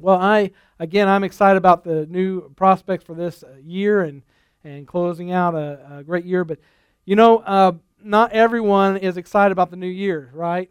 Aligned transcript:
Well, 0.00 0.18
I 0.20 0.50
again, 0.78 1.08
I'm 1.08 1.24
excited 1.24 1.56
about 1.56 1.84
the 1.84 2.06
new 2.06 2.50
prospects 2.54 3.04
for 3.04 3.14
this 3.14 3.42
uh, 3.42 3.56
year 3.62 4.02
and 4.02 4.22
and 4.64 4.86
closing 4.86 5.30
out 5.30 5.54
a, 5.54 5.98
a 5.98 6.04
great 6.04 6.24
year. 6.24 6.44
But 6.44 6.58
you 7.04 7.16
know, 7.16 7.38
uh, 7.38 7.72
not 8.02 8.32
everyone 8.32 8.96
is 8.96 9.16
excited 9.16 9.52
about 9.52 9.70
the 9.70 9.76
new 9.76 9.86
year, 9.86 10.30
right? 10.32 10.70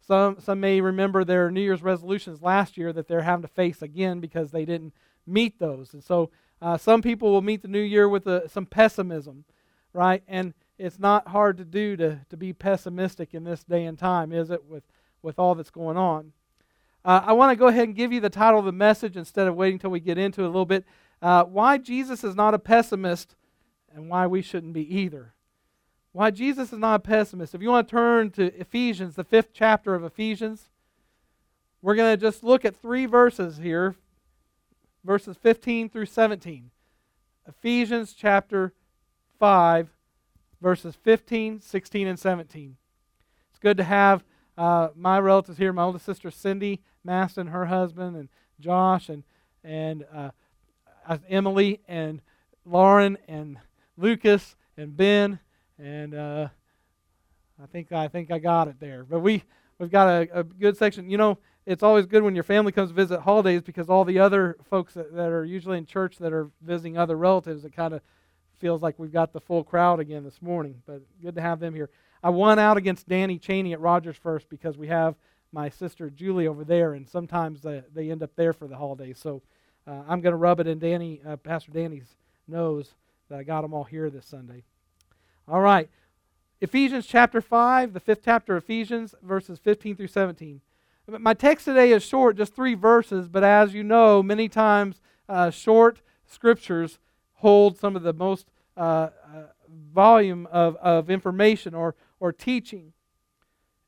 Some 0.00 0.40
some 0.40 0.60
may 0.60 0.80
remember 0.80 1.24
their 1.24 1.50
New 1.50 1.60
Year's 1.60 1.82
resolutions 1.82 2.42
last 2.42 2.76
year 2.76 2.92
that 2.92 3.08
they're 3.08 3.22
having 3.22 3.42
to 3.42 3.48
face 3.48 3.82
again 3.82 4.20
because 4.20 4.50
they 4.50 4.64
didn't 4.64 4.94
meet 5.26 5.58
those, 5.58 5.92
and 5.92 6.02
so 6.02 6.30
uh, 6.60 6.76
some 6.76 7.02
people 7.02 7.30
will 7.30 7.42
meet 7.42 7.62
the 7.62 7.68
new 7.68 7.80
year 7.80 8.08
with 8.08 8.26
a, 8.26 8.44
uh, 8.44 8.48
some 8.48 8.66
pessimism, 8.66 9.44
right? 9.92 10.22
And 10.26 10.54
it's 10.78 10.98
not 10.98 11.28
hard 11.28 11.58
to 11.58 11.64
do 11.64 11.96
to 11.96 12.20
to 12.30 12.36
be 12.36 12.52
pessimistic 12.52 13.34
in 13.34 13.44
this 13.44 13.62
day 13.64 13.84
and 13.84 13.98
time, 13.98 14.32
is 14.32 14.50
it? 14.50 14.64
With 14.64 14.84
with 15.20 15.38
all 15.38 15.54
that's 15.54 15.70
going 15.70 15.96
on. 15.96 16.32
Uh, 17.04 17.22
I 17.26 17.32
want 17.32 17.50
to 17.50 17.56
go 17.56 17.66
ahead 17.66 17.84
and 17.84 17.96
give 17.96 18.12
you 18.12 18.20
the 18.20 18.30
title 18.30 18.60
of 18.60 18.64
the 18.64 18.72
message 18.72 19.16
instead 19.16 19.48
of 19.48 19.56
waiting 19.56 19.74
until 19.74 19.90
we 19.90 20.00
get 20.00 20.18
into 20.18 20.42
it 20.42 20.46
a 20.46 20.48
little 20.48 20.66
bit. 20.66 20.84
Uh, 21.20 21.44
why 21.44 21.78
Jesus 21.78 22.22
is 22.24 22.34
not 22.34 22.54
a 22.54 22.58
pessimist 22.58 23.34
and 23.94 24.08
why 24.08 24.26
we 24.26 24.42
shouldn't 24.42 24.72
be 24.72 24.98
either. 24.98 25.34
Why 26.12 26.30
Jesus 26.30 26.72
is 26.72 26.78
not 26.78 26.96
a 26.96 26.98
pessimist. 27.00 27.54
If 27.54 27.62
you 27.62 27.70
want 27.70 27.88
to 27.88 27.90
turn 27.90 28.30
to 28.32 28.54
Ephesians, 28.58 29.16
the 29.16 29.24
fifth 29.24 29.50
chapter 29.52 29.94
of 29.94 30.04
Ephesians, 30.04 30.68
we're 31.80 31.94
going 31.94 32.16
to 32.16 32.20
just 32.20 32.44
look 32.44 32.64
at 32.64 32.76
three 32.76 33.06
verses 33.06 33.58
here 33.58 33.96
verses 35.04 35.36
15 35.36 35.90
through 35.90 36.06
17. 36.06 36.70
Ephesians 37.46 38.14
chapter 38.16 38.72
5, 39.38 39.88
verses 40.60 40.94
15, 40.94 41.60
16, 41.60 42.06
and 42.06 42.18
17. 42.18 42.76
It's 43.50 43.58
good 43.58 43.76
to 43.76 43.84
have 43.84 44.22
uh, 44.56 44.88
my 44.94 45.18
relatives 45.18 45.58
here, 45.58 45.72
my 45.72 45.82
oldest 45.82 46.04
sister 46.04 46.30
Cindy 46.30 46.80
Maston, 47.04 47.48
her 47.48 47.66
husband, 47.66 48.16
and 48.16 48.28
Josh, 48.60 49.08
and 49.08 49.24
and 49.64 50.04
uh, 50.12 50.30
Emily, 51.28 51.80
and 51.86 52.20
Lauren, 52.64 53.16
and 53.28 53.58
Lucas, 53.96 54.56
and 54.76 54.96
Ben, 54.96 55.38
and 55.78 56.14
uh, 56.14 56.48
I 57.62 57.66
think 57.66 57.92
I 57.92 58.08
think 58.08 58.30
I 58.30 58.38
got 58.38 58.68
it 58.68 58.80
there. 58.80 59.04
But 59.04 59.20
we 59.20 59.42
we've 59.78 59.90
got 59.90 60.08
a, 60.08 60.40
a, 60.40 60.44
good 60.44 60.76
section. 60.76 61.10
You 61.10 61.16
know, 61.16 61.38
it's 61.66 61.82
always 61.82 62.06
good 62.06 62.22
when 62.22 62.34
your 62.34 62.44
family 62.44 62.72
comes 62.72 62.90
to 62.90 62.94
visit 62.94 63.20
holidays 63.20 63.62
because 63.62 63.88
all 63.88 64.04
the 64.04 64.18
other 64.18 64.56
folks 64.70 64.94
that, 64.94 65.14
that 65.14 65.28
are 65.28 65.44
usually 65.44 65.78
in 65.78 65.86
church 65.86 66.18
that 66.18 66.32
are 66.32 66.50
visiting 66.60 66.96
other 66.96 67.16
relatives, 67.16 67.64
it 67.64 67.74
kind 67.74 67.94
of 67.94 68.00
feels 68.58 68.82
like 68.82 68.98
we've 68.98 69.12
got 69.12 69.32
the 69.32 69.40
full 69.40 69.64
crowd 69.64 70.00
again 70.00 70.24
this 70.24 70.40
morning. 70.40 70.82
But 70.86 71.02
good 71.20 71.34
to 71.34 71.40
have 71.40 71.60
them 71.60 71.74
here. 71.74 71.90
I 72.22 72.30
won 72.30 72.58
out 72.58 72.76
against 72.76 73.08
Danny 73.08 73.38
Cheney 73.38 73.72
at 73.72 73.80
Rogers 73.80 74.16
first 74.16 74.48
because 74.48 74.78
we 74.78 74.88
have 74.88 75.16
my 75.52 75.68
sister 75.68 76.08
Julie 76.08 76.46
over 76.46 76.64
there, 76.64 76.94
and 76.94 77.08
sometimes 77.08 77.62
they, 77.62 77.82
they 77.92 78.10
end 78.10 78.22
up 78.22 78.34
there 78.36 78.52
for 78.52 78.68
the 78.68 78.76
holidays. 78.76 79.18
So 79.18 79.42
uh, 79.86 80.02
I'm 80.08 80.20
going 80.20 80.32
to 80.32 80.36
rub 80.36 80.60
it 80.60 80.66
in 80.66 80.78
Danny, 80.78 81.20
uh, 81.26 81.36
Pastor 81.36 81.72
Danny's 81.72 82.16
nose 82.48 82.94
that 83.28 83.38
I 83.38 83.42
got 83.42 83.62
them 83.62 83.74
all 83.74 83.84
here 83.84 84.08
this 84.08 84.26
Sunday. 84.26 84.62
All 85.48 85.60
right. 85.60 85.88
Ephesians 86.60 87.06
chapter 87.06 87.40
5, 87.40 87.92
the 87.92 88.00
fifth 88.00 88.22
chapter 88.24 88.56
of 88.56 88.62
Ephesians, 88.62 89.14
verses 89.22 89.58
15 89.58 89.96
through 89.96 90.06
17. 90.06 90.60
My 91.08 91.34
text 91.34 91.64
today 91.64 91.90
is 91.90 92.04
short, 92.04 92.36
just 92.36 92.54
three 92.54 92.74
verses, 92.74 93.26
but 93.26 93.42
as 93.42 93.74
you 93.74 93.82
know, 93.82 94.22
many 94.22 94.48
times 94.48 95.00
uh, 95.28 95.50
short 95.50 96.00
scriptures 96.24 97.00
hold 97.34 97.76
some 97.76 97.96
of 97.96 98.04
the 98.04 98.12
most 98.12 98.46
uh, 98.76 98.80
uh, 98.80 99.08
volume 99.92 100.46
of, 100.52 100.76
of 100.76 101.10
information 101.10 101.74
or, 101.74 101.96
or 102.22 102.32
teaching. 102.32 102.92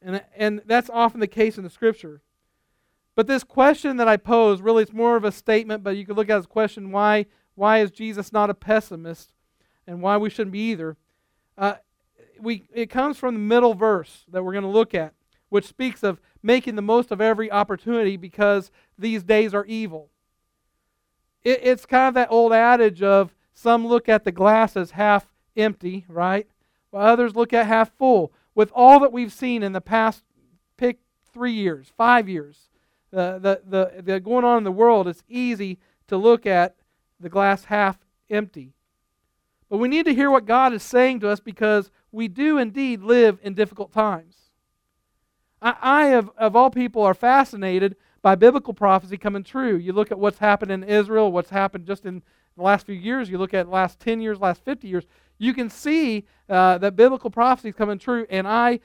And, 0.02 0.20
and 0.36 0.60
that's 0.66 0.90
often 0.92 1.20
the 1.20 1.28
case 1.28 1.56
in 1.56 1.62
the 1.62 1.70
scripture. 1.70 2.20
But 3.14 3.28
this 3.28 3.44
question 3.44 3.96
that 3.98 4.08
I 4.08 4.16
pose, 4.16 4.60
really, 4.60 4.82
it's 4.82 4.92
more 4.92 5.14
of 5.14 5.22
a 5.22 5.30
statement, 5.30 5.84
but 5.84 5.96
you 5.96 6.04
could 6.04 6.16
look 6.16 6.28
at 6.28 6.34
it 6.34 6.38
as 6.38 6.44
a 6.46 6.48
question 6.48 6.90
why, 6.90 7.26
why 7.54 7.78
is 7.78 7.92
Jesus 7.92 8.32
not 8.32 8.50
a 8.50 8.54
pessimist 8.54 9.32
and 9.86 10.02
why 10.02 10.16
we 10.16 10.30
shouldn't 10.30 10.50
be 10.50 10.70
either? 10.70 10.96
Uh, 11.56 11.74
we, 12.40 12.64
it 12.74 12.90
comes 12.90 13.16
from 13.16 13.34
the 13.34 13.40
middle 13.40 13.74
verse 13.74 14.24
that 14.32 14.42
we're 14.42 14.52
going 14.52 14.64
to 14.64 14.68
look 14.68 14.96
at, 14.96 15.14
which 15.48 15.64
speaks 15.64 16.02
of 16.02 16.20
making 16.42 16.74
the 16.74 16.82
most 16.82 17.12
of 17.12 17.20
every 17.20 17.52
opportunity 17.52 18.16
because 18.16 18.72
these 18.98 19.22
days 19.22 19.54
are 19.54 19.64
evil. 19.66 20.10
It, 21.44 21.60
it's 21.62 21.86
kind 21.86 22.08
of 22.08 22.14
that 22.14 22.32
old 22.32 22.52
adage 22.52 23.00
of 23.00 23.32
some 23.52 23.86
look 23.86 24.08
at 24.08 24.24
the 24.24 24.32
glass 24.32 24.76
as 24.76 24.90
half 24.90 25.32
empty, 25.56 26.04
right? 26.08 26.48
While 26.94 27.08
others 27.08 27.34
look 27.34 27.52
at 27.52 27.66
half 27.66 27.90
full. 27.98 28.32
With 28.54 28.70
all 28.72 29.00
that 29.00 29.12
we've 29.12 29.32
seen 29.32 29.64
in 29.64 29.72
the 29.72 29.80
past, 29.80 30.22
pick 30.76 31.00
three 31.32 31.50
years, 31.50 31.90
five 31.96 32.28
years, 32.28 32.68
the, 33.10 33.40
the, 33.42 33.62
the, 33.66 34.02
the 34.02 34.20
going 34.20 34.44
on 34.44 34.58
in 34.58 34.62
the 34.62 34.70
world, 34.70 35.08
it's 35.08 35.24
easy 35.28 35.80
to 36.06 36.16
look 36.16 36.46
at 36.46 36.76
the 37.18 37.28
glass 37.28 37.64
half 37.64 37.98
empty. 38.30 38.74
But 39.68 39.78
we 39.78 39.88
need 39.88 40.06
to 40.06 40.14
hear 40.14 40.30
what 40.30 40.46
God 40.46 40.72
is 40.72 40.84
saying 40.84 41.18
to 41.20 41.30
us 41.30 41.40
because 41.40 41.90
we 42.12 42.28
do 42.28 42.58
indeed 42.58 43.02
live 43.02 43.40
in 43.42 43.54
difficult 43.54 43.92
times. 43.92 44.36
I, 45.60 45.74
I 45.82 46.04
of, 46.12 46.30
of 46.38 46.54
all 46.54 46.70
people, 46.70 47.02
are 47.02 47.12
fascinated 47.12 47.96
by 48.22 48.36
biblical 48.36 48.72
prophecy 48.72 49.16
coming 49.16 49.42
true. 49.42 49.74
You 49.74 49.92
look 49.94 50.12
at 50.12 50.18
what's 50.20 50.38
happened 50.38 50.70
in 50.70 50.84
Israel, 50.84 51.32
what's 51.32 51.50
happened 51.50 51.88
just 51.88 52.06
in 52.06 52.22
the 52.56 52.62
last 52.62 52.86
few 52.86 52.94
years, 52.94 53.28
you 53.28 53.38
look 53.38 53.54
at 53.54 53.66
the 53.66 53.72
last 53.72 53.98
10 54.00 54.20
years, 54.20 54.40
last 54.40 54.64
50 54.64 54.88
years, 54.88 55.04
you 55.38 55.52
can 55.52 55.68
see 55.68 56.24
uh, 56.48 56.78
that 56.78 56.96
biblical 56.96 57.30
prophecy 57.30 57.70
is 57.70 57.74
coming 57.74 57.98
true. 57.98 58.26
And 58.30 58.46
I 58.46 58.80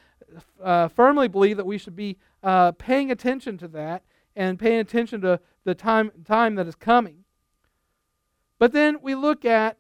uh, 0.62 0.88
firmly 0.88 1.28
believe 1.28 1.58
that 1.58 1.66
we 1.66 1.78
should 1.78 1.96
be 1.96 2.18
uh, 2.44 2.72
paying 2.74 3.12
attention 3.12 3.58
to 3.60 3.68
that 3.70 4.04
and 4.36 4.58
paying 4.58 4.80
attention 4.80 5.22
to 5.22 5.40
the 5.66 5.76
time, 5.76 6.12
time 6.26 6.56
that 6.56 6.68
is 6.68 6.76
coming. 6.76 7.24
But 8.58 8.74
then 8.74 8.98
we 9.02 9.16
look 9.16 9.46
at, 9.46 9.78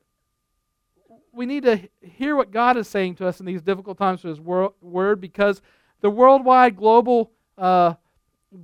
we 1.31 1.45
need 1.45 1.63
to 1.63 1.89
hear 2.01 2.35
what 2.35 2.51
God 2.51 2.77
is 2.77 2.87
saying 2.87 3.15
to 3.15 3.27
us 3.27 3.39
in 3.39 3.45
these 3.45 3.61
difficult 3.61 3.97
times 3.97 4.21
through 4.21 4.31
His 4.31 4.41
word 4.41 5.21
because 5.21 5.61
the 6.01 6.09
worldwide 6.09 6.75
global, 6.75 7.31
uh, 7.57 7.95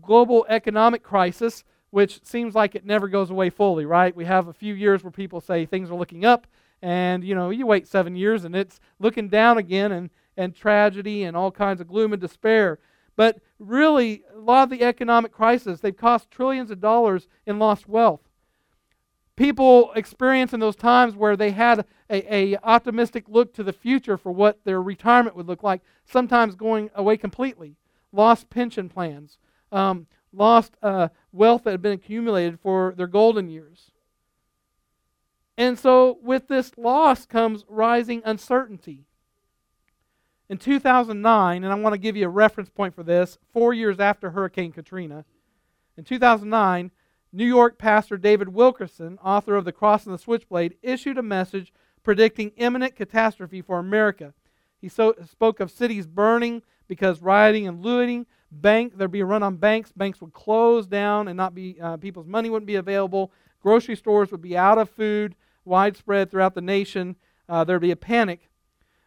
global 0.02 0.46
economic 0.50 1.04
crisis 1.04 1.64
which 1.96 2.20
seems 2.26 2.54
like 2.54 2.76
it 2.76 2.86
never 2.86 3.08
goes 3.08 3.30
away 3.30 3.50
fully, 3.50 3.86
right? 3.86 4.14
We 4.14 4.26
have 4.26 4.50
a 4.50 4.54
few 4.54 4.74
years 4.74 5.02
where 5.02 5.12
people 5.12 5.40
say 5.40 5.66
things 5.66 5.90
are 5.90 5.96
looking 5.96 6.26
up, 6.26 6.46
and 6.82 7.24
you 7.24 7.34
know, 7.34 7.52
you 7.52 7.66
wait 7.66 7.88
seven 7.88 8.18
years 8.18 8.44
and 8.44 8.54
it's 8.54 8.82
looking 9.00 9.30
down 9.30 9.58
again, 9.58 9.94
and, 9.94 10.10
and 10.36 10.54
tragedy 10.54 11.24
and 11.24 11.38
all 11.38 11.52
kinds 11.52 11.80
of 11.80 11.88
gloom 11.88 12.12
and 12.12 12.22
despair. 12.22 12.80
But 13.16 13.40
really, 13.60 14.24
a 14.36 14.40
lot 14.40 14.64
of 14.64 14.72
the 14.72 14.84
economic 14.84 15.32
crisis, 15.32 15.80
they've 15.80 15.96
cost 15.96 16.30
trillions 16.30 16.70
of 16.70 16.82
dollars 16.82 17.30
in 17.46 17.60
lost 17.60 17.88
wealth. 17.88 18.28
People 19.38 19.94
experience 19.94 20.52
in 20.52 20.60
those 20.60 20.76
times 20.76 21.16
where 21.16 21.38
they 21.38 21.52
had 21.52 21.86
a, 22.10 22.36
a 22.36 22.58
optimistic 22.58 23.24
look 23.30 23.54
to 23.54 23.64
the 23.64 23.72
future 23.72 24.18
for 24.18 24.34
what 24.34 24.60
their 24.66 24.82
retirement 24.82 25.38
would 25.38 25.48
look 25.48 25.64
like, 25.64 25.80
sometimes 26.04 26.56
going 26.56 26.90
away 26.94 27.16
completely. 27.16 27.78
Lost 28.12 28.50
pension 28.50 28.90
plans, 28.90 29.38
um, 29.72 30.08
lost 30.36 30.76
uh, 30.82 31.10
wealth 31.32 31.64
that 31.64 31.72
had 31.72 31.82
been 31.82 31.94
accumulated 31.94 32.60
for 32.60 32.94
their 32.98 33.08
golden 33.08 33.50
years. 33.50 33.92
And 35.58 35.80
so, 35.80 36.18
with 36.22 36.48
this 36.48 36.72
loss 36.78 37.26
comes 37.26 37.64
rising 37.68 38.22
uncertainty. 38.26 39.06
In 40.50 40.58
2009, 40.58 41.64
and 41.64 41.74
I 41.74 41.76
want 41.76 41.94
to 41.94 42.00
give 42.00 42.16
you 42.16 42.26
a 42.26 42.30
reference 42.30 42.70
point 42.70 42.94
for 42.94 43.04
this, 43.04 43.38
four 43.54 43.74
years 43.74 44.00
after 44.00 44.32
Hurricane 44.32 44.72
Katrina, 44.72 45.26
in 45.98 46.04
2009, 46.04 46.92
New 47.32 47.46
York 47.46 47.78
pastor 47.78 48.18
David 48.18 48.50
Wilkerson, 48.50 49.18
author 49.24 49.56
of 49.56 49.66
The 49.66 49.72
Cross 49.72 50.06
and 50.06 50.14
the 50.14 50.20
Switchblade, 50.20 50.76
issued 50.82 51.18
a 51.18 51.24
message 51.24 51.74
predicting 52.04 52.52
imminent 52.58 52.96
catastrophe 52.96 53.62
for 53.62 53.80
America. 53.80 54.34
He 54.80 54.90
so, 54.90 55.16
spoke 55.26 55.60
of 55.60 55.72
cities 55.72 56.06
burning 56.06 56.62
because 56.88 57.22
rioting 57.22 57.68
and 57.68 57.82
looting 57.82 58.26
bank 58.52 58.94
there'd 58.98 59.12
be 59.12 59.22
a 59.22 59.26
run 59.26 59.44
on 59.44 59.58
banks. 59.58 59.92
Banks 59.92 60.22
would 60.22 60.34
close 60.34 60.88
down 60.88 61.28
and 61.28 61.38
not 61.38 61.56
be 61.56 61.78
uh, 61.82 61.98
people's 61.98 62.28
money 62.28 62.50
wouldn't 62.50 62.68
be 62.68 62.76
available. 62.76 63.32
Grocery 63.62 63.96
stores 63.96 64.32
would 64.32 64.42
be 64.42 64.58
out 64.58 64.78
of 64.78 64.90
food 64.90 65.36
widespread 65.64 66.30
throughout 66.30 66.56
the 66.56 66.62
nation. 66.62 67.16
Uh, 67.50 67.64
there'd 67.64 67.82
be 67.82 67.92
a 67.92 67.96
panic. 67.96 68.50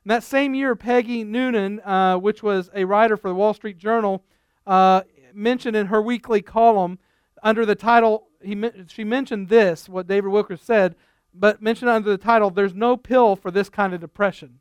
And 0.05 0.11
that 0.11 0.23
same 0.23 0.55
year 0.55 0.75
peggy 0.75 1.25
noonan 1.25 1.81
uh, 1.81 2.17
which 2.17 2.43
was 2.43 2.70
a 2.75 2.85
writer 2.85 3.17
for 3.17 3.29
the 3.29 3.35
wall 3.35 3.55
street 3.55 3.79
journal 3.79 4.25
uh, 4.67 5.02
mentioned 5.32 5.76
in 5.76 5.87
her 5.87 6.02
weekly 6.02 6.43
column 6.43 6.99
under 7.43 7.64
the 7.64 7.75
title 7.75 8.29
he, 8.43 8.70
she 8.88 9.05
mentioned 9.05 9.49
this 9.49 9.88
what 9.88 10.06
david 10.06 10.31
wilker 10.31 10.58
said 10.58 10.94
but 11.34 11.62
mentioned 11.62 11.91
under 11.91 12.11
the 12.11 12.19
title 12.19 12.50
there's 12.50 12.75
no 12.75 12.96
pill 12.96 13.37
for 13.37 13.50
this 13.50 13.69
kind 13.69 13.94
of 13.94 14.00
depression. 14.00 14.61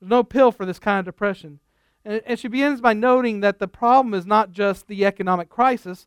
There's 0.00 0.10
no 0.10 0.22
pill 0.22 0.52
for 0.52 0.66
this 0.66 0.78
kind 0.78 0.98
of 0.98 1.04
depression 1.04 1.60
and 2.08 2.38
she 2.38 2.48
begins 2.48 2.80
by 2.80 2.94
noting 2.94 3.40
that 3.40 3.58
the 3.58 3.68
problem 3.68 4.14
is 4.14 4.24
not 4.24 4.52
just 4.52 4.88
the 4.88 5.04
economic 5.04 5.48
crisis. 5.50 6.06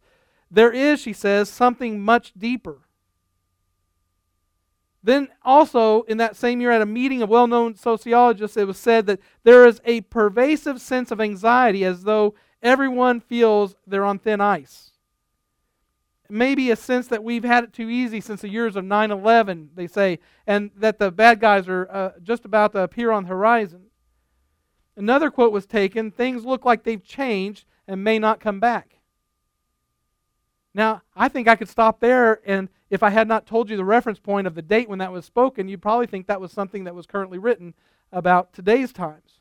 There 0.50 0.72
is, 0.72 1.00
she 1.00 1.14
says, 1.14 1.50
something 1.50 2.02
much 2.02 2.34
deeper. 2.38 2.80
Then, 5.04 5.30
also 5.44 6.04
in 6.04 6.18
that 6.18 6.36
same 6.36 6.62
year, 6.62 6.72
at 6.72 6.82
a 6.82 6.86
meeting 6.86 7.22
of 7.22 7.30
well 7.30 7.48
known 7.48 7.76
sociologists, 7.76 8.58
it 8.58 8.68
was 8.68 8.78
said 8.78 9.06
that 9.08 9.20
there 9.44 9.66
is 9.66 9.82
a 9.86 10.02
pervasive 10.02 10.82
sense 10.82 11.12
of 11.12 11.22
anxiety 11.22 11.84
as 11.84 12.04
though 12.04 12.36
everyone 12.62 13.20
feels 13.20 13.76
they're 13.88 14.06
on 14.06 14.20
thin 14.20 14.42
ice. 14.42 14.92
maybe 16.30 16.72
a 16.72 16.76
sense 16.78 17.08
that 17.08 17.24
we've 17.24 17.44
had 17.44 17.64
it 17.66 17.74
too 17.74 17.90
easy 17.90 18.22
since 18.22 18.42
the 18.42 18.50
years 18.50 18.76
of 18.78 18.86
9 18.86 19.12
11, 19.12 19.72
they 19.76 19.88
say, 19.88 20.18
and 20.48 20.72
that 20.78 20.98
the 20.98 21.12
bad 21.12 21.40
guys 21.42 21.68
are 21.68 21.90
uh, 21.92 22.12
just 22.24 22.46
about 22.46 22.72
to 22.72 22.80
appear 22.80 23.12
on 23.12 23.24
the 23.24 23.30
horizon. 23.30 23.91
Another 24.96 25.32
quote 25.32 25.52
was 25.52 25.66
taken 25.66 26.12
things 26.12 26.46
look 26.46 26.66
like 26.66 26.84
they've 26.84 27.04
changed 27.04 27.66
and 27.88 28.04
may 28.04 28.20
not 28.20 28.40
come 28.40 28.60
back. 28.60 28.98
Now, 30.74 31.02
I 31.16 31.28
think 31.28 31.48
I 31.48 31.56
could 31.56 31.70
stop 31.70 32.00
there, 32.00 32.40
and 32.46 32.70
if 32.90 33.04
I 33.04 33.10
had 33.10 33.28
not 33.28 33.46
told 33.46 33.70
you 33.70 33.76
the 33.76 33.84
reference 33.84 34.20
point 34.20 34.48
of 34.48 34.56
the 34.56 34.62
date 34.62 34.88
when 34.88 35.00
that 35.00 35.12
was 35.12 35.26
spoken, 35.26 35.68
you'd 35.68 35.82
probably 35.82 36.08
think 36.08 36.28
that 36.28 36.42
was 36.42 36.52
something 36.52 36.86
that 36.86 36.96
was 36.96 37.06
currently 37.06 37.38
written 37.38 37.74
about 38.12 38.54
today's 38.54 38.94
times. 38.94 39.40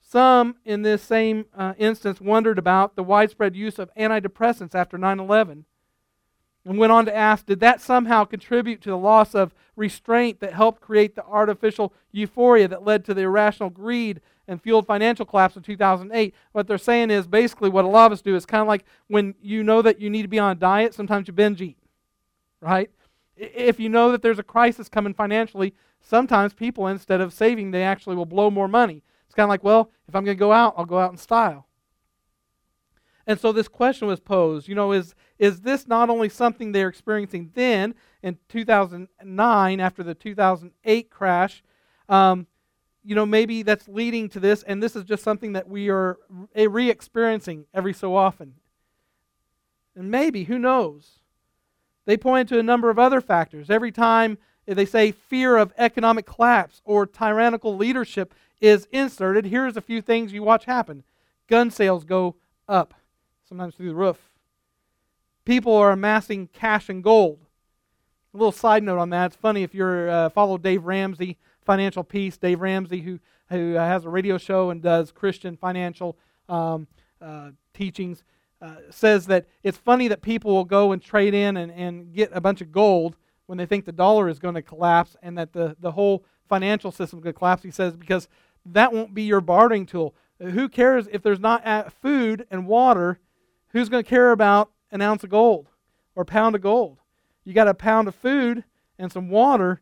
Some 0.00 0.56
in 0.64 0.82
this 0.82 1.02
same 1.02 1.46
uh, 1.54 1.74
instance 1.78 2.20
wondered 2.20 2.58
about 2.58 2.96
the 2.96 3.02
widespread 3.02 3.54
use 3.54 3.78
of 3.78 3.90
antidepressants 3.94 4.74
after 4.74 4.96
9 4.96 5.20
11 5.20 5.66
and 6.68 6.76
went 6.76 6.92
on 6.92 7.06
to 7.06 7.16
ask 7.16 7.46
did 7.46 7.60
that 7.60 7.80
somehow 7.80 8.24
contribute 8.24 8.82
to 8.82 8.90
the 8.90 8.98
loss 8.98 9.34
of 9.34 9.54
restraint 9.74 10.38
that 10.40 10.52
helped 10.52 10.82
create 10.82 11.14
the 11.14 11.24
artificial 11.24 11.94
euphoria 12.12 12.68
that 12.68 12.84
led 12.84 13.06
to 13.06 13.14
the 13.14 13.22
irrational 13.22 13.70
greed 13.70 14.20
and 14.46 14.60
fueled 14.60 14.86
financial 14.86 15.24
collapse 15.24 15.56
in 15.56 15.62
2008? 15.62 16.34
What 16.52 16.66
they're 16.66 16.76
saying 16.76 17.10
is 17.10 17.26
basically 17.26 17.70
what 17.70 17.86
a 17.86 17.88
lot 17.88 18.06
of 18.06 18.12
us 18.12 18.20
do 18.20 18.36
is 18.36 18.44
kind 18.44 18.60
of 18.60 18.68
like 18.68 18.84
when 19.06 19.34
you 19.40 19.64
know 19.64 19.80
that 19.80 19.98
you 19.98 20.10
need 20.10 20.22
to 20.22 20.28
be 20.28 20.38
on 20.38 20.52
a 20.52 20.54
diet, 20.54 20.92
sometimes 20.92 21.26
you 21.26 21.32
binge 21.32 21.62
eat, 21.62 21.78
right? 22.60 22.90
If 23.34 23.80
you 23.80 23.88
know 23.88 24.12
that 24.12 24.20
there's 24.20 24.38
a 24.38 24.42
crisis 24.42 24.90
coming 24.90 25.14
financially, 25.14 25.72
sometimes 26.02 26.52
people, 26.52 26.86
instead 26.86 27.22
of 27.22 27.32
saving, 27.32 27.70
they 27.70 27.82
actually 27.82 28.16
will 28.16 28.26
blow 28.26 28.50
more 28.50 28.68
money. 28.68 29.02
It's 29.24 29.34
kind 29.34 29.44
of 29.46 29.50
like, 29.50 29.64
well, 29.64 29.90
if 30.06 30.14
I'm 30.14 30.24
going 30.24 30.36
to 30.36 30.38
go 30.38 30.52
out, 30.52 30.74
I'll 30.76 30.84
go 30.84 30.98
out 30.98 31.12
in 31.12 31.16
style. 31.18 31.66
And 33.28 33.38
so 33.38 33.52
this 33.52 33.68
question 33.68 34.08
was 34.08 34.20
posed, 34.20 34.68
you 34.68 34.74
know, 34.74 34.92
is, 34.92 35.14
is 35.38 35.60
this 35.60 35.86
not 35.86 36.08
only 36.08 36.30
something 36.30 36.72
they're 36.72 36.88
experiencing 36.88 37.50
then 37.52 37.94
in 38.22 38.38
2009 38.48 39.80
after 39.80 40.02
the 40.02 40.14
2008 40.14 41.10
crash, 41.10 41.62
um, 42.08 42.46
you 43.04 43.14
know, 43.14 43.26
maybe 43.26 43.62
that's 43.62 43.86
leading 43.86 44.30
to 44.30 44.40
this, 44.40 44.62
and 44.62 44.82
this 44.82 44.96
is 44.96 45.04
just 45.04 45.22
something 45.22 45.52
that 45.52 45.68
we 45.68 45.90
are 45.90 46.16
re 46.56 46.90
experiencing 46.90 47.66
every 47.74 47.92
so 47.92 48.16
often. 48.16 48.54
And 49.94 50.10
maybe, 50.10 50.44
who 50.44 50.58
knows? 50.58 51.18
They 52.06 52.16
point 52.16 52.48
to 52.48 52.58
a 52.58 52.62
number 52.62 52.88
of 52.88 52.98
other 52.98 53.20
factors. 53.20 53.68
Every 53.68 53.92
time 53.92 54.38
they 54.66 54.86
say 54.86 55.12
fear 55.12 55.58
of 55.58 55.74
economic 55.76 56.24
collapse 56.24 56.80
or 56.84 57.04
tyrannical 57.06 57.76
leadership 57.76 58.32
is 58.58 58.88
inserted, 58.90 59.44
here's 59.44 59.76
a 59.76 59.82
few 59.82 60.00
things 60.00 60.32
you 60.32 60.42
watch 60.42 60.64
happen 60.64 61.04
gun 61.46 61.70
sales 61.70 62.04
go 62.04 62.36
up, 62.68 62.94
sometimes 63.48 63.74
through 63.74 63.88
the 63.88 63.94
roof. 63.94 64.18
People 65.44 65.74
are 65.74 65.92
amassing 65.92 66.48
cash 66.48 66.88
and 66.88 67.02
gold. 67.02 67.38
A 68.34 68.36
little 68.36 68.52
side 68.52 68.82
note 68.82 68.98
on 68.98 69.10
that. 69.10 69.26
It's 69.26 69.36
funny 69.36 69.62
if 69.62 69.74
you 69.74 69.86
uh, 69.86 70.28
follow 70.28 70.58
Dave 70.58 70.84
Ramsey, 70.84 71.38
Financial 71.62 72.04
Peace. 72.04 72.36
Dave 72.36 72.60
Ramsey, 72.60 73.00
who 73.00 73.18
who 73.48 73.74
has 73.74 74.04
a 74.04 74.10
radio 74.10 74.36
show 74.36 74.68
and 74.68 74.82
does 74.82 75.10
Christian 75.10 75.56
financial 75.56 76.18
um, 76.50 76.86
uh, 77.18 77.52
teachings, 77.72 78.24
uh, 78.60 78.74
says 78.90 79.26
that 79.26 79.46
it's 79.62 79.78
funny 79.78 80.06
that 80.08 80.20
people 80.20 80.52
will 80.52 80.66
go 80.66 80.92
and 80.92 81.00
trade 81.00 81.32
in 81.32 81.56
and, 81.56 81.72
and 81.72 82.12
get 82.12 82.30
a 82.34 82.42
bunch 82.42 82.60
of 82.60 82.70
gold 82.70 83.16
when 83.46 83.56
they 83.56 83.64
think 83.64 83.86
the 83.86 83.92
dollar 83.92 84.28
is 84.28 84.38
going 84.38 84.54
to 84.54 84.60
collapse 84.60 85.16
and 85.22 85.38
that 85.38 85.54
the, 85.54 85.74
the 85.80 85.92
whole 85.92 86.26
financial 86.46 86.92
system 86.92 87.22
to 87.22 87.32
collapse. 87.32 87.62
He 87.62 87.70
says 87.70 87.96
because 87.96 88.28
that 88.66 88.92
won't 88.92 89.14
be 89.14 89.22
your 89.22 89.40
bartering 89.40 89.86
tool. 89.86 90.14
Who 90.38 90.68
cares 90.68 91.08
if 91.10 91.22
there's 91.22 91.40
not 91.40 91.90
food 92.02 92.46
and 92.50 92.66
water? 92.66 93.18
Who's 93.70 93.88
going 93.88 94.02
to 94.02 94.08
care 94.08 94.32
about 94.32 94.70
an 94.90 95.02
ounce 95.02 95.24
of 95.24 95.30
gold 95.30 95.68
or 96.14 96.22
a 96.22 96.26
pound 96.26 96.54
of 96.54 96.62
gold? 96.62 96.98
You 97.44 97.52
got 97.52 97.68
a 97.68 97.74
pound 97.74 98.08
of 98.08 98.14
food 98.14 98.64
and 98.98 99.12
some 99.12 99.28
water, 99.28 99.80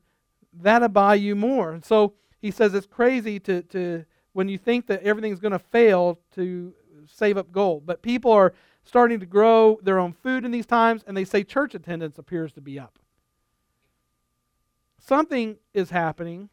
that'll 0.53 0.89
buy 0.89 1.15
you 1.15 1.35
more. 1.35 1.73
And 1.73 1.85
so 1.85 2.15
he 2.41 2.51
says 2.51 2.75
it's 2.75 2.87
crazy 2.87 3.41
to, 3.41 3.63
to 3.63 4.05
when 4.33 4.49
you 4.49 4.59
think 4.59 4.87
that 4.87 5.03
everything's 5.03 5.41
going 5.41 5.53
to 5.53 5.59
fail 5.59 6.19
to 6.35 6.75
save 7.07 7.37
up 7.37 7.53
gold. 7.53 7.87
But 7.87 8.03
people 8.03 8.31
are 8.33 8.53
starting 8.85 9.21
to 9.21 9.27
grow 9.27 9.81
their 9.83 9.99
own 9.99 10.13
food 10.13 10.45
in 10.45 10.51
these 10.51 10.67
times, 10.67 11.03
and 11.07 11.17
they 11.17 11.25
say 11.25 11.43
church 11.43 11.75
attendance 11.75 12.19
appears 12.19 12.53
to 12.53 12.61
be 12.61 12.79
up. 12.79 12.99
Something 14.99 15.57
is 15.73 15.91
happening 15.91 16.51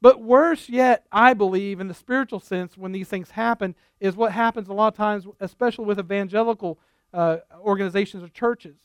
but 0.00 0.22
worse 0.22 0.68
yet, 0.68 1.06
I 1.10 1.34
believe, 1.34 1.80
in 1.80 1.88
the 1.88 1.94
spiritual 1.94 2.40
sense, 2.40 2.76
when 2.76 2.92
these 2.92 3.08
things 3.08 3.32
happen, 3.32 3.74
is 4.00 4.16
what 4.16 4.32
happens 4.32 4.68
a 4.68 4.72
lot 4.72 4.88
of 4.88 4.96
times, 4.96 5.26
especially 5.40 5.86
with 5.86 5.98
evangelical 5.98 6.78
uh, 7.12 7.38
organizations 7.60 8.22
or 8.22 8.28
churches, 8.28 8.76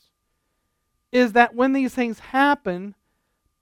is 1.12 1.32
that 1.32 1.54
when 1.54 1.72
these 1.72 1.94
things 1.94 2.18
happen, 2.18 2.94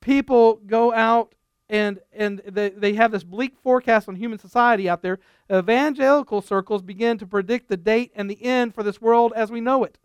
people 0.00 0.60
go 0.66 0.94
out 0.94 1.34
and, 1.69 2.00
and 2.12 2.40
they, 2.46 2.70
they 2.70 2.94
have 2.94 3.12
this 3.12 3.25
bleak 3.25 3.56
forecast 3.62 4.08
on 4.08 4.16
human 4.16 4.38
society 4.38 4.88
out 4.88 5.02
there. 5.02 5.19
Evangelical 5.50 6.43
circles 6.43 6.82
begin 6.82 7.19
to 7.19 7.26
predict 7.26 7.69
the 7.69 7.76
date 7.76 8.12
and 8.14 8.31
the 8.31 8.43
end 8.43 8.75
for 8.75 8.82
this 8.82 9.00
world 9.00 9.32
as 9.34 9.50
we 9.50 9.60
know 9.60 9.84
it. 9.84 9.98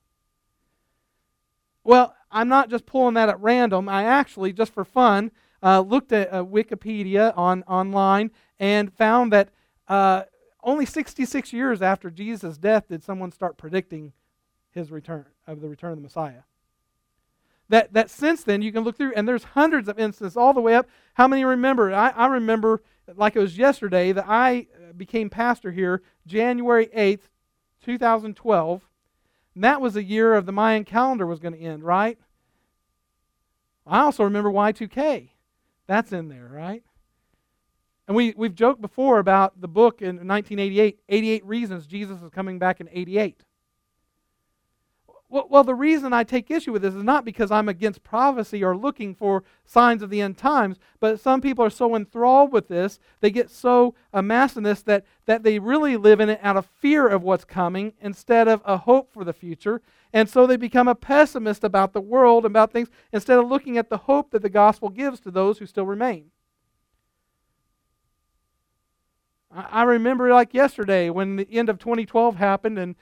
Well, 1.84 2.14
I'm 2.32 2.50
not 2.50 2.70
just 2.70 2.86
pulling 2.86 3.14
that 3.14 3.30
at 3.30 3.40
random. 3.40 3.88
I 3.88 4.04
actually, 4.04 4.52
just 4.52 4.74
for 4.74 4.84
fun, 4.84 5.32
uh, 5.64 5.82
looked 5.82 6.12
at 6.12 6.32
uh, 6.32 6.44
Wikipedia 6.44 7.36
on 7.38 7.64
online 7.64 8.32
and 8.60 8.94
found 8.94 9.32
that 9.34 9.50
uh, 9.88 10.24
only 10.64 10.86
66 10.86 11.54
years 11.54 11.82
after 11.82 12.10
Jesus' 12.10 12.58
death 12.58 12.88
did 12.90 13.04
someone 13.04 13.32
start 13.32 13.58
predicting 13.58 14.14
his 14.72 14.92
return 14.92 15.26
of 15.46 15.62
the 15.62 15.70
return 15.70 15.92
of 15.92 15.98
the 15.98 16.04
Messiah. 16.04 16.42
That, 17.70 17.94
that 17.94 18.10
since 18.10 18.44
then 18.44 18.62
you 18.62 18.72
can 18.72 18.84
look 18.84 18.98
through 18.98 19.14
and 19.16 19.28
there's 19.28 19.44
hundreds 19.44 19.90
of 19.90 20.00
instances 20.00 20.38
all 20.38 20.54
the 20.54 20.62
way 20.62 20.76
up. 20.76 20.88
How 21.16 21.28
many 21.28 21.44
remember? 21.44 21.94
I, 21.94 22.10
I 22.10 22.28
remember 22.28 22.82
like 23.16 23.36
it 23.36 23.40
was 23.40 23.58
yesterday 23.58 24.12
that 24.12 24.26
I 24.28 24.68
uh, 24.76 24.94
became 24.94 25.30
pastor 25.30 25.72
here 25.72 26.02
January 26.26 26.88
8th, 26.88 27.30
2012. 27.84 28.90
And 29.56 29.64
that 29.64 29.82
was 29.82 29.96
the 29.96 30.04
year 30.04 30.36
of 30.36 30.46
the 30.46 30.52
Mayan 30.52 30.84
calendar 30.84 31.26
was 31.26 31.40
going 31.40 31.54
to 31.54 31.60
end, 31.60 31.84
right? 31.84 32.18
I 33.86 34.02
also 34.02 34.24
remember 34.24 34.52
Y2K. 34.52 35.30
That's 35.88 36.12
in 36.12 36.28
there, 36.28 36.50
right? 36.52 36.84
And 38.08 38.16
we, 38.16 38.34
we've 38.38 38.56
joked 38.56 38.82
before 38.82 39.20
about 39.20 39.60
the 39.60 39.68
book 39.68 40.02
in 40.02 40.16
1988, 40.28 41.00
88 41.10 41.46
Reasons 41.46 41.88
Jesus 41.88 42.22
is 42.22 42.30
Coming 42.30 42.60
Back 42.60 42.80
in 42.80 42.88
88. 42.92 43.44
Well, 45.30 45.66
the 45.66 45.76
reason 45.76 46.14
I 46.14 46.24
take 46.24 46.50
issue 46.50 46.72
with 46.72 46.84
this 46.84 46.96
is 46.96 47.04
not 47.04 47.26
because 47.26 47.52
I'm 47.52 47.68
against 47.68 48.02
prophecy 48.02 48.64
or 48.64 48.78
looking 48.78 49.14
for 49.14 49.44
signs 49.66 50.02
of 50.02 50.10
the 50.10 50.22
end 50.22 50.38
times, 50.38 50.78
but 51.02 51.20
some 51.20 51.42
people 51.42 51.66
are 51.66 51.70
so 51.70 51.98
enthralled 51.98 52.54
with 52.54 52.70
this, 52.70 52.98
they 53.20 53.30
get 53.30 53.50
so 53.50 53.94
amassed 54.14 54.56
in 54.56 54.64
this 54.64 54.82
that, 54.84 55.04
that 55.26 55.44
they 55.44 55.60
really 55.60 55.98
live 55.98 56.22
in 56.22 56.30
it 56.30 56.40
out 56.42 56.56
of 56.56 56.66
fear 56.66 57.10
of 57.10 57.24
what's 57.24 57.44
coming 57.44 57.92
instead 58.00 58.48
of 58.48 58.62
a 58.64 58.78
hope 58.78 59.12
for 59.12 59.26
the 59.26 59.34
future. 59.34 59.82
And 60.14 60.30
so 60.30 60.48
they 60.48 60.56
become 60.56 60.88
a 60.88 60.96
pessimist 60.96 61.66
about 61.66 61.92
the 61.92 62.00
world, 62.00 62.46
about 62.46 62.72
things, 62.72 62.88
instead 63.12 63.38
of 63.38 63.50
looking 63.50 63.78
at 63.78 63.90
the 63.90 63.98
hope 63.98 64.32
that 64.32 64.42
the 64.42 64.50
gospel 64.50 64.88
gives 64.88 65.20
to 65.22 65.32
those 65.32 65.58
who 65.58 65.66
still 65.66 65.86
remain. 65.86 66.32
I 69.52 69.84
remember 69.84 70.30
like 70.32 70.54
yesterday 70.54 71.10
when 71.10 71.36
the 71.36 71.48
end 71.52 71.68
of 71.68 71.80
2012 71.80 72.36
happened 72.38 72.80
and 72.80 72.96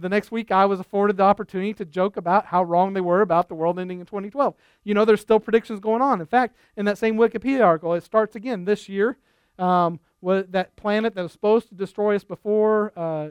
the 0.00 0.08
next 0.08 0.30
week 0.30 0.50
I 0.50 0.66
was 0.66 0.80
afforded 0.80 1.16
the 1.16 1.22
opportunity 1.22 1.72
to 1.74 1.84
joke 1.84 2.16
about 2.16 2.46
how 2.46 2.62
wrong 2.62 2.92
they 2.92 3.00
were 3.00 3.20
about 3.20 3.48
the 3.48 3.54
world 3.54 3.78
ending 3.78 4.00
in 4.00 4.06
2012. 4.06 4.54
You 4.84 4.94
know, 4.94 5.04
there's 5.04 5.20
still 5.20 5.40
predictions 5.40 5.80
going 5.80 6.02
on. 6.02 6.20
In 6.20 6.26
fact, 6.26 6.56
in 6.76 6.84
that 6.86 6.98
same 6.98 7.16
Wikipedia 7.16 7.64
article, 7.64 7.94
it 7.94 8.02
starts 8.02 8.36
again 8.36 8.64
this 8.64 8.88
year. 8.88 9.18
Um, 9.58 10.00
that 10.22 10.74
planet 10.76 11.14
that 11.14 11.22
was 11.22 11.32
supposed 11.32 11.68
to 11.68 11.74
destroy 11.74 12.16
us 12.16 12.24
before 12.24 12.92
uh, 12.96 13.30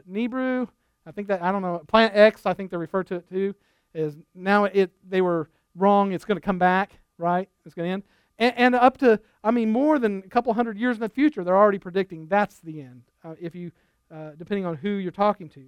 I 1.06 1.12
think 1.12 1.28
that 1.28 1.42
I 1.42 1.52
don't 1.52 1.62
know 1.62 1.82
Planet 1.86 2.12
X. 2.14 2.46
I 2.46 2.54
think 2.54 2.70
they 2.70 2.76
refer 2.76 3.04
to 3.04 3.16
it 3.16 3.28
too. 3.28 3.54
Is 3.94 4.16
now 4.34 4.64
it 4.64 4.90
they 5.08 5.20
were 5.20 5.48
wrong. 5.74 6.12
It's 6.12 6.24
going 6.24 6.36
to 6.36 6.44
come 6.44 6.58
back, 6.58 6.98
right? 7.18 7.48
It's 7.64 7.74
going 7.74 7.88
to 7.88 7.92
end, 7.92 8.02
and, 8.38 8.54
and, 8.56 8.74
up 8.74 8.98
to 8.98 9.20
I 9.44 9.50
mean 9.50 9.70
more 9.70 9.98
than 9.98 10.18
a 10.24 10.28
couple 10.28 10.52
hundred 10.54 10.78
years 10.78 10.96
in 10.96 11.02
the 11.02 11.08
future, 11.08 11.44
they're 11.44 11.56
already 11.56 11.78
predicting 11.78 12.26
that's 12.26 12.58
the 12.60 12.80
end. 12.80 13.02
Uh, 13.24 13.34
if 13.40 13.54
you, 13.54 13.70
uh, 14.12 14.30
depending 14.36 14.66
on 14.66 14.76
who 14.76 14.90
you're 14.90 15.12
talking 15.12 15.48
to. 15.50 15.66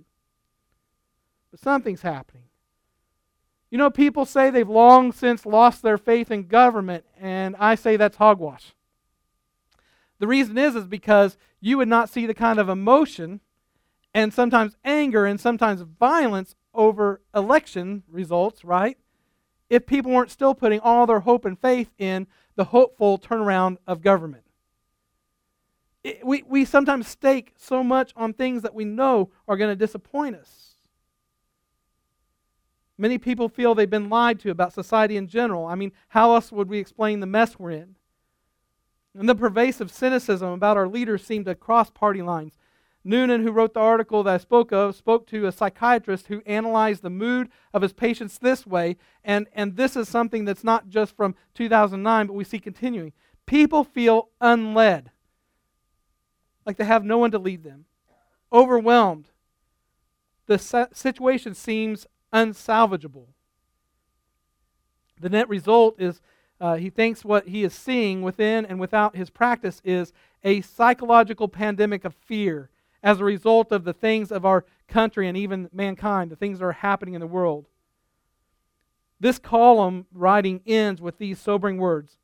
But 1.51 1.61
something's 1.61 2.03
happening. 2.03 2.45
You 3.71 3.79
know, 3.79 3.91
people 3.91 4.25
say 4.25 4.49
they've 4.49 4.69
long 4.69 5.13
since 5.13 5.45
lost 5.45 5.83
their 5.83 5.99
faith 5.99 6.31
in 6.31 6.47
government, 6.47 7.05
and 7.21 7.55
I 7.57 7.75
say 7.75 7.97
that's 7.97 8.17
hogwash. 8.17 8.75
The 10.19 10.27
reason 10.27 10.57
is 10.59 10.75
is 10.75 10.87
because 10.87 11.37
you 11.61 11.77
would 11.79 11.89
not 11.89 12.09
see 12.09 12.27
the 12.27 12.35
kind 12.35 12.59
of 12.59 12.69
emotion 12.69 13.41
and 14.15 14.33
sometimes 14.33 14.77
anger 14.85 15.27
and 15.27 15.41
sometimes 15.41 15.83
violence 15.83 16.55
over 16.75 17.21
election 17.35 18.03
results, 18.09 18.65
right? 18.65 18.97
If 19.69 19.87
people 19.87 20.13
weren't 20.13 20.31
still 20.31 20.55
putting 20.55 20.81
all 20.81 21.07
their 21.07 21.21
hope 21.21 21.45
and 21.45 21.59
faith 21.59 21.91
in 21.99 22.27
the 22.57 22.65
hopeful 22.65 23.19
turnaround 23.19 23.77
of 23.87 24.01
government. 24.01 24.45
It, 26.03 26.25
we, 26.25 26.43
we 26.43 26.65
sometimes 26.65 27.07
stake 27.07 27.53
so 27.57 27.85
much 27.85 28.13
on 28.17 28.33
things 28.33 28.63
that 28.63 28.75
we 28.75 28.85
know 28.85 29.31
are 29.47 29.57
going 29.57 29.71
to 29.71 29.77
disappoint 29.77 30.37
us. 30.37 30.68
Many 32.99 33.17
people 33.17 33.49
feel 33.49 33.75
they've 33.75 33.89
been 33.89 34.11
lied 34.11 34.41
to 34.41 34.51
about 34.51 34.73
society 34.73 35.17
in 35.17 35.29
general. 35.29 35.67
I 35.67 35.77
mean, 35.77 35.93
how 36.09 36.35
else 36.35 36.51
would 36.51 36.69
we 36.69 36.79
explain 36.79 37.21
the 37.21 37.27
mess 37.27 37.59
we're 37.59 37.71
in? 37.71 37.95
And 39.17 39.29
the 39.29 39.37
pervasive 39.37 39.93
cynicism 39.93 40.49
about 40.49 40.77
our 40.77 40.89
leaders 40.89 41.25
seemed 41.25 41.47
to 41.47 41.55
cross 41.55 41.91
party 41.91 42.23
lines. 42.23 42.55
Noonan, 43.05 43.43
who 43.43 43.53
wrote 43.53 43.73
the 43.73 43.81
article 43.81 44.25
that 44.25 44.35
I 44.35 44.39
spoke 44.39 44.73
of, 44.73 44.97
spoke 44.97 45.27
to 45.29 45.47
a 45.47 45.53
psychiatrist 45.53 46.27
who 46.27 46.43
analyzed 46.45 47.03
the 47.03 47.11
mood 47.11 47.49
of 47.73 47.83
his 47.83 47.93
patients 47.93 48.39
this 48.39 48.67
way, 48.67 48.97
and, 49.25 49.47
and 49.55 49.77
this 49.77 49.97
is 49.97 50.09
something 50.09 50.45
that's 50.45 50.65
not 50.65 50.89
just 50.89 51.17
from 51.17 51.35
2009, 51.55 52.27
but 52.27 52.33
we 52.33 52.45
see 52.45 52.59
continuing. 52.59 53.13
People 53.47 53.85
feel 53.85 54.29
unled, 54.41 55.11
like 56.67 56.77
they 56.77 56.85
have 56.85 57.05
no 57.05 57.19
one 57.19 57.31
to 57.31 57.39
lead 57.39 57.63
them, 57.63 57.87
overwhelmed. 58.53 59.31
The 60.47 60.89
situation 60.93 61.55
seems 61.55 62.07
unsalvageable. 62.33 63.27
The 65.21 65.29
net 65.29 65.49
result 65.49 66.01
is 66.01 66.21
uh, 66.61 66.75
he 66.75 66.91
thinks 66.91 67.25
what 67.25 67.49
he 67.49 67.63
is 67.63 67.73
seeing 67.73 68.23
within 68.23 68.67
and 68.67 68.81
without 68.81 69.17
his 69.17 69.31
practice 69.31 69.81
is 69.85 70.13
a 70.43 70.61
psychological 70.61 71.49
pandemic 71.49 72.05
of 72.05 72.15
fear 72.15 72.71
as 73.03 73.21
a 73.21 73.25
result 73.25 73.71
of 73.71 73.85
the 73.85 73.93
things 73.93 74.33
of 74.33 74.45
our 74.45 74.65
country 74.89 75.29
and 75.29 75.37
even 75.37 75.69
mankind, 75.73 76.31
the 76.31 76.37
things 76.37 76.59
that 76.59 76.65
are 76.65 76.73
happening 76.73 77.15
in 77.15 77.21
the 77.21 77.27
world. 77.27 77.67
This 79.21 79.39
column 79.39 80.07
writing 80.13 80.61
ends 80.67 81.01
with 81.01 81.19
these 81.19 81.39
sobering 81.39 81.79
words 81.79 82.17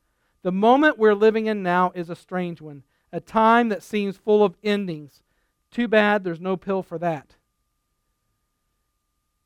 The 0.43 0.53
moment 0.53 0.99
we're 0.99 1.15
living 1.15 1.47
in 1.47 1.63
now 1.63 1.93
is 1.95 2.11
a 2.11 2.17
strange 2.17 2.61
one, 2.61 2.83
a 3.13 3.21
time 3.21 3.69
that 3.69 3.83
seems 3.83 4.17
full 4.17 4.45
of 4.45 4.57
endings. 4.63 5.23
Too 5.71 5.89
bad 5.89 6.25
there's 6.25 6.41
no 6.41 6.57
pill 6.57 6.83
for 6.83 6.99
that. 6.99 7.37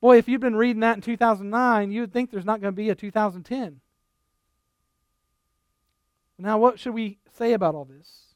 Boy, 0.00 0.18
if 0.18 0.28
you'd 0.28 0.40
been 0.40 0.56
reading 0.56 0.80
that 0.80 0.96
in 0.96 1.02
2009, 1.02 1.90
you 1.90 2.02
would 2.02 2.12
think 2.12 2.30
there's 2.30 2.44
not 2.44 2.60
going 2.60 2.72
to 2.72 2.76
be 2.76 2.90
a 2.90 2.94
2010. 2.94 3.80
Now, 6.38 6.58
what 6.58 6.78
should 6.78 6.94
we 6.94 7.18
say 7.32 7.52
about 7.52 7.74
all 7.74 7.84
this? 7.84 8.34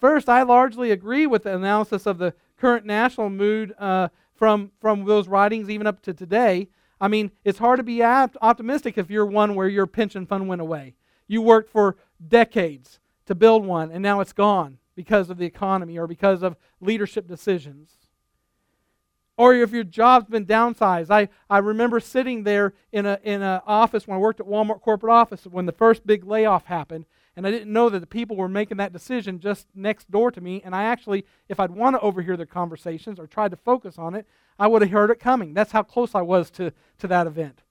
First, 0.00 0.28
I 0.28 0.42
largely 0.42 0.90
agree 0.90 1.26
with 1.26 1.44
the 1.44 1.54
analysis 1.54 2.06
of 2.06 2.18
the 2.18 2.34
current 2.58 2.84
national 2.84 3.30
mood 3.30 3.72
uh, 3.78 4.08
from, 4.34 4.72
from 4.80 5.04
those 5.04 5.28
writings, 5.28 5.70
even 5.70 5.86
up 5.86 6.02
to 6.02 6.12
today. 6.12 6.68
I 7.00 7.06
mean, 7.06 7.30
it's 7.44 7.60
hard 7.60 7.78
to 7.78 7.84
be 7.84 8.02
optimistic 8.02 8.98
if 8.98 9.10
you're 9.10 9.26
one 9.26 9.54
where 9.54 9.68
your 9.68 9.86
pension 9.86 10.26
fund 10.26 10.48
went 10.48 10.60
away. 10.60 10.96
You 11.28 11.40
worked 11.40 11.70
for 11.70 11.96
decades 12.26 12.98
to 13.26 13.36
build 13.36 13.64
one, 13.64 13.92
and 13.92 14.02
now 14.02 14.18
it's 14.18 14.32
gone 14.32 14.78
because 14.96 15.30
of 15.30 15.38
the 15.38 15.46
economy 15.46 15.98
or 15.98 16.08
because 16.08 16.42
of 16.42 16.56
leadership 16.80 17.28
decisions. 17.28 18.01
Or 19.36 19.54
if 19.54 19.72
your 19.72 19.84
job's 19.84 20.28
been 20.28 20.44
downsized. 20.44 21.10
I, 21.10 21.28
I 21.48 21.58
remember 21.58 22.00
sitting 22.00 22.44
there 22.44 22.74
in 22.92 23.06
an 23.06 23.18
in 23.24 23.42
a 23.42 23.62
office 23.66 24.06
when 24.06 24.16
I 24.16 24.20
worked 24.20 24.40
at 24.40 24.46
Walmart 24.46 24.82
corporate 24.82 25.12
office 25.12 25.46
when 25.46 25.66
the 25.66 25.72
first 25.72 26.06
big 26.06 26.24
layoff 26.24 26.66
happened, 26.66 27.06
and 27.34 27.46
I 27.46 27.50
didn't 27.50 27.72
know 27.72 27.88
that 27.88 28.00
the 28.00 28.06
people 28.06 28.36
were 28.36 28.48
making 28.48 28.76
that 28.76 28.92
decision 28.92 29.40
just 29.40 29.66
next 29.74 30.10
door 30.10 30.30
to 30.30 30.40
me. 30.40 30.60
And 30.64 30.74
I 30.74 30.84
actually, 30.84 31.24
if 31.48 31.58
I'd 31.58 31.70
want 31.70 31.96
to 31.96 32.00
overhear 32.00 32.36
their 32.36 32.46
conversations 32.46 33.18
or 33.18 33.26
tried 33.26 33.52
to 33.52 33.56
focus 33.56 33.98
on 33.98 34.14
it, 34.14 34.26
I 34.58 34.66
would 34.66 34.82
have 34.82 34.90
heard 34.90 35.10
it 35.10 35.18
coming. 35.18 35.54
That's 35.54 35.72
how 35.72 35.82
close 35.82 36.14
I 36.14 36.22
was 36.22 36.50
to, 36.52 36.72
to 36.98 37.08
that 37.08 37.26
event. 37.26 37.62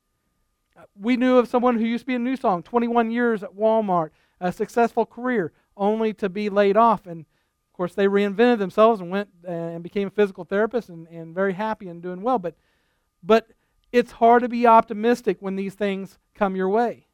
We 0.99 1.15
knew 1.15 1.37
of 1.37 1.47
someone 1.47 1.77
who 1.77 1.85
used 1.85 2.03
to 2.03 2.07
be 2.07 2.15
in 2.15 2.23
New 2.23 2.37
Song, 2.37 2.63
21 2.63 3.11
years 3.11 3.43
at 3.43 3.55
Walmart, 3.55 4.09
a 4.39 4.51
successful 4.51 5.05
career, 5.05 5.51
only 5.77 6.11
to 6.15 6.27
be 6.27 6.49
laid 6.49 6.75
off. 6.75 7.05
And 7.05 7.25
course, 7.81 7.95
they 7.95 8.05
reinvented 8.05 8.59
themselves 8.59 9.01
and 9.01 9.09
went 9.09 9.29
uh, 9.47 9.51
and 9.51 9.81
became 9.81 10.07
a 10.07 10.11
physical 10.11 10.43
therapist 10.43 10.87
and, 10.89 11.07
and 11.07 11.33
very 11.33 11.53
happy 11.53 11.87
and 11.87 11.99
doing 11.99 12.21
well. 12.21 12.37
But, 12.37 12.55
but 13.23 13.47
it's 13.91 14.11
hard 14.11 14.43
to 14.43 14.49
be 14.49 14.67
optimistic 14.67 15.37
when 15.39 15.55
these 15.55 15.73
things 15.73 16.19
come 16.35 16.55
your 16.55 16.69
way. 16.69 17.07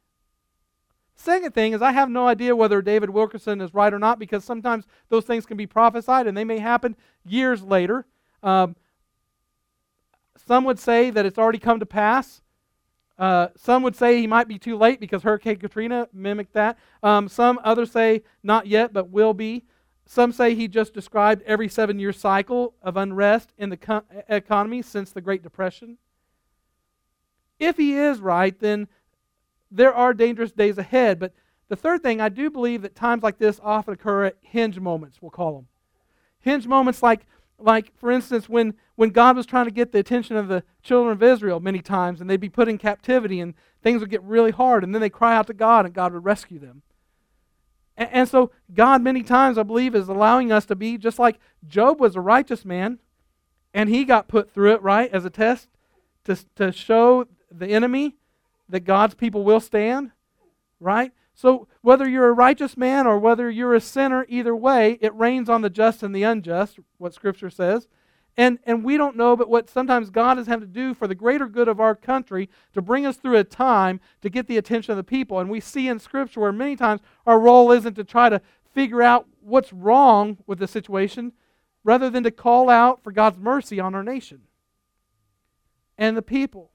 Second 1.14 1.54
thing 1.54 1.72
is, 1.72 1.80
I 1.80 1.92
have 1.92 2.10
no 2.10 2.28
idea 2.28 2.54
whether 2.54 2.82
David 2.82 3.08
Wilkerson 3.08 3.62
is 3.62 3.72
right 3.72 3.94
or 3.94 3.98
not 3.98 4.18
because 4.18 4.44
sometimes 4.44 4.86
those 5.08 5.24
things 5.24 5.46
can 5.46 5.56
be 5.56 5.66
prophesied 5.66 6.26
and 6.26 6.36
they 6.36 6.44
may 6.44 6.58
happen 6.58 6.94
years 7.24 7.62
later. 7.62 8.06
Um, 8.42 8.76
some 10.46 10.64
would 10.64 10.78
say 10.78 11.08
that 11.08 11.24
it's 11.24 11.38
already 11.38 11.58
come 11.58 11.80
to 11.80 11.86
pass. 11.86 12.42
Uh, 13.18 13.48
some 13.56 13.82
would 13.84 13.96
say 13.96 14.20
he 14.20 14.26
might 14.26 14.48
be 14.48 14.58
too 14.58 14.76
late 14.76 15.00
because 15.00 15.22
Hurricane 15.22 15.56
Katrina 15.56 16.08
mimicked 16.12 16.52
that. 16.52 16.78
Um, 17.02 17.26
some 17.26 17.58
others 17.64 17.90
say 17.90 18.22
not 18.42 18.66
yet, 18.66 18.92
but 18.92 19.08
will 19.08 19.32
be. 19.32 19.64
Some 20.10 20.32
say 20.32 20.54
he 20.54 20.68
just 20.68 20.94
described 20.94 21.42
every 21.42 21.68
seven 21.68 21.98
year 21.98 22.14
cycle 22.14 22.72
of 22.82 22.96
unrest 22.96 23.52
in 23.58 23.68
the 23.68 23.76
co- 23.76 24.04
economy 24.26 24.80
since 24.80 25.12
the 25.12 25.20
Great 25.20 25.42
Depression. 25.42 25.98
If 27.58 27.76
he 27.76 27.94
is 27.94 28.18
right, 28.18 28.58
then 28.58 28.88
there 29.70 29.92
are 29.92 30.14
dangerous 30.14 30.50
days 30.50 30.78
ahead. 30.78 31.18
But 31.18 31.34
the 31.68 31.76
third 31.76 32.02
thing, 32.02 32.22
I 32.22 32.30
do 32.30 32.48
believe 32.48 32.80
that 32.82 32.94
times 32.94 33.22
like 33.22 33.36
this 33.36 33.60
often 33.62 33.92
occur 33.92 34.24
at 34.24 34.36
hinge 34.40 34.80
moments, 34.80 35.20
we'll 35.20 35.30
call 35.30 35.56
them. 35.56 35.66
Hinge 36.40 36.66
moments 36.66 37.02
like, 37.02 37.26
like 37.58 37.92
for 37.98 38.10
instance, 38.10 38.48
when, 38.48 38.72
when 38.94 39.10
God 39.10 39.36
was 39.36 39.44
trying 39.44 39.66
to 39.66 39.70
get 39.70 39.92
the 39.92 39.98
attention 39.98 40.36
of 40.36 40.48
the 40.48 40.64
children 40.82 41.12
of 41.12 41.22
Israel 41.22 41.60
many 41.60 41.82
times, 41.82 42.22
and 42.22 42.30
they'd 42.30 42.40
be 42.40 42.48
put 42.48 42.68
in 42.68 42.78
captivity, 42.78 43.40
and 43.40 43.52
things 43.82 44.00
would 44.00 44.08
get 44.08 44.22
really 44.22 44.52
hard, 44.52 44.84
and 44.84 44.94
then 44.94 45.02
they 45.02 45.10
cry 45.10 45.36
out 45.36 45.48
to 45.48 45.52
God, 45.52 45.84
and 45.84 45.92
God 45.92 46.14
would 46.14 46.24
rescue 46.24 46.58
them. 46.58 46.80
And, 47.98 48.08
and 48.12 48.28
so, 48.28 48.50
God, 48.72 49.02
many 49.02 49.22
times, 49.22 49.58
I 49.58 49.64
believe, 49.64 49.94
is 49.94 50.08
allowing 50.08 50.50
us 50.50 50.64
to 50.66 50.76
be 50.76 50.96
just 50.96 51.18
like 51.18 51.38
Job 51.66 52.00
was 52.00 52.16
a 52.16 52.20
righteous 52.20 52.64
man, 52.64 53.00
and 53.74 53.90
he 53.90 54.04
got 54.04 54.28
put 54.28 54.50
through 54.50 54.72
it, 54.72 54.82
right, 54.82 55.12
as 55.12 55.26
a 55.26 55.30
test 55.30 55.68
to, 56.24 56.38
to 56.54 56.72
show 56.72 57.26
the 57.50 57.66
enemy 57.66 58.16
that 58.68 58.80
God's 58.80 59.14
people 59.14 59.44
will 59.44 59.60
stand, 59.60 60.12
right? 60.80 61.12
So 61.34 61.68
whether 61.82 62.08
you're 62.08 62.28
a 62.28 62.32
righteous 62.32 62.76
man 62.76 63.06
or 63.06 63.18
whether 63.18 63.50
you're 63.50 63.74
a 63.74 63.80
sinner, 63.80 64.26
either 64.28 64.54
way, 64.54 64.98
it 65.00 65.14
rains 65.14 65.48
on 65.48 65.62
the 65.62 65.70
just 65.70 66.02
and 66.02 66.14
the 66.14 66.22
unjust, 66.22 66.78
what 66.98 67.14
Scripture 67.14 67.50
says. 67.50 67.88
And, 68.38 68.60
and 68.64 68.84
we 68.84 68.96
don't 68.96 69.16
know, 69.16 69.36
but 69.36 69.50
what 69.50 69.68
sometimes 69.68 70.10
God 70.10 70.38
has 70.38 70.46
had 70.46 70.60
to 70.60 70.66
do 70.66 70.94
for 70.94 71.08
the 71.08 71.14
greater 71.16 71.48
good 71.48 71.66
of 71.66 71.80
our 71.80 71.96
country 71.96 72.48
to 72.72 72.80
bring 72.80 73.04
us 73.04 73.16
through 73.16 73.36
a 73.36 73.42
time 73.42 74.00
to 74.22 74.30
get 74.30 74.46
the 74.46 74.56
attention 74.56 74.92
of 74.92 74.96
the 74.96 75.02
people. 75.02 75.40
And 75.40 75.50
we 75.50 75.58
see 75.58 75.88
in 75.88 75.98
Scripture 75.98 76.38
where 76.38 76.52
many 76.52 76.76
times 76.76 77.00
our 77.26 77.40
role 77.40 77.72
isn't 77.72 77.94
to 77.94 78.04
try 78.04 78.28
to 78.28 78.40
figure 78.72 79.02
out 79.02 79.26
what's 79.40 79.72
wrong 79.72 80.38
with 80.46 80.60
the 80.60 80.68
situation, 80.68 81.32
rather 81.82 82.08
than 82.08 82.22
to 82.22 82.30
call 82.30 82.70
out 82.70 83.02
for 83.02 83.10
God's 83.10 83.38
mercy 83.38 83.80
on 83.80 83.94
our 83.94 84.04
nation 84.04 84.42
and 85.96 86.16
the 86.16 86.22
people 86.22 86.70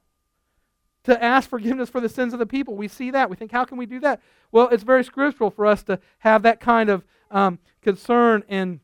to 1.03 1.23
ask 1.23 1.49
forgiveness 1.49 1.89
for 1.89 2.01
the 2.01 2.09
sins 2.09 2.33
of 2.33 2.39
the 2.39 2.45
people. 2.45 2.75
We 2.75 2.89
see 2.89 3.11
that. 3.11 3.29
We 3.29 3.37
think, 3.37 3.53
how 3.53 3.63
can 3.63 3.77
we 3.77 3.85
do 3.85 4.01
that? 4.01 4.21
Well, 4.51 4.67
it's 4.67 4.83
very 4.83 5.03
scriptural 5.05 5.49
for 5.49 5.65
us 5.65 5.81
to 5.83 5.99
have 6.19 6.43
that 6.43 6.59
kind 6.59 6.89
of 6.89 7.05
um, 7.31 7.59
concern 7.81 8.43
and 8.49 8.81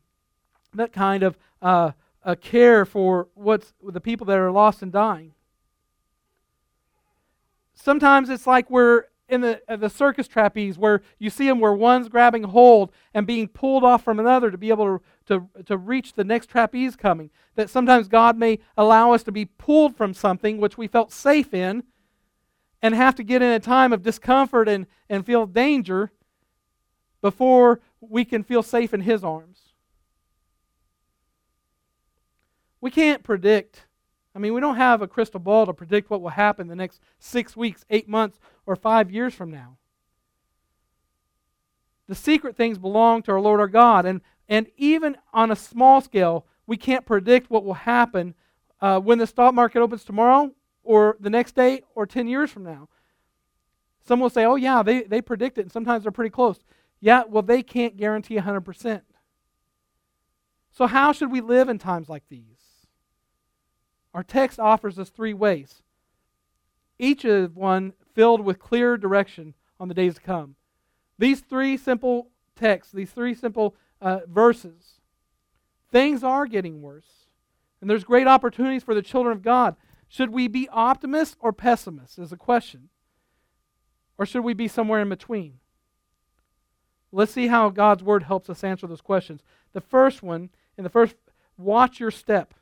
that 0.72 0.92
kind 0.92 1.22
of 1.22 1.36
uh, 1.60 1.92
a 2.22 2.36
care 2.36 2.84
for 2.84 3.28
what's 3.34 3.72
the 3.82 4.00
people 4.00 4.26
that 4.26 4.38
are 4.38 4.50
lost 4.50 4.82
and 4.82 4.92
dying. 4.92 5.32
Sometimes 7.74 8.28
it's 8.28 8.46
like 8.46 8.70
we're 8.70 9.04
in 9.30 9.40
the, 9.40 9.62
uh, 9.68 9.76
the 9.76 9.88
circus 9.88 10.28
trapeze 10.28 10.76
where 10.76 11.02
you 11.18 11.30
see 11.30 11.46
them 11.46 11.60
where 11.60 11.72
one's 11.72 12.08
grabbing 12.08 12.42
hold 12.42 12.92
and 13.14 13.26
being 13.26 13.48
pulled 13.48 13.84
off 13.84 14.02
from 14.02 14.18
another 14.18 14.50
to 14.50 14.58
be 14.58 14.68
able 14.68 14.98
to, 14.98 15.02
to, 15.26 15.64
to 15.64 15.76
reach 15.78 16.12
the 16.12 16.24
next 16.24 16.50
trapeze 16.50 16.96
coming. 16.96 17.30
That 17.54 17.70
sometimes 17.70 18.08
God 18.08 18.36
may 18.36 18.58
allow 18.76 19.12
us 19.12 19.22
to 19.22 19.32
be 19.32 19.46
pulled 19.46 19.96
from 19.96 20.12
something 20.12 20.58
which 20.58 20.76
we 20.76 20.88
felt 20.88 21.12
safe 21.12 21.54
in 21.54 21.84
and 22.82 22.94
have 22.94 23.14
to 23.14 23.22
get 23.22 23.42
in 23.42 23.52
a 23.52 23.60
time 23.60 23.92
of 23.92 24.02
discomfort 24.02 24.68
and, 24.68 24.86
and 25.08 25.24
feel 25.24 25.46
danger 25.46 26.10
before 27.22 27.80
we 28.00 28.24
can 28.24 28.42
feel 28.42 28.62
safe 28.62 28.92
in 28.92 29.02
His 29.02 29.22
arms. 29.22 29.69
We 32.80 32.90
can't 32.90 33.22
predict. 33.22 33.86
I 34.34 34.38
mean, 34.38 34.54
we 34.54 34.60
don't 34.60 34.76
have 34.76 35.02
a 35.02 35.08
crystal 35.08 35.40
ball 35.40 35.66
to 35.66 35.72
predict 35.72 36.10
what 36.10 36.22
will 36.22 36.30
happen 36.30 36.68
the 36.68 36.76
next 36.76 37.00
six 37.18 37.56
weeks, 37.56 37.84
eight 37.90 38.08
months, 38.08 38.38
or 38.66 38.76
five 38.76 39.10
years 39.10 39.34
from 39.34 39.50
now. 39.50 39.76
The 42.08 42.14
secret 42.14 42.56
things 42.56 42.78
belong 42.78 43.22
to 43.22 43.32
our 43.32 43.40
Lord 43.40 43.60
our 43.60 43.68
God. 43.68 44.06
And, 44.06 44.20
and 44.48 44.68
even 44.76 45.16
on 45.32 45.50
a 45.50 45.56
small 45.56 46.00
scale, 46.00 46.46
we 46.66 46.76
can't 46.76 47.06
predict 47.06 47.50
what 47.50 47.64
will 47.64 47.74
happen 47.74 48.34
uh, 48.80 48.98
when 49.00 49.18
the 49.18 49.26
stock 49.26 49.54
market 49.54 49.80
opens 49.80 50.04
tomorrow 50.04 50.52
or 50.82 51.16
the 51.20 51.30
next 51.30 51.54
day 51.54 51.82
or 51.94 52.06
10 52.06 52.26
years 52.28 52.50
from 52.50 52.64
now. 52.64 52.88
Some 54.06 54.20
will 54.20 54.30
say, 54.30 54.44
oh, 54.44 54.56
yeah, 54.56 54.82
they, 54.82 55.02
they 55.02 55.20
predict 55.20 55.58
it, 55.58 55.62
and 55.62 55.72
sometimes 55.72 56.02
they're 56.02 56.12
pretty 56.12 56.30
close. 56.30 56.58
Yeah, 57.00 57.22
well, 57.28 57.42
they 57.42 57.62
can't 57.62 57.96
guarantee 57.96 58.36
100%. 58.36 59.02
So, 60.72 60.86
how 60.86 61.12
should 61.12 61.30
we 61.30 61.40
live 61.40 61.68
in 61.68 61.78
times 61.78 62.08
like 62.08 62.24
these? 62.28 62.69
Our 64.14 64.22
text 64.22 64.58
offers 64.58 64.98
us 64.98 65.10
three 65.10 65.34
ways, 65.34 65.82
each 66.98 67.24
of 67.24 67.56
one 67.56 67.92
filled 68.14 68.40
with 68.40 68.58
clear 68.58 68.96
direction 68.96 69.54
on 69.78 69.88
the 69.88 69.94
days 69.94 70.16
to 70.16 70.20
come. 70.20 70.56
These 71.18 71.40
three 71.40 71.76
simple 71.76 72.28
texts, 72.56 72.92
these 72.92 73.10
three 73.10 73.34
simple 73.34 73.76
uh, 74.00 74.20
verses, 74.26 75.00
things 75.90 76.24
are 76.24 76.46
getting 76.46 76.82
worse. 76.82 77.26
And 77.80 77.88
there's 77.88 78.04
great 78.04 78.26
opportunities 78.26 78.82
for 78.82 78.94
the 78.94 79.02
children 79.02 79.36
of 79.36 79.42
God 79.42 79.76
Should 80.08 80.30
we 80.30 80.48
be 80.48 80.68
optimists 80.70 81.36
or 81.40 81.52
pessimists? 81.52 82.18
Is 82.18 82.32
a 82.32 82.36
question. 82.36 82.88
Or 84.18 84.26
should 84.26 84.42
we 84.42 84.54
be 84.54 84.68
somewhere 84.68 85.00
in 85.00 85.08
between? 85.08 85.60
Let's 87.12 87.32
see 87.32 87.46
how 87.46 87.70
God's 87.70 88.02
word 88.02 88.24
helps 88.24 88.50
us 88.50 88.62
answer 88.62 88.86
those 88.86 89.00
questions. 89.00 89.42
The 89.72 89.80
first 89.80 90.22
one, 90.22 90.50
in 90.76 90.84
the 90.84 90.90
first, 90.90 91.16
watch 91.56 92.00
your 92.00 92.10
step. 92.10 92.54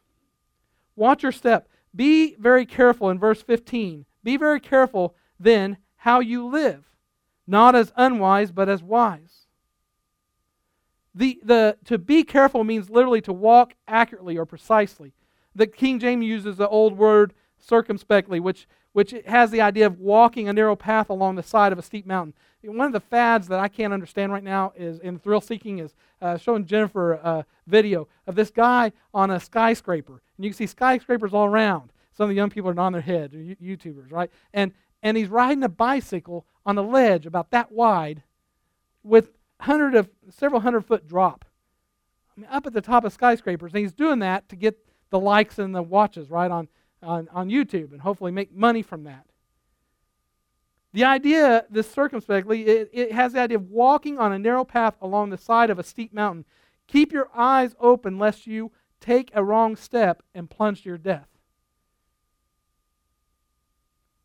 Watch 0.99 1.23
your 1.23 1.33
step. 1.33 1.69
Be 1.95 2.35
very 2.41 2.67
careful 2.67 3.09
in 3.09 3.21
verse 3.21 3.41
15. 3.41 4.05
Be 4.25 4.37
very 4.37 4.59
careful 4.59 5.15
then 5.39 5.79
how 5.99 6.19
you 6.19 6.45
live, 6.45 6.91
not 7.47 7.77
as 7.77 7.93
unwise, 7.97 8.51
but 8.51 8.69
as 8.69 8.83
wise. 8.83 9.47
The, 11.15 11.41
the, 11.45 11.79
to 11.85 11.99
be 11.99 12.25
careful 12.25 12.65
means 12.65 12.91
literally 12.91 13.21
to 13.23 13.33
walk 13.33 13.75
accurately 13.87 14.37
or 14.37 14.45
precisely. 14.45 15.15
The 15.55 15.69
King 15.69 16.01
James 16.01 16.25
uses 16.25 16.57
the 16.57 16.69
old 16.69 16.99
word 16.99 17.33
circumspectly, 17.61 18.41
which, 18.41 18.67
which 18.93 19.15
has 19.27 19.51
the 19.51 19.61
idea 19.61 19.87
of 19.87 20.01
walking 20.01 20.49
a 20.49 20.53
narrow 20.53 20.77
path 20.77 21.11
along 21.11 21.37
the 21.37 21.43
side 21.43 21.73
of 21.73 21.79
a 21.79 21.83
steep 21.83 22.07
mountain. 22.07 22.35
One 22.63 22.87
of 22.87 22.93
the 22.93 23.01
fads 23.01 23.49
that 23.49 23.61
I 23.61 23.69
can't 23.69 23.93
understand 23.93 24.33
right 24.33 24.43
now 24.43 24.73
is 24.77 24.99
in 24.99 25.19
thrill 25.19 25.41
seeking 25.41 25.79
is 25.79 25.95
uh, 26.21 26.37
showing 26.39 26.67
Jennifer 26.67 27.13
a 27.13 27.47
video 27.67 28.09
of 28.27 28.35
this 28.35 28.51
guy 28.51 28.93
on 29.15 29.31
a 29.31 29.39
skyscraper, 29.39 30.23
and 30.37 30.45
you 30.45 30.51
can 30.51 30.57
see 30.57 30.67
skyscrapers 30.67 31.33
all 31.33 31.47
around. 31.47 31.93
Some 32.13 32.25
of 32.25 32.31
the 32.31 32.35
young 32.35 32.51
people 32.51 32.71
are 32.71 32.81
on 32.81 32.93
their 32.93 33.03
heads, 33.03 33.35
YouTubers, 33.35 34.11
right? 34.11 34.31
And 34.53 34.73
and 35.05 35.17
he's 35.17 35.29
riding 35.29 35.63
a 35.63 35.69
bicycle 35.69 36.45
on 36.67 36.77
a 36.77 36.83
ledge 36.83 37.27
about 37.27 37.51
that 37.53 37.71
wide, 37.71 38.25
with 39.05 39.31
hundred 39.61 39.95
of 39.95 40.09
several 40.29 40.61
hundred 40.61 40.85
foot 40.85 41.07
drop. 41.07 41.45
I 42.37 42.41
mean, 42.41 42.51
up 42.51 42.67
at 42.67 42.73
the 42.73 42.81
top 42.81 43.05
of 43.05 43.13
skyscrapers, 43.13 43.73
and 43.73 43.81
he's 43.81 43.93
doing 43.93 44.19
that 44.19 44.49
to 44.49 44.57
get 44.57 44.79
the 45.11 45.21
likes 45.21 45.61
and 45.61 45.73
the 45.73 45.83
watches 45.83 46.29
right 46.29 46.51
on 46.51 46.67
on, 47.03 47.29
on 47.33 47.49
YouTube, 47.49 47.93
and 47.93 48.01
hopefully 48.01 48.33
make 48.33 48.55
money 48.55 48.83
from 48.83 49.05
that. 49.05 49.25
The 50.93 51.05
idea, 51.05 51.67
this 51.71 51.91
circumspectly, 51.91 52.67
it, 52.67 52.91
it 52.93 53.13
has 53.13 53.33
the 53.35 53.41
idea 53.41 53.59
of 53.59 53.71
walking 53.71 54.19
on 54.19 54.33
a 54.33 54.39
narrow 54.39 54.65
path 54.65 54.97
along 55.01 55.31
the 55.31 55.37
side 55.37 55.71
of 55.71 55.79
a 55.79 55.85
steep 55.85 56.13
mountain. 56.13 56.45
Keep 56.87 57.13
your 57.13 57.29
eyes 57.35 57.77
open 57.79 58.19
lest 58.19 58.47
you 58.47 58.73
take 59.01 59.31
a 59.35 59.45
wrong 59.45 59.77
step 59.77 60.23
and 60.35 60.51
plunge 60.51 60.83
to 60.83 60.89
your 60.89 60.99
death. 60.99 61.29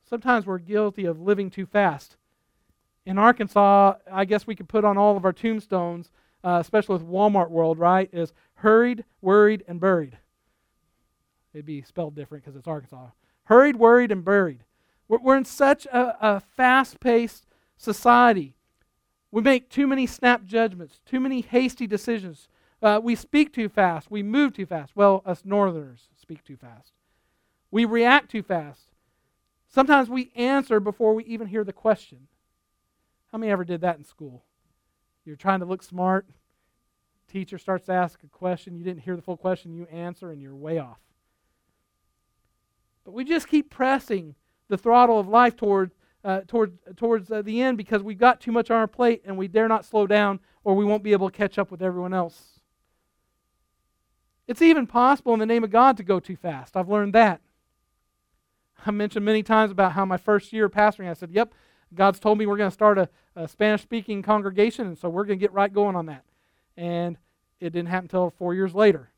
Sometimes 0.09 0.45
we're 0.45 0.59
guilty 0.59 1.05
of 1.05 1.19
living 1.19 1.49
too 1.49 1.65
fast. 1.65 2.17
In 3.05 3.17
Arkansas, 3.17 3.95
I 4.11 4.25
guess 4.25 4.47
we 4.47 4.55
could 4.55 4.69
put 4.69 4.85
on 4.85 4.97
all 4.97 5.17
of 5.17 5.25
our 5.25 5.33
tombstones, 5.33 6.11
uh, 6.43 6.59
especially 6.61 6.93
with 6.93 7.07
Walmart 7.07 7.49
World, 7.49 7.77
right? 7.77 8.09
Is 8.13 8.31
hurried, 8.55 9.03
worried, 9.21 9.63
and 9.67 9.79
buried. 9.79 10.17
It'd 11.53 11.65
be 11.65 11.81
spelled 11.81 12.15
different 12.15 12.43
because 12.43 12.57
it's 12.57 12.67
Arkansas. 12.67 13.09
Hurried, 13.45 13.75
worried, 13.75 14.11
and 14.11 14.25
buried. 14.25 14.63
We're, 15.07 15.19
we're 15.19 15.37
in 15.37 15.45
such 15.45 15.85
a, 15.87 16.17
a 16.19 16.39
fast 16.39 16.99
paced 16.99 17.45
society. 17.77 18.55
We 19.31 19.41
make 19.41 19.69
too 19.69 19.87
many 19.87 20.07
snap 20.07 20.45
judgments, 20.45 20.99
too 21.05 21.19
many 21.19 21.41
hasty 21.41 21.87
decisions. 21.87 22.47
Uh, 22.81 22.99
we 23.01 23.15
speak 23.15 23.53
too 23.53 23.69
fast. 23.69 24.11
We 24.11 24.23
move 24.23 24.53
too 24.53 24.65
fast. 24.65 24.95
Well, 24.95 25.21
us 25.25 25.43
northerners 25.45 26.09
speak 26.19 26.43
too 26.43 26.57
fast. 26.57 26.91
We 27.71 27.85
react 27.85 28.29
too 28.29 28.43
fast. 28.43 28.91
Sometimes 29.67 30.09
we 30.09 30.31
answer 30.35 30.79
before 30.79 31.15
we 31.15 31.23
even 31.23 31.47
hear 31.47 31.63
the 31.63 31.73
question. 31.73 32.27
How 33.31 33.39
many 33.39 33.51
ever 33.51 33.65
did 33.65 33.81
that 33.81 33.97
in 33.97 34.03
school? 34.03 34.43
You're 35.25 35.35
trying 35.35 35.61
to 35.61 35.65
look 35.65 35.81
smart. 35.81 36.27
Teacher 37.27 37.57
starts 37.57 37.87
to 37.87 37.93
ask 37.93 38.19
a 38.23 38.27
question. 38.27 38.75
You 38.75 38.83
didn't 38.83 39.01
hear 39.01 39.15
the 39.15 39.21
full 39.21 39.37
question. 39.37 39.73
You 39.73 39.85
answer, 39.85 40.29
and 40.29 40.39
you're 40.41 40.55
way 40.55 40.77
off. 40.77 40.99
But 43.05 43.13
we 43.13 43.23
just 43.23 43.47
keep 43.47 43.69
pressing 43.69 44.35
the 44.69 44.77
throttle 44.77 45.19
of 45.19 45.27
life 45.27 45.55
toward, 45.55 45.91
uh, 46.23 46.41
toward, 46.47 46.77
towards 46.95 47.31
uh, 47.31 47.41
the 47.41 47.61
end 47.61 47.77
because 47.77 48.01
we've 48.01 48.17
got 48.17 48.39
too 48.39 48.51
much 48.51 48.71
on 48.71 48.77
our 48.77 48.87
plate 48.87 49.21
and 49.25 49.37
we 49.37 49.47
dare 49.47 49.67
not 49.67 49.85
slow 49.85 50.07
down 50.07 50.39
or 50.63 50.75
we 50.75 50.85
won't 50.85 51.03
be 51.03 51.11
able 51.11 51.29
to 51.29 51.37
catch 51.37 51.57
up 51.57 51.69
with 51.69 51.81
everyone 51.81 52.13
else. 52.13 52.61
It's 54.47 54.61
even 54.61 54.87
possible 54.87 55.33
in 55.33 55.39
the 55.39 55.45
name 55.45 55.63
of 55.63 55.69
God 55.69 55.97
to 55.97 56.03
go 56.03 56.19
too 56.19 56.35
fast. 56.35 56.75
I've 56.75 56.89
learned 56.89 57.13
that. 57.13 57.41
I 58.85 58.91
mentioned 58.91 59.23
many 59.23 59.43
times 59.43 59.71
about 59.71 59.93
how 59.93 60.05
my 60.05 60.17
first 60.17 60.51
year 60.51 60.65
of 60.65 60.71
pastoring, 60.71 61.09
I 61.09 61.13
said, 61.13 61.31
Yep, 61.31 61.53
God's 61.93 62.19
told 62.19 62.37
me 62.37 62.45
we're 62.45 62.57
going 62.57 62.69
to 62.69 62.73
start 62.73 62.97
a, 62.97 63.09
a 63.35 63.47
Spanish 63.47 63.81
speaking 63.81 64.21
congregation, 64.21 64.87
and 64.87 64.97
so 64.97 65.09
we're 65.09 65.25
going 65.25 65.39
to 65.39 65.43
get 65.43 65.53
right 65.53 65.71
going 65.71 65.95
on 65.95 66.07
that. 66.07 66.25
And 66.75 67.17
it 67.59 67.69
didn't 67.69 67.89
happen 67.89 68.05
until 68.05 68.31
four 68.31 68.53
years 68.53 68.73
later. 68.73 69.12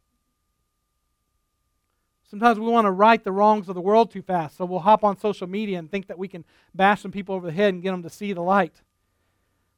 Sometimes 2.27 2.59
we 2.59 2.67
want 2.67 2.85
to 2.85 2.91
right 2.91 3.23
the 3.23 3.31
wrongs 3.31 3.69
of 3.69 3.75
the 3.75 3.81
world 3.81 4.11
too 4.11 4.21
fast, 4.21 4.57
so 4.57 4.65
we'll 4.65 4.79
hop 4.79 5.03
on 5.03 5.17
social 5.17 5.47
media 5.47 5.77
and 5.77 5.89
think 5.89 6.07
that 6.07 6.17
we 6.17 6.27
can 6.27 6.43
bash 6.73 7.01
some 7.01 7.11
people 7.11 7.35
over 7.35 7.45
the 7.45 7.53
head 7.53 7.73
and 7.73 7.83
get 7.83 7.91
them 7.91 8.03
to 8.03 8.09
see 8.09 8.33
the 8.33 8.41
light. 8.41 8.81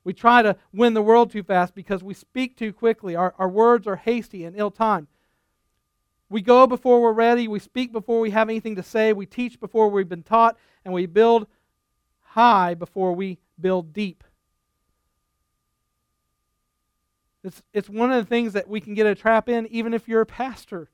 We 0.04 0.14
try 0.14 0.42
to 0.42 0.56
win 0.72 0.94
the 0.94 1.02
world 1.02 1.32
too 1.32 1.44
fast 1.44 1.76
because 1.76 2.02
we 2.02 2.14
speak 2.14 2.56
too 2.56 2.72
quickly. 2.72 3.16
Our, 3.16 3.36
our 3.38 3.50
words 3.50 3.86
are 3.86 3.98
hasty 3.98 4.46
and 4.46 4.58
ill 4.58 4.72
timed. 4.72 5.08
We 6.30 6.42
go 6.42 6.66
before 6.66 7.02
we're 7.02 7.12
ready. 7.12 7.50
We 7.50 7.60
speak 7.60 7.92
before 7.92 8.22
we 8.22 8.32
have 8.32 8.48
anything 8.50 8.78
to 8.78 8.84
say. 8.84 9.12
We 9.12 9.26
teach 9.26 9.60
before 9.60 9.90
we've 9.90 10.08
been 10.08 10.24
taught. 10.24 10.58
And 10.86 10.94
we 10.94 11.06
build 11.06 11.48
high 12.22 12.74
before 12.74 13.14
we 13.14 13.40
build 13.60 13.92
deep. 13.92 14.24
It's, 17.44 17.62
it's 17.74 17.90
one 17.90 18.12
of 18.12 18.24
the 18.24 18.30
things 18.30 18.54
that 18.54 18.70
we 18.70 18.80
can 18.80 18.94
get 18.94 19.08
a 19.08 19.16
trap 19.16 19.50
in, 19.50 19.68
even 19.68 19.94
if 19.94 20.08
you're 20.08 20.22
a 20.22 20.26
pastor. 20.26 20.90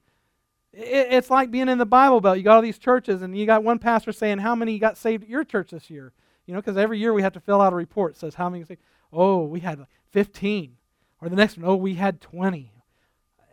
It's 0.74 1.30
like 1.30 1.52
being 1.52 1.70
in 1.70 1.78
the 1.78 1.86
Bible 1.86 2.20
Belt. 2.20 2.38
You 2.38 2.44
got 2.44 2.56
all 2.56 2.62
these 2.62 2.80
churches, 2.80 3.22
and 3.22 3.38
you 3.38 3.46
got 3.46 3.64
one 3.64 3.78
pastor 3.78 4.12
saying, 4.12 4.40
How 4.40 4.56
many 4.56 4.80
got 4.80 4.98
saved 4.98 5.24
at 5.24 5.30
your 5.30 5.44
church 5.44 5.72
this 5.72 5.90
year? 5.90 6.14
You 6.48 6.54
know, 6.54 6.60
because 6.60 6.78
every 6.78 7.00
year 7.00 7.14
we 7.14 7.22
have 7.22 7.34
to 7.34 7.40
fill 7.40 7.62
out 7.62 7.74
a 7.74 7.76
report 7.76 8.14
that 8.14 8.20
says 8.20 8.36
how 8.36 8.50
many. 8.50 8.64
Saved. 8.66 8.82
Oh, 9.12 9.44
we 9.44 9.60
had 9.60 9.86
15. 10.12 10.76
Or 11.22 11.30
the 11.30 11.36
next 11.36 11.58
one, 11.58 11.70
oh, 11.70 11.76
we 11.76 11.96
had 11.96 12.20
20. 12.20 12.72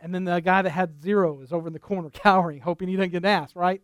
And 0.01 0.13
then 0.13 0.25
the 0.25 0.39
guy 0.39 0.63
that 0.63 0.71
had 0.71 1.01
zero 1.01 1.39
is 1.41 1.53
over 1.53 1.67
in 1.67 1.73
the 1.73 1.79
corner 1.79 2.09
cowering, 2.13 2.61
hoping 2.61 2.89
he 2.89 2.95
doesn't 2.95 3.11
get 3.11 3.23
asked, 3.23 3.55
right? 3.55 3.81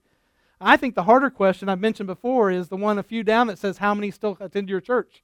I 0.59 0.75
think 0.75 0.95
the 0.95 1.03
harder 1.03 1.29
question 1.29 1.69
I've 1.69 1.79
mentioned 1.79 2.07
before 2.07 2.49
is 2.49 2.67
the 2.67 2.75
one 2.75 2.97
a 2.97 3.03
few 3.03 3.23
down 3.23 3.47
that 3.47 3.59
says, 3.59 3.77
How 3.77 3.93
many 3.93 4.09
still 4.09 4.35
attend 4.39 4.69
your 4.69 4.81
church? 4.81 5.23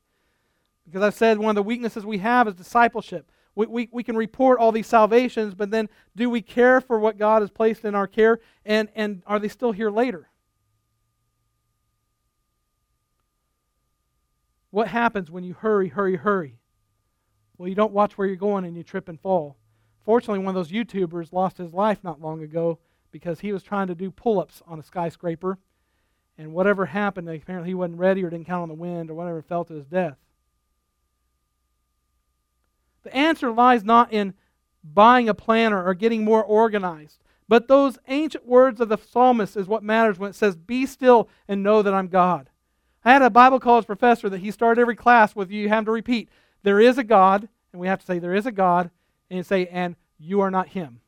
Because 0.85 1.01
I've 1.01 1.15
said 1.15 1.39
one 1.39 1.49
of 1.49 1.55
the 1.55 1.63
weaknesses 1.63 2.05
we 2.05 2.19
have 2.19 2.47
is 2.47 2.53
discipleship. 2.53 3.31
We, 3.55 3.67
we, 3.67 3.89
we 3.91 4.03
can 4.03 4.15
report 4.15 4.59
all 4.59 4.71
these 4.71 4.87
salvations, 4.87 5.53
but 5.53 5.69
then 5.69 5.89
do 6.15 6.29
we 6.29 6.41
care 6.41 6.81
for 6.81 6.99
what 6.99 7.17
God 7.17 7.41
has 7.41 7.51
placed 7.51 7.85
in 7.85 7.93
our 7.93 8.07
care? 8.07 8.39
And, 8.65 8.89
and 8.95 9.21
are 9.27 9.39
they 9.39 9.47
still 9.47 9.71
here 9.71 9.91
later? 9.91 10.29
What 14.71 14.87
happens 14.87 15.29
when 15.29 15.43
you 15.43 15.53
hurry, 15.53 15.89
hurry, 15.89 16.15
hurry? 16.15 16.57
Well, 17.57 17.69
you 17.69 17.75
don't 17.75 17.93
watch 17.93 18.17
where 18.17 18.27
you're 18.27 18.35
going 18.35 18.65
and 18.65 18.75
you 18.75 18.81
trip 18.81 19.07
and 19.07 19.21
fall. 19.21 19.55
Fortunately, 20.03 20.39
one 20.39 20.55
of 20.55 20.55
those 20.55 20.71
YouTubers 20.71 21.31
lost 21.31 21.57
his 21.57 21.73
life 21.73 21.99
not 22.03 22.19
long 22.19 22.41
ago 22.41 22.79
because 23.11 23.41
he 23.41 23.53
was 23.53 23.61
trying 23.61 23.87
to 23.87 23.95
do 23.95 24.09
pull 24.09 24.39
ups 24.39 24.63
on 24.65 24.79
a 24.79 24.83
skyscraper. 24.83 25.59
And 26.39 26.53
whatever 26.53 26.87
happened, 26.87 27.29
apparently 27.29 27.69
he 27.69 27.75
wasn't 27.75 27.99
ready 27.99 28.23
or 28.23 28.31
didn't 28.31 28.47
count 28.47 28.63
on 28.63 28.69
the 28.69 28.73
wind 28.73 29.11
or 29.11 29.13
whatever 29.13 29.43
fell 29.43 29.63
to 29.65 29.75
his 29.75 29.85
death. 29.85 30.17
The 33.03 33.15
answer 33.15 33.51
lies 33.51 33.83
not 33.83 34.11
in 34.11 34.33
buying 34.83 35.29
a 35.29 35.33
planner 35.33 35.83
or 35.83 35.93
getting 35.93 36.23
more 36.23 36.43
organized, 36.43 37.19
but 37.47 37.67
those 37.67 37.97
ancient 38.07 38.45
words 38.45 38.79
of 38.81 38.89
the 38.89 38.97
psalmist 38.97 39.55
is 39.57 39.67
what 39.67 39.83
matters 39.83 40.17
when 40.17 40.29
it 40.29 40.35
says, 40.35 40.55
Be 40.55 40.85
still 40.85 41.29
and 41.47 41.63
know 41.63 41.81
that 41.81 41.93
I'm 41.93 42.07
God. 42.07 42.49
I 43.05 43.11
had 43.11 43.21
a 43.21 43.29
Bible 43.29 43.59
college 43.59 43.85
professor 43.85 44.29
that 44.29 44.39
he 44.39 44.51
started 44.51 44.81
every 44.81 44.95
class 44.95 45.35
with 45.35 45.51
you 45.51 45.69
have 45.69 45.85
to 45.85 45.91
repeat, 45.91 46.29
There 46.63 46.79
is 46.79 46.97
a 46.97 47.03
God, 47.03 47.49
and 47.71 47.81
we 47.81 47.87
have 47.87 47.99
to 47.99 48.05
say, 48.05 48.19
There 48.19 48.35
is 48.35 48.45
a 48.45 48.51
God, 48.51 48.91
and 49.29 49.45
say, 49.45 49.67
And 49.67 49.95
you 50.17 50.41
are 50.41 50.51
not 50.51 50.69
Him. 50.69 51.01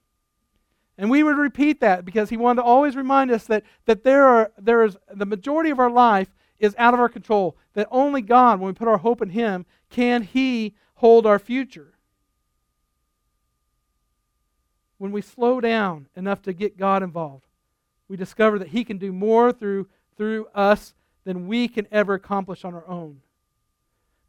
And 0.97 1.09
we 1.09 1.23
would 1.23 1.37
repeat 1.37 1.81
that 1.81 2.05
because 2.05 2.29
he 2.29 2.37
wanted 2.37 2.61
to 2.61 2.67
always 2.67 2.95
remind 2.95 3.29
us 3.31 3.45
that, 3.47 3.63
that 3.85 4.03
there, 4.03 4.25
are, 4.25 4.51
there 4.57 4.83
is 4.83 4.97
the 5.13 5.25
majority 5.25 5.69
of 5.69 5.79
our 5.79 5.89
life 5.89 6.29
is 6.57 6.75
out 6.77 6.93
of 6.93 6.99
our 6.99 7.09
control. 7.09 7.57
That 7.73 7.87
only 7.91 8.21
God, 8.21 8.59
when 8.59 8.67
we 8.67 8.73
put 8.73 8.87
our 8.87 8.97
hope 8.97 9.21
in 9.21 9.29
Him, 9.29 9.65
can 9.89 10.23
He 10.23 10.73
hold 11.05 11.27
our 11.27 11.37
future. 11.37 11.93
When 14.97 15.11
we 15.11 15.21
slow 15.21 15.61
down 15.61 16.07
enough 16.15 16.41
to 16.41 16.51
get 16.51 16.79
God 16.79 17.03
involved, 17.03 17.45
we 18.07 18.17
discover 18.17 18.57
that 18.57 18.69
He 18.69 18.83
can 18.83 18.97
do 18.97 19.13
more 19.13 19.51
through, 19.51 19.87
through 20.17 20.47
us 20.55 20.95
than 21.23 21.45
we 21.45 21.67
can 21.67 21.85
ever 21.91 22.15
accomplish 22.15 22.65
on 22.65 22.73
our 22.73 22.87
own. 22.87 23.21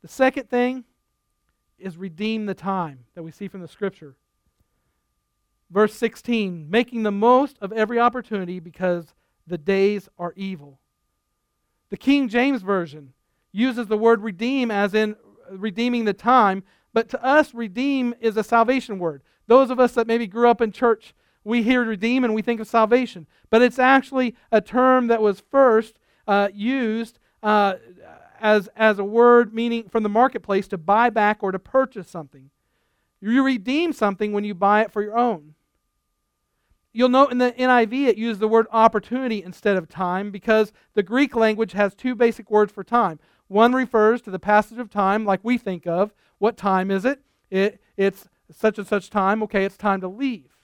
The 0.03 0.09
second 0.09 0.51
thing 0.51 0.85
is 1.79 1.97
redeem 1.97 2.45
the 2.45 2.53
time 2.53 3.07
that 3.15 3.23
we 3.23 3.31
see 3.31 3.49
from 3.49 3.63
the 3.63 3.69
Scripture. 3.69 4.15
Verse 5.71 5.95
16, 5.95 6.69
making 6.69 7.05
the 7.05 7.11
most 7.11 7.57
of 7.63 7.73
every 7.73 7.99
opportunity 7.99 8.61
because 8.61 9.15
the 9.47 9.57
days 9.57 10.11
are 10.19 10.35
evil. 10.37 10.79
The 11.89 11.97
King 11.97 12.29
James 12.29 12.61
Version 12.61 13.15
uses 13.51 13.87
the 13.87 13.97
word 13.97 14.21
redeem 14.21 14.71
as 14.71 14.93
in 14.93 15.17
redeeming 15.51 16.05
the 16.05 16.13
time, 16.13 16.63
but 16.93 17.09
to 17.11 17.23
us, 17.23 17.55
redeem 17.55 18.15
is 18.21 18.37
a 18.37 18.45
salvation 18.45 18.99
word. 18.99 19.23
Those 19.47 19.71
of 19.71 19.79
us 19.79 19.93
that 19.93 20.07
maybe 20.07 20.27
grew 20.27 20.49
up 20.49 20.61
in 20.61 20.73
church, 20.73 21.15
we 21.45 21.63
hear 21.63 21.85
redeem 21.85 22.25
and 22.25 22.35
we 22.35 22.43
think 22.43 22.61
of 22.61 22.67
salvation. 22.67 23.27
But 23.51 23.63
it's 23.63 23.79
actually 23.79 24.35
a 24.51 24.61
term 24.61 25.07
that 25.09 25.23
was 25.23 25.41
first 25.41 25.99
uh, 26.27 26.49
used 26.53 27.19
uh, 27.43 27.75
as, 28.41 28.69
as 28.77 28.99
a 28.99 29.05
word 29.05 29.55
meaning 29.55 29.89
from 29.89 30.03
the 30.03 30.09
marketplace 30.09 30.67
to 30.69 30.79
buy 30.79 31.11
back 31.11 31.43
or 31.43 31.53
to 31.53 31.59
purchase 31.59 32.09
something. 32.09 32.51
You 33.21 33.45
redeem 33.45 33.93
something 33.93 34.33
when 34.33 34.45
you 34.45 34.55
buy 34.55 34.83
it 34.83 34.93
for 34.93 35.03
your 35.03 35.17
own. 35.17 35.55
You'll 36.93 37.11
note 37.11 37.31
in 37.31 37.39
the 37.39 37.53
NIV 37.53 38.07
it 38.07 38.17
used 38.17 38.41
the 38.41 38.49
word 38.49 38.67
opportunity 38.73 39.43
instead 39.43 39.77
of 39.77 39.87
time 39.87 40.31
because 40.31 40.73
the 40.95 41.03
Greek 41.03 41.37
language 41.37 41.73
has 41.73 41.95
two 41.95 42.15
basic 42.15 42.51
words 42.51 42.73
for 42.73 42.83
time. 42.83 43.21
One 43.49 43.73
refers 43.73 44.23
to 44.23 44.31
the 44.31 44.39
passage 44.39 44.79
of 44.79 44.91
time, 44.91 45.25
like 45.25 45.41
we 45.43 45.59
think 45.59 45.87
of. 45.87 46.13
What 46.39 46.57
time 46.57 46.91
is 46.91 47.05
it? 47.05 47.21
it 47.51 47.81
it's 47.97 48.29
such 48.51 48.79
and 48.79 48.87
such 48.87 49.11
time. 49.11 49.43
Okay, 49.45 49.65
it's 49.65 49.77
time 49.77 50.01
to 50.01 50.09
leave. 50.09 50.57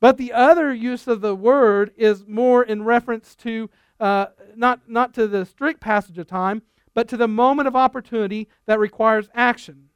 But 0.00 0.16
the 0.16 0.32
other 0.32 0.72
use 0.72 1.06
of 1.06 1.20
the 1.20 1.34
word 1.34 1.92
is 1.96 2.26
more 2.26 2.62
in 2.62 2.82
reference 2.82 3.34
to 3.36 3.70
uh, 4.00 4.26
not, 4.56 4.88
not 4.88 5.12
to 5.14 5.28
the 5.28 5.44
strict 5.44 5.80
passage 5.80 6.18
of 6.18 6.26
time, 6.26 6.62
but 6.94 7.06
to 7.08 7.16
the 7.16 7.28
moment 7.28 7.68
of 7.68 7.76
opportunity 7.76 8.48
that 8.66 8.78
requires 8.78 9.28
action. 9.34 9.90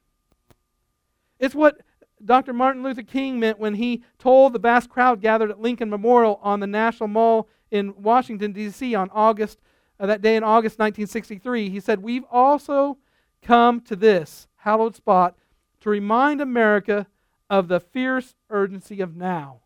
It's 1.39 1.55
what 1.55 1.81
Dr. 2.23 2.53
Martin 2.53 2.83
Luther 2.83 3.03
King 3.03 3.39
meant 3.39 3.59
when 3.59 3.73
he 3.75 4.03
told 4.19 4.53
the 4.53 4.59
vast 4.59 4.89
crowd 4.89 5.21
gathered 5.21 5.51
at 5.51 5.59
Lincoln 5.59 5.89
Memorial 5.89 6.39
on 6.41 6.59
the 6.59 6.67
National 6.67 7.07
Mall 7.07 7.49
in 7.71 7.93
Washington, 8.01 8.53
D.C. 8.53 8.95
on 8.95 9.09
August, 9.11 9.59
uh, 9.99 10.05
that 10.05 10.21
day 10.21 10.35
in 10.35 10.43
August 10.43 10.79
1963. 10.79 11.69
He 11.69 11.79
said, 11.79 12.01
We've 12.01 12.25
also 12.31 12.97
come 13.41 13.81
to 13.81 13.95
this 13.95 14.47
hallowed 14.57 14.95
spot 14.95 15.35
to 15.81 15.89
remind 15.89 16.41
America 16.41 17.07
of 17.49 17.67
the 17.67 17.79
fierce 17.79 18.35
urgency 18.49 19.01
of 19.01 19.15
now. 19.15 19.61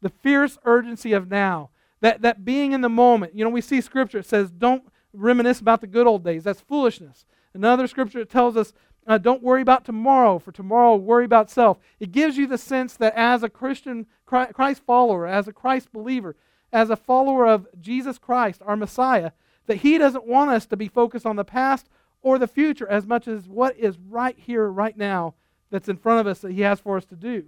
The 0.00 0.08
fierce 0.08 0.58
urgency 0.64 1.12
of 1.12 1.30
now. 1.30 1.70
That, 2.00 2.22
that 2.22 2.44
being 2.44 2.72
in 2.72 2.80
the 2.80 2.88
moment. 2.88 3.34
You 3.34 3.44
know, 3.44 3.50
we 3.50 3.60
see 3.60 3.80
scripture, 3.80 4.18
it 4.18 4.26
says, 4.26 4.50
Don't 4.50 4.84
reminisce 5.12 5.60
about 5.60 5.80
the 5.80 5.86
good 5.86 6.06
old 6.06 6.24
days. 6.24 6.44
That's 6.44 6.60
foolishness. 6.60 7.24
Another 7.54 7.86
scripture 7.86 8.24
tells 8.24 8.56
us 8.56 8.72
uh, 9.06 9.18
don't 9.18 9.42
worry 9.42 9.62
about 9.62 9.84
tomorrow, 9.84 10.38
for 10.38 10.52
tomorrow 10.52 10.94
worry 10.94 11.24
about 11.24 11.50
self. 11.50 11.78
It 11.98 12.12
gives 12.12 12.36
you 12.36 12.46
the 12.46 12.58
sense 12.58 12.96
that 12.98 13.14
as 13.16 13.42
a 13.42 13.48
Christian 13.48 14.06
Christ 14.26 14.82
follower, 14.86 15.26
as 15.26 15.48
a 15.48 15.52
Christ 15.52 15.92
believer, 15.92 16.36
as 16.72 16.90
a 16.90 16.96
follower 16.96 17.46
of 17.46 17.66
Jesus 17.80 18.18
Christ, 18.18 18.62
our 18.64 18.76
Messiah, 18.76 19.32
that 19.66 19.78
He 19.78 19.98
doesn't 19.98 20.26
want 20.26 20.50
us 20.50 20.66
to 20.66 20.76
be 20.76 20.88
focused 20.88 21.26
on 21.26 21.36
the 21.36 21.44
past 21.44 21.88
or 22.22 22.38
the 22.38 22.46
future 22.46 22.88
as 22.88 23.06
much 23.06 23.28
as 23.28 23.48
what 23.48 23.76
is 23.76 23.98
right 23.98 24.38
here, 24.38 24.68
right 24.68 24.96
now, 24.96 25.34
that's 25.70 25.88
in 25.88 25.96
front 25.96 26.20
of 26.20 26.26
us 26.26 26.40
that 26.40 26.52
He 26.52 26.62
has 26.62 26.80
for 26.80 26.96
us 26.96 27.04
to 27.06 27.16
do. 27.16 27.44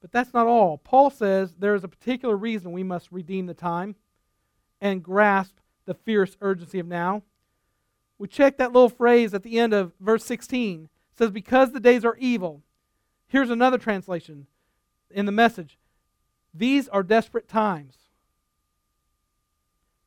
But 0.00 0.12
that's 0.12 0.32
not 0.32 0.46
all. 0.46 0.78
Paul 0.78 1.10
says 1.10 1.54
there 1.58 1.74
is 1.74 1.84
a 1.84 1.88
particular 1.88 2.36
reason 2.36 2.72
we 2.72 2.82
must 2.82 3.10
redeem 3.10 3.46
the 3.46 3.54
time 3.54 3.96
and 4.80 5.02
grasp 5.02 5.56
the 5.86 5.94
fierce 5.94 6.36
urgency 6.40 6.78
of 6.78 6.86
now. 6.86 7.22
We 8.18 8.28
check 8.28 8.56
that 8.56 8.72
little 8.72 8.88
phrase 8.88 9.34
at 9.34 9.42
the 9.42 9.58
end 9.58 9.72
of 9.72 9.92
verse 10.00 10.24
16. 10.24 10.84
It 10.84 11.18
says, 11.18 11.30
Because 11.30 11.72
the 11.72 11.80
days 11.80 12.04
are 12.04 12.16
evil. 12.18 12.62
Here's 13.28 13.50
another 13.50 13.78
translation 13.78 14.46
in 15.10 15.26
the 15.26 15.32
message 15.32 15.78
These 16.54 16.88
are 16.88 17.02
desperate 17.02 17.48
times. 17.48 17.96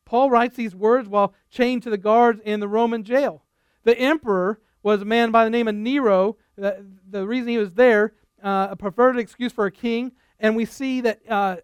Paul 0.06 0.30
writes 0.30 0.58
these 0.58 0.76
words 0.76 1.08
while 1.08 1.34
chained 1.50 1.84
to 1.84 1.90
the 1.90 1.98
guards 1.98 2.42
in 2.44 2.60
the 2.60 2.68
Roman 2.68 3.04
jail. 3.04 3.44
The 3.84 3.98
emperor 3.98 4.60
was 4.84 5.02
a 5.02 5.06
man 5.06 5.32
by 5.32 5.46
the 5.46 5.50
name 5.50 5.68
of 5.68 5.76
Nero. 5.76 6.38
The, 6.58 6.86
the 7.10 7.26
reason 7.26 7.48
he 7.48 7.58
was 7.58 7.74
there, 7.74 8.14
uh, 8.44 8.68
a 8.72 8.76
perverted 8.76 9.22
excuse 9.22 9.54
for 9.54 9.66
a 9.66 9.72
king. 9.72 10.12
And 10.40 10.56
we 10.56 10.66
see 10.66 11.02
that 11.02 11.22
uh, 11.30 11.58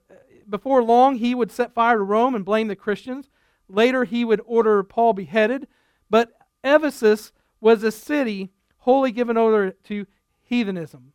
before 0.50 0.82
long 0.84 1.16
he 1.16 1.36
would 1.36 1.52
set 1.52 1.74
fire 1.74 1.98
to 1.98 2.04
Rome 2.04 2.36
and 2.36 2.46
blame 2.46 2.70
the 2.70 2.76
Christians. 2.76 3.30
Later, 3.68 4.06
he 4.06 4.24
would 4.24 4.42
order 4.46 4.82
Paul 4.82 5.14
beheaded. 5.14 5.68
But 6.10 6.32
Ephesus 6.64 7.34
was 7.60 7.84
a 7.84 7.92
city 7.92 8.52
wholly 8.78 9.12
given 9.12 9.36
over 9.36 9.72
to 9.72 10.06
heathenism. 10.42 11.12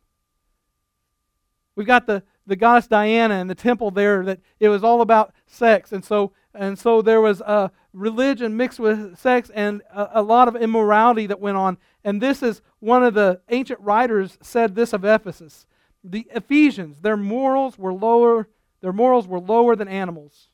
We've 1.75 1.87
got 1.87 2.05
the, 2.05 2.23
the 2.45 2.55
goddess 2.55 2.87
Diana 2.87 3.35
and 3.35 3.49
the 3.49 3.55
temple 3.55 3.91
there 3.91 4.23
that 4.25 4.39
it 4.59 4.69
was 4.69 4.83
all 4.83 5.01
about 5.01 5.33
sex. 5.47 5.91
And 5.91 6.03
so, 6.03 6.33
and 6.53 6.77
so 6.77 7.01
there 7.01 7.21
was 7.21 7.41
a 7.41 7.71
religion 7.93 8.55
mixed 8.57 8.79
with 8.79 9.17
sex 9.17 9.49
and 9.53 9.81
a, 9.93 10.19
a 10.19 10.21
lot 10.21 10.47
of 10.47 10.55
immorality 10.55 11.27
that 11.27 11.39
went 11.39 11.57
on. 11.57 11.77
And 12.03 12.21
this 12.21 12.43
is 12.43 12.61
one 12.79 13.03
of 13.03 13.13
the 13.13 13.41
ancient 13.49 13.79
writers 13.79 14.37
said 14.41 14.75
this 14.75 14.93
of 14.93 15.03
Ephesus. 15.03 15.65
The 16.03 16.27
Ephesians, 16.31 16.99
their 16.99 17.17
morals 17.17 17.77
were 17.77 17.93
lower, 17.93 18.49
their 18.81 18.93
morals 18.93 19.27
were 19.27 19.39
lower 19.39 19.75
than 19.75 19.87
animals 19.87 20.49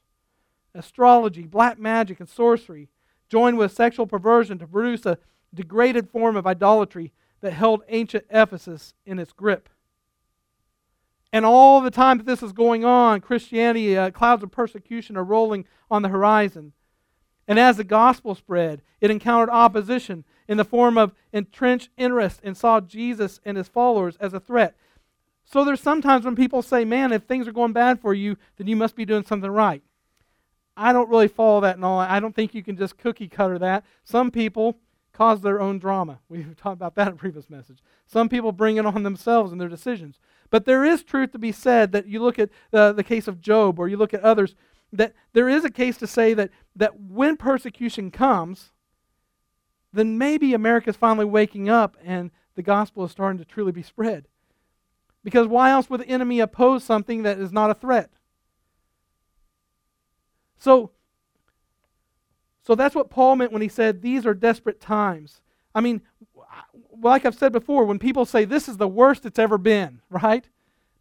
astrology, 0.76 1.44
black 1.44 1.80
magic, 1.80 2.20
and 2.20 2.30
sorcery, 2.30 2.90
joined 3.28 3.58
with 3.58 3.72
sexual 3.72 4.08
perversion 4.08 4.58
to 4.60 4.68
produce 4.68 5.06
a 5.06 5.18
degraded 5.54 6.10
form 6.10 6.36
of 6.36 6.48
idolatry 6.48 7.12
that 7.42 7.54
held 7.54 7.82
ancient 7.90 8.26
Ephesus 8.30 8.94
in 9.06 9.20
its 9.20 9.32
grip. 9.32 9.70
And 11.32 11.46
all 11.46 11.82
the 11.82 11.92
time 11.92 12.18
that 12.18 12.26
this 12.26 12.42
is 12.42 12.52
going 12.52 12.84
on, 12.84 13.22
Christianity, 13.22 13.98
uh, 13.98 14.12
clouds 14.12 14.44
of 14.44 14.52
persecution 14.52 15.16
are 15.16 15.24
rolling 15.24 15.66
on 15.92 16.02
the 16.02 16.10
horizon. 16.10 16.74
And 17.48 17.60
as 17.60 17.78
the 17.78 17.84
gospel 17.84 18.36
spread, 18.36 18.82
it 19.02 19.12
encountered 19.12 19.50
opposition 19.50 20.24
in 20.48 20.58
the 20.58 20.66
form 20.66 20.98
of 20.98 21.14
entrenched 21.32 21.90
interest 21.98 22.42
and 22.44 22.58
saw 22.58 22.80
Jesus 22.80 23.40
and 23.46 23.58
his 23.58 23.68
followers 23.68 24.18
as 24.20 24.34
a 24.34 24.40
threat. 24.40 24.76
So 25.46 25.64
there's 25.64 25.82
sometimes 25.82 26.26
when 26.26 26.36
people 26.36 26.62
say, 26.62 26.86
man, 26.86 27.12
if 27.12 27.24
things 27.24 27.48
are 27.48 27.52
going 27.52 27.74
bad 27.74 28.00
for 28.00 28.14
you, 28.14 28.38
then 28.58 28.68
you 28.68 28.76
must 28.76 28.96
be 28.96 29.06
doing 29.06 29.24
something 29.24 29.50
right. 29.50 29.82
I 30.78 30.94
don't 30.94 31.10
really 31.10 31.28
follow 31.28 31.62
that 31.62 31.76
and 31.76 31.84
all. 31.84 32.00
I 32.00 32.20
don't 32.20 32.36
think 32.36 32.54
you 32.54 32.64
can 32.64 32.78
just 32.78 32.98
cookie 32.98 33.28
cutter 33.28 33.58
that. 33.60 33.84
Some 34.04 34.32
people 34.32 34.78
cause 35.12 35.42
their 35.42 35.60
own 35.60 35.80
drama. 35.80 36.20
We've 36.30 36.56
talked 36.56 36.76
about 36.78 36.96
that 36.96 37.08
in 37.08 37.18
previous 37.18 37.50
message. 37.50 37.80
Some 38.06 38.30
people 38.30 38.52
bring 38.52 38.78
it 38.78 38.86
on 38.86 39.04
themselves 39.04 39.52
in 39.52 39.58
their 39.58 39.68
decisions. 39.68 40.20
But 40.50 40.66
there 40.66 40.84
is 40.84 41.04
truth 41.04 41.32
to 41.34 41.40
be 41.40 41.52
said 41.52 41.92
that 41.92 42.08
you 42.08 42.22
look 42.22 42.40
at 42.40 42.50
the, 42.72 42.92
the 42.92 43.04
case 43.04 43.28
of 43.28 43.42
Job 43.42 43.80
or 43.80 43.88
you 43.88 43.98
look 43.98 44.14
at 44.14 44.22
others, 44.22 44.56
that 44.92 45.14
there 45.34 45.48
is 45.48 45.64
a 45.64 45.70
case 45.70 45.98
to 45.98 46.08
say 46.08 46.34
that, 46.34 46.50
that 46.76 47.00
when 47.00 47.38
persecution 47.38 48.10
comes, 48.10 48.72
then 49.94 50.18
maybe 50.18 50.54
America 50.54 50.90
is 50.90 50.96
finally 50.96 51.26
waking 51.26 51.70
up 51.70 51.98
and 52.04 52.32
the 52.56 52.64
gospel 52.64 53.06
is 53.06 53.12
starting 53.12 53.38
to 53.38 53.46
truly 53.46 53.72
be 53.72 53.84
spread. 53.84 54.28
Because 55.24 55.48
why 55.48 55.72
else 55.72 55.90
would 55.90 56.02
the 56.02 56.08
enemy 56.08 56.40
oppose 56.40 56.84
something 56.84 57.24
that 57.24 57.40
is 57.40 57.52
not 57.52 57.70
a 57.70 57.76
threat? 57.76 58.10
So, 60.58 60.92
so 62.66 62.76
that's 62.76 62.96
what 62.96 63.10
Paul 63.10 63.36
meant 63.36 63.52
when 63.52 63.62
he 63.62 63.68
said 63.68 64.02
these 64.02 64.26
are 64.26 64.34
desperate 64.34 64.80
times. 64.80 65.42
I 65.74 65.82
mean, 65.82 66.02
like 67.02 67.26
I've 67.26 67.36
said 67.36 67.52
before, 67.52 67.86
when 67.86 68.00
people 68.00 68.26
say 68.26 68.46
this 68.46 68.68
is 68.68 68.78
the 68.78 68.88
worst 68.88 69.26
it's 69.26 69.40
ever 69.40 69.58
been, 69.58 70.02
right? 70.10 70.48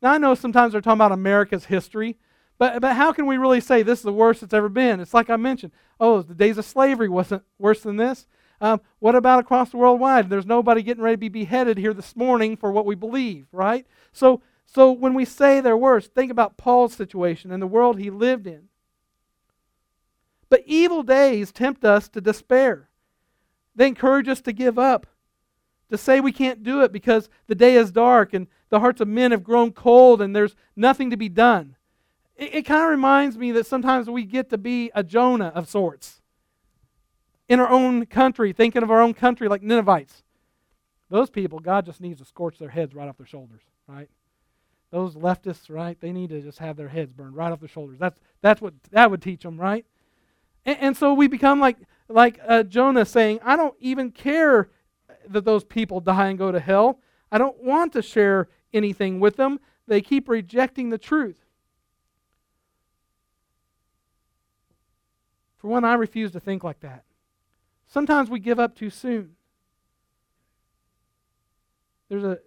Now 0.02 0.12
I 0.12 0.18
know 0.18 0.34
sometimes 0.34 0.72
they're 0.72 0.80
talking 0.80 0.98
about 0.98 1.12
America's 1.12 1.66
history, 1.66 2.16
but, 2.58 2.80
but 2.80 2.94
how 2.94 3.12
can 3.12 3.26
we 3.26 3.37
really 3.37 3.61
say 3.61 3.82
this 3.82 4.00
is 4.00 4.04
the 4.04 4.12
worst 4.12 4.42
it's 4.42 4.54
ever 4.54 4.68
been? 4.68 5.00
It's 5.00 5.14
like 5.14 5.30
I 5.30 5.37
mentioned. 5.37 5.72
Oh, 6.00 6.22
the 6.22 6.34
days 6.34 6.58
of 6.58 6.64
slavery 6.64 7.08
wasn't 7.08 7.42
worse 7.58 7.82
than 7.82 7.96
this. 7.96 8.26
Um, 8.61 8.80
what 8.98 9.14
about 9.14 9.38
across 9.38 9.70
the 9.70 9.76
worldwide? 9.76 10.28
There's 10.28 10.46
nobody 10.46 10.82
getting 10.82 11.02
ready 11.02 11.14
to 11.14 11.20
be 11.20 11.28
beheaded 11.28 11.78
here 11.78 11.94
this 11.94 12.16
morning 12.16 12.56
for 12.56 12.72
what 12.72 12.87
we 12.87 12.96
believe, 12.96 13.46
right? 13.52 13.87
So, 14.12 14.42
so 14.66 14.90
when 14.90 15.14
we 15.14 15.24
say 15.24 15.61
they're 15.61 15.76
worse, 15.76 16.08
think 16.08 16.32
about 16.32 16.56
Paul's 16.56 16.94
situation 16.94 17.52
and 17.52 17.62
the 17.62 17.68
world 17.68 17.98
he 17.98 18.11
lived 18.11 18.46
in. 18.46 18.68
But 20.50 20.64
evil 20.66 21.02
days 21.02 21.52
tempt 21.52 21.84
us 21.84 22.08
to 22.08 22.20
despair. 22.20 22.88
They 23.76 23.87
encourage 23.87 24.28
us 24.28 24.40
to 24.42 24.52
give 24.52 24.78
up, 24.78 25.06
to 25.90 25.98
say 25.98 26.20
we 26.20 26.33
can't 26.33 26.62
do 26.62 26.83
it 26.83 26.92
because 26.92 27.29
the 27.46 27.55
day 27.55 27.74
is 27.74 27.90
dark 27.90 28.35
and 28.35 28.46
the 28.70 28.81
hearts 28.81 29.01
of 29.01 29.09
men 29.09 29.31
have 29.31 29.42
grown 29.42 29.72
cold 29.72 30.20
and 30.20 30.35
there's 30.35 30.55
nothing 30.77 31.11
to 31.11 31.16
be 31.16 31.29
done. 31.29 31.77
It, 32.37 32.57
it 32.57 32.62
kind 32.62 32.83
of 32.83 32.90
reminds 32.90 33.38
me 33.38 33.53
that 33.53 33.66
sometimes 33.66 34.09
we 34.09 34.24
get 34.24 34.51
to 34.51 34.59
be 34.59 34.90
a 34.94 35.03
Jonah 35.03 35.53
of 35.55 35.68
sorts 35.68 36.20
in 37.48 37.61
our 37.61 37.68
own 37.68 38.07
country, 38.07 38.53
thinking 38.53 38.83
of 38.83 38.90
our 38.90 39.01
own 39.01 39.14
country 39.14 39.48
like 39.48 39.62
Ninevites. 39.62 40.22
Those 41.11 41.31
people, 41.31 41.59
God 41.59 41.87
just 41.87 42.01
needs 42.01 42.20
to 42.20 42.27
scorch 42.27 42.59
their 42.59 42.68
heads 42.68 42.94
right 42.94 43.09
off 43.09 43.16
their 43.16 43.27
shoulders, 43.27 43.62
right? 43.87 44.11
Those 44.90 45.14
leftists, 45.14 45.74
right? 45.74 45.98
They 46.01 46.12
need 46.12 46.31
to 46.31 46.42
just 46.42 46.59
have 46.59 46.77
their 46.77 46.88
heads 46.88 47.12
burned 47.12 47.37
right 47.37 47.51
off 47.51 47.61
their 47.61 47.68
shoulders. 47.68 47.98
That's, 47.98 48.20
that's 48.42 48.61
what 48.61 48.74
that 48.90 49.11
would 49.11 49.22
teach 49.22 49.42
them, 49.42 49.59
right? 49.59 49.87
And, 50.66 50.79
and 50.81 50.96
so 50.96 51.14
we 51.14 51.29
become 51.29 51.61
like, 51.61 51.79
like 52.09 52.38
uh, 52.46 52.62
Jonah 52.62 53.07
saying, 53.07 53.40
I 53.42 53.57
don't 53.57 53.74
even 53.81 54.11
care 54.11 54.68
that 55.32 55.44
those 55.44 55.64
people 55.64 56.00
die 56.00 56.28
and 56.28 56.38
go 56.38 56.52
to 56.52 56.60
hell. 56.60 57.00
I 57.30 57.38
don't 57.38 57.62
want 57.62 57.92
to 57.92 58.02
share 58.02 58.48
anything 58.72 59.20
with 59.20 59.36
them. 59.36 59.60
They 59.86 60.00
keep 60.00 60.28
rejecting 60.28 60.90
the 60.90 60.98
truth. 60.98 61.44
For 65.56 65.68
one, 65.68 65.84
I 65.84 65.94
refuse 65.94 66.32
to 66.32 66.40
think 66.40 66.62
like 66.62 66.80
that. 66.80 67.04
Sometimes 67.86 68.30
we 68.30 68.38
give 68.38 68.60
up 68.60 68.74
too 68.74 68.90
soon. 68.90 69.34
There's 72.08 72.24
a, 72.24 72.38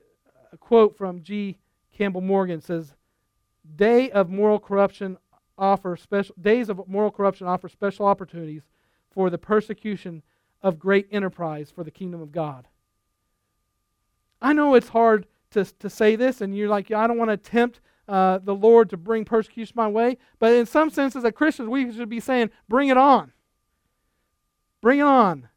a 0.52 0.58
quote 0.58 0.98
from 0.98 1.22
G. 1.22 1.58
Campbell 1.96 2.22
Morgan 2.22 2.62
says, 2.62 2.94
"Day 3.76 4.10
of 4.12 4.30
moral 4.30 4.60
corruption 4.60 5.18
offer 5.58 5.96
special 5.96 6.36
days 6.42 6.70
of 6.70 6.88
moral 6.88 7.12
corruption 7.12 7.48
offer 7.48 7.70
special 7.70 8.06
opportunities 8.06 8.64
for 9.12 9.30
the 9.30 9.38
persecution 9.38 10.24
of 10.64 10.80
great 10.80 11.08
enterprise 11.12 11.72
for 11.72 11.84
the 11.84 11.92
kingdom 11.92 12.22
of 12.22 12.32
God." 12.32 12.68
I 14.42 14.54
know 14.54 14.74
it's 14.74 14.90
hard 14.90 15.28
to, 15.52 15.66
to 15.66 15.90
say 15.90 16.16
this, 16.16 16.42
and 16.42 16.58
you're 16.58 16.70
like, 16.70 16.90
yeah, 16.90 17.00
I 17.00 17.08
don't 17.08 17.18
want 17.18 17.30
to 17.30 17.38
tempt 17.38 17.80
uh, 18.08 18.40
the 18.40 18.56
Lord 18.56 18.90
to 18.90 18.98
bring 18.98 19.24
persecution 19.24 19.74
my 19.76 19.88
way. 19.88 20.18
But 20.40 20.54
in 20.54 20.66
some 20.66 20.90
senses, 20.90 21.24
as 21.24 21.34
Christians, 21.34 21.70
we 21.70 21.92
should 21.94 22.10
be 22.10 22.20
saying, 22.20 22.50
bring 22.68 22.90
it 22.90 22.98
on. 22.98 23.32
Bring 24.82 25.00
it 25.00 25.06
on. 25.06 25.48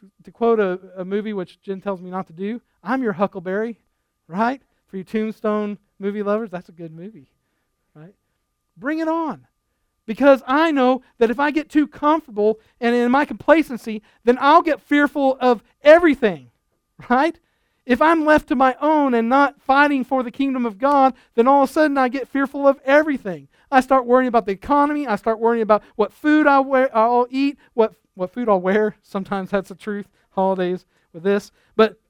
To, 0.00 0.10
to 0.24 0.30
quote 0.30 0.58
a, 0.58 0.80
a, 0.96 1.04
movie 1.04 1.34
which 1.34 1.60
Jen 1.60 1.80
tells 1.80 2.00
me 2.00 2.10
not 2.10 2.26
to 2.28 2.32
do, 2.32 2.62
I'm 2.82 3.02
your 3.02 3.12
Huckleberry, 3.12 3.78
right? 4.26 4.62
For 4.86 4.96
you 4.96 5.04
Tombstone 5.04 5.78
movie 5.98 6.22
lovers, 6.22 6.50
that's 6.50 6.70
a 6.70 6.72
good 6.72 6.92
movie, 6.92 7.30
right? 7.94 8.14
Bring 8.76 9.00
it 9.00 9.08
on. 9.08 9.46
Because 10.10 10.42
I 10.44 10.72
know 10.72 11.02
that 11.18 11.30
if 11.30 11.38
I 11.38 11.52
get 11.52 11.70
too 11.70 11.86
comfortable 11.86 12.58
and 12.80 12.96
in 12.96 13.12
my 13.12 13.24
complacency, 13.24 14.02
then 14.24 14.38
I'll 14.40 14.60
get 14.60 14.80
fearful 14.80 15.38
of 15.40 15.62
everything, 15.82 16.50
right? 17.08 17.38
If 17.86 18.02
I'm 18.02 18.24
left 18.24 18.48
to 18.48 18.56
my 18.56 18.74
own 18.80 19.14
and 19.14 19.28
not 19.28 19.62
fighting 19.62 20.02
for 20.02 20.24
the 20.24 20.32
kingdom 20.32 20.66
of 20.66 20.78
God, 20.78 21.14
then 21.36 21.46
all 21.46 21.62
of 21.62 21.70
a 21.70 21.72
sudden 21.72 21.96
I 21.96 22.08
get 22.08 22.26
fearful 22.26 22.66
of 22.66 22.80
everything. 22.84 23.46
I 23.70 23.80
start 23.82 24.04
worrying 24.04 24.26
about 24.26 24.46
the 24.46 24.52
economy. 24.52 25.06
I 25.06 25.14
start 25.14 25.38
worrying 25.38 25.62
about 25.62 25.84
what 25.94 26.12
food 26.12 26.48
I'll, 26.48 26.64
wear, 26.64 26.90
I'll 26.92 27.28
eat, 27.30 27.56
what, 27.74 27.94
what 28.14 28.32
food 28.32 28.48
I'll 28.48 28.60
wear. 28.60 28.96
Sometimes 29.02 29.50
that's 29.50 29.68
the 29.68 29.76
truth, 29.76 30.08
holidays 30.30 30.86
with 31.12 31.22
this. 31.22 31.52
But 31.76 32.00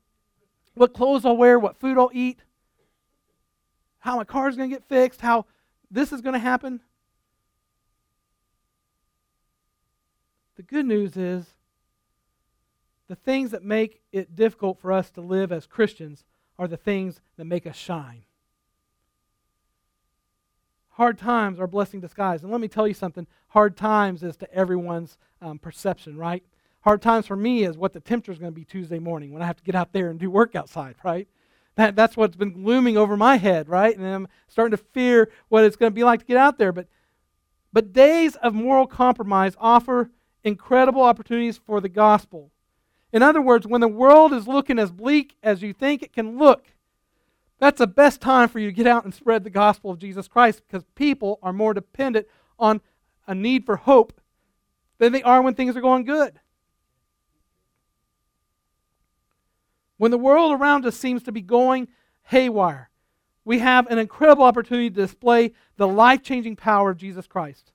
what 0.72 0.94
clothes 0.94 1.26
I'll 1.26 1.36
wear, 1.36 1.58
what 1.58 1.76
food 1.76 1.98
I'll 1.98 2.10
eat, 2.14 2.38
how 3.98 4.16
my 4.16 4.24
car's 4.24 4.56
going 4.56 4.70
to 4.70 4.74
get 4.74 4.88
fixed, 4.88 5.20
how 5.20 5.44
this 5.90 6.14
is 6.14 6.22
going 6.22 6.32
to 6.32 6.38
happen. 6.38 6.80
The 10.60 10.66
good 10.66 10.84
news 10.84 11.16
is 11.16 11.46
the 13.08 13.16
things 13.16 13.52
that 13.52 13.64
make 13.64 14.02
it 14.12 14.36
difficult 14.36 14.78
for 14.78 14.92
us 14.92 15.08
to 15.12 15.22
live 15.22 15.52
as 15.52 15.64
Christians 15.64 16.22
are 16.58 16.68
the 16.68 16.76
things 16.76 17.22
that 17.38 17.46
make 17.46 17.66
us 17.66 17.76
shine. 17.76 18.24
Hard 20.90 21.16
times 21.16 21.58
are 21.58 21.66
blessing 21.66 22.00
disguised. 22.00 22.42
And 22.42 22.52
let 22.52 22.60
me 22.60 22.68
tell 22.68 22.86
you 22.86 22.92
something 22.92 23.26
hard 23.48 23.74
times 23.74 24.22
is 24.22 24.36
to 24.36 24.54
everyone's 24.54 25.16
um, 25.40 25.58
perception, 25.58 26.18
right? 26.18 26.44
Hard 26.82 27.00
times 27.00 27.26
for 27.26 27.36
me 27.36 27.64
is 27.64 27.78
what 27.78 27.94
the 27.94 28.00
temperature 28.00 28.32
is 28.32 28.38
going 28.38 28.52
to 28.52 28.60
be 28.60 28.66
Tuesday 28.66 28.98
morning 28.98 29.32
when 29.32 29.40
I 29.40 29.46
have 29.46 29.56
to 29.56 29.64
get 29.64 29.74
out 29.74 29.94
there 29.94 30.10
and 30.10 30.20
do 30.20 30.30
work 30.30 30.54
outside, 30.54 30.96
right? 31.02 31.26
That, 31.76 31.96
that's 31.96 32.18
what's 32.18 32.36
been 32.36 32.66
looming 32.66 32.98
over 32.98 33.16
my 33.16 33.38
head, 33.38 33.70
right? 33.70 33.96
And 33.96 34.06
I'm 34.06 34.28
starting 34.46 34.76
to 34.76 34.84
fear 34.92 35.30
what 35.48 35.64
it's 35.64 35.76
going 35.76 35.90
to 35.90 35.94
be 35.96 36.04
like 36.04 36.20
to 36.20 36.26
get 36.26 36.36
out 36.36 36.58
there. 36.58 36.70
But, 36.70 36.86
but 37.72 37.94
days 37.94 38.36
of 38.36 38.52
moral 38.52 38.86
compromise 38.86 39.54
offer 39.58 40.10
incredible 40.44 41.02
opportunities 41.02 41.58
for 41.58 41.80
the 41.80 41.88
gospel. 41.88 42.50
In 43.12 43.22
other 43.22 43.40
words, 43.40 43.66
when 43.66 43.80
the 43.80 43.88
world 43.88 44.32
is 44.32 44.46
looking 44.46 44.78
as 44.78 44.90
bleak 44.90 45.36
as 45.42 45.62
you 45.62 45.72
think 45.72 46.02
it 46.02 46.12
can 46.12 46.38
look, 46.38 46.66
that's 47.58 47.78
the 47.78 47.86
best 47.86 48.20
time 48.20 48.48
for 48.48 48.58
you 48.58 48.68
to 48.68 48.72
get 48.72 48.86
out 48.86 49.04
and 49.04 49.12
spread 49.12 49.44
the 49.44 49.50
gospel 49.50 49.90
of 49.90 49.98
Jesus 49.98 50.28
Christ 50.28 50.62
because 50.66 50.84
people 50.94 51.38
are 51.42 51.52
more 51.52 51.74
dependent 51.74 52.26
on 52.58 52.80
a 53.26 53.34
need 53.34 53.66
for 53.66 53.76
hope 53.76 54.20
than 54.98 55.12
they 55.12 55.22
are 55.22 55.42
when 55.42 55.54
things 55.54 55.76
are 55.76 55.80
going 55.80 56.04
good. 56.04 56.40
When 59.98 60.10
the 60.10 60.18
world 60.18 60.58
around 60.58 60.86
us 60.86 60.96
seems 60.96 61.22
to 61.24 61.32
be 61.32 61.42
going 61.42 61.88
haywire, 62.22 62.88
we 63.44 63.58
have 63.58 63.86
an 63.88 63.98
incredible 63.98 64.44
opportunity 64.44 64.88
to 64.88 64.96
display 64.96 65.52
the 65.76 65.88
life 65.88 66.22
changing 66.22 66.56
power 66.56 66.90
of 66.90 66.96
Jesus 66.96 67.26
Christ. 67.26 67.72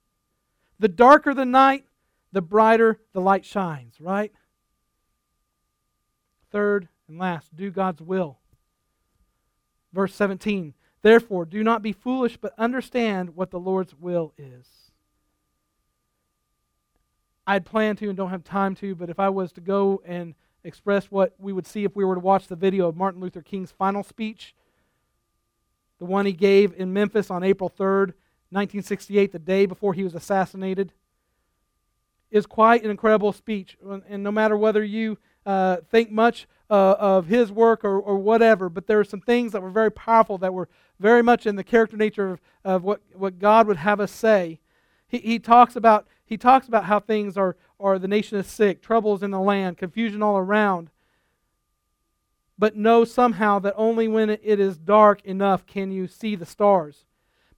The 0.80 0.88
darker 0.88 1.34
the 1.36 1.46
night, 1.46 1.86
the 2.36 2.42
brighter 2.42 3.00
the 3.14 3.22
light 3.22 3.46
shines, 3.46 3.96
right? 4.02 4.34
Third 6.52 6.90
and 7.08 7.18
last, 7.18 7.56
do 7.56 7.72
God's 7.72 8.02
will. 8.02 8.40
Verse 9.94 10.14
17 10.14 10.74
Therefore, 11.02 11.46
do 11.46 11.64
not 11.64 11.82
be 11.82 11.94
foolish, 11.94 12.36
but 12.36 12.54
understand 12.58 13.38
what 13.38 13.52
the 13.52 13.60
Lord's 13.60 13.96
will 13.96 14.34
is. 14.38 14.68
I'd 17.48 17.66
planned 17.66 18.00
to 18.00 18.10
and 18.10 18.18
don't 18.18 18.32
have 18.32 18.44
time 18.44 18.76
to, 18.76 18.96
but 18.96 19.10
if 19.10 19.18
I 19.18 19.30
was 19.30 19.54
to 19.54 19.62
go 19.62 20.02
and 20.06 20.36
express 20.66 21.06
what 21.06 21.36
we 21.38 21.54
would 21.54 21.66
see 21.66 21.86
if 21.86 21.96
we 21.96 22.04
were 22.04 22.16
to 22.16 22.20
watch 22.20 22.48
the 22.48 22.58
video 22.58 22.90
of 22.90 22.98
Martin 22.98 23.22
Luther 23.22 23.44
King's 23.44 23.72
final 23.72 24.04
speech, 24.04 24.54
the 26.00 26.06
one 26.06 26.26
he 26.26 26.34
gave 26.34 26.74
in 26.76 26.92
Memphis 26.92 27.32
on 27.32 27.44
April 27.44 27.70
3rd, 27.70 28.12
1968, 28.50 29.32
the 29.32 29.40
day 29.40 29.66
before 29.66 29.94
he 29.94 30.04
was 30.04 30.16
assassinated, 30.16 30.92
is 32.36 32.46
quite 32.46 32.84
an 32.84 32.92
incredible 32.92 33.32
speech. 33.32 33.78
And 34.10 34.22
no 34.22 34.32
matter 34.32 34.58
whether 34.58 34.84
you 34.84 35.18
uh, 35.46 35.78
think 35.90 36.12
much 36.12 36.48
uh, 36.70 36.96
of 37.00 37.28
his 37.28 37.50
work 37.50 37.86
or, 37.86 37.98
or 37.98 38.18
whatever, 38.18 38.68
but 38.68 38.88
there 38.88 39.00
are 39.00 39.06
some 39.06 39.22
things 39.22 39.54
that 39.54 39.62
were 39.62 39.70
very 39.70 39.90
powerful 39.90 40.38
that 40.40 40.54
were 40.54 40.68
very 41.00 41.24
much 41.24 41.46
in 41.46 41.56
the 41.56 41.64
character 41.64 41.96
nature 41.96 42.32
of, 42.32 42.42
of 42.66 42.84
what, 42.84 43.02
what 43.14 43.40
God 43.40 43.68
would 43.68 43.78
have 43.78 44.02
us 44.02 44.12
say. 44.12 44.60
He, 45.08 45.20
he, 45.20 45.40
talks 45.40 45.78
about, 45.78 46.08
he 46.26 46.36
talks 46.36 46.68
about 46.68 46.84
how 46.84 47.00
things 47.00 47.38
are, 47.38 47.56
are 47.80 47.98
the 47.98 48.08
nation 48.08 48.38
is 48.38 48.48
sick, 48.48 48.82
troubles 48.82 49.24
in 49.24 49.32
the 49.32 49.40
land, 49.40 49.78
confusion 49.78 50.22
all 50.22 50.38
around. 50.38 50.90
But 52.60 52.76
know 52.76 53.06
somehow 53.06 53.60
that 53.60 53.76
only 53.78 54.10
when 54.10 54.30
it 54.30 54.42
is 54.44 54.78
dark 54.78 55.24
enough 55.24 55.66
can 55.66 55.90
you 55.90 56.06
see 56.06 56.36
the 56.36 56.46
stars. 56.46 57.06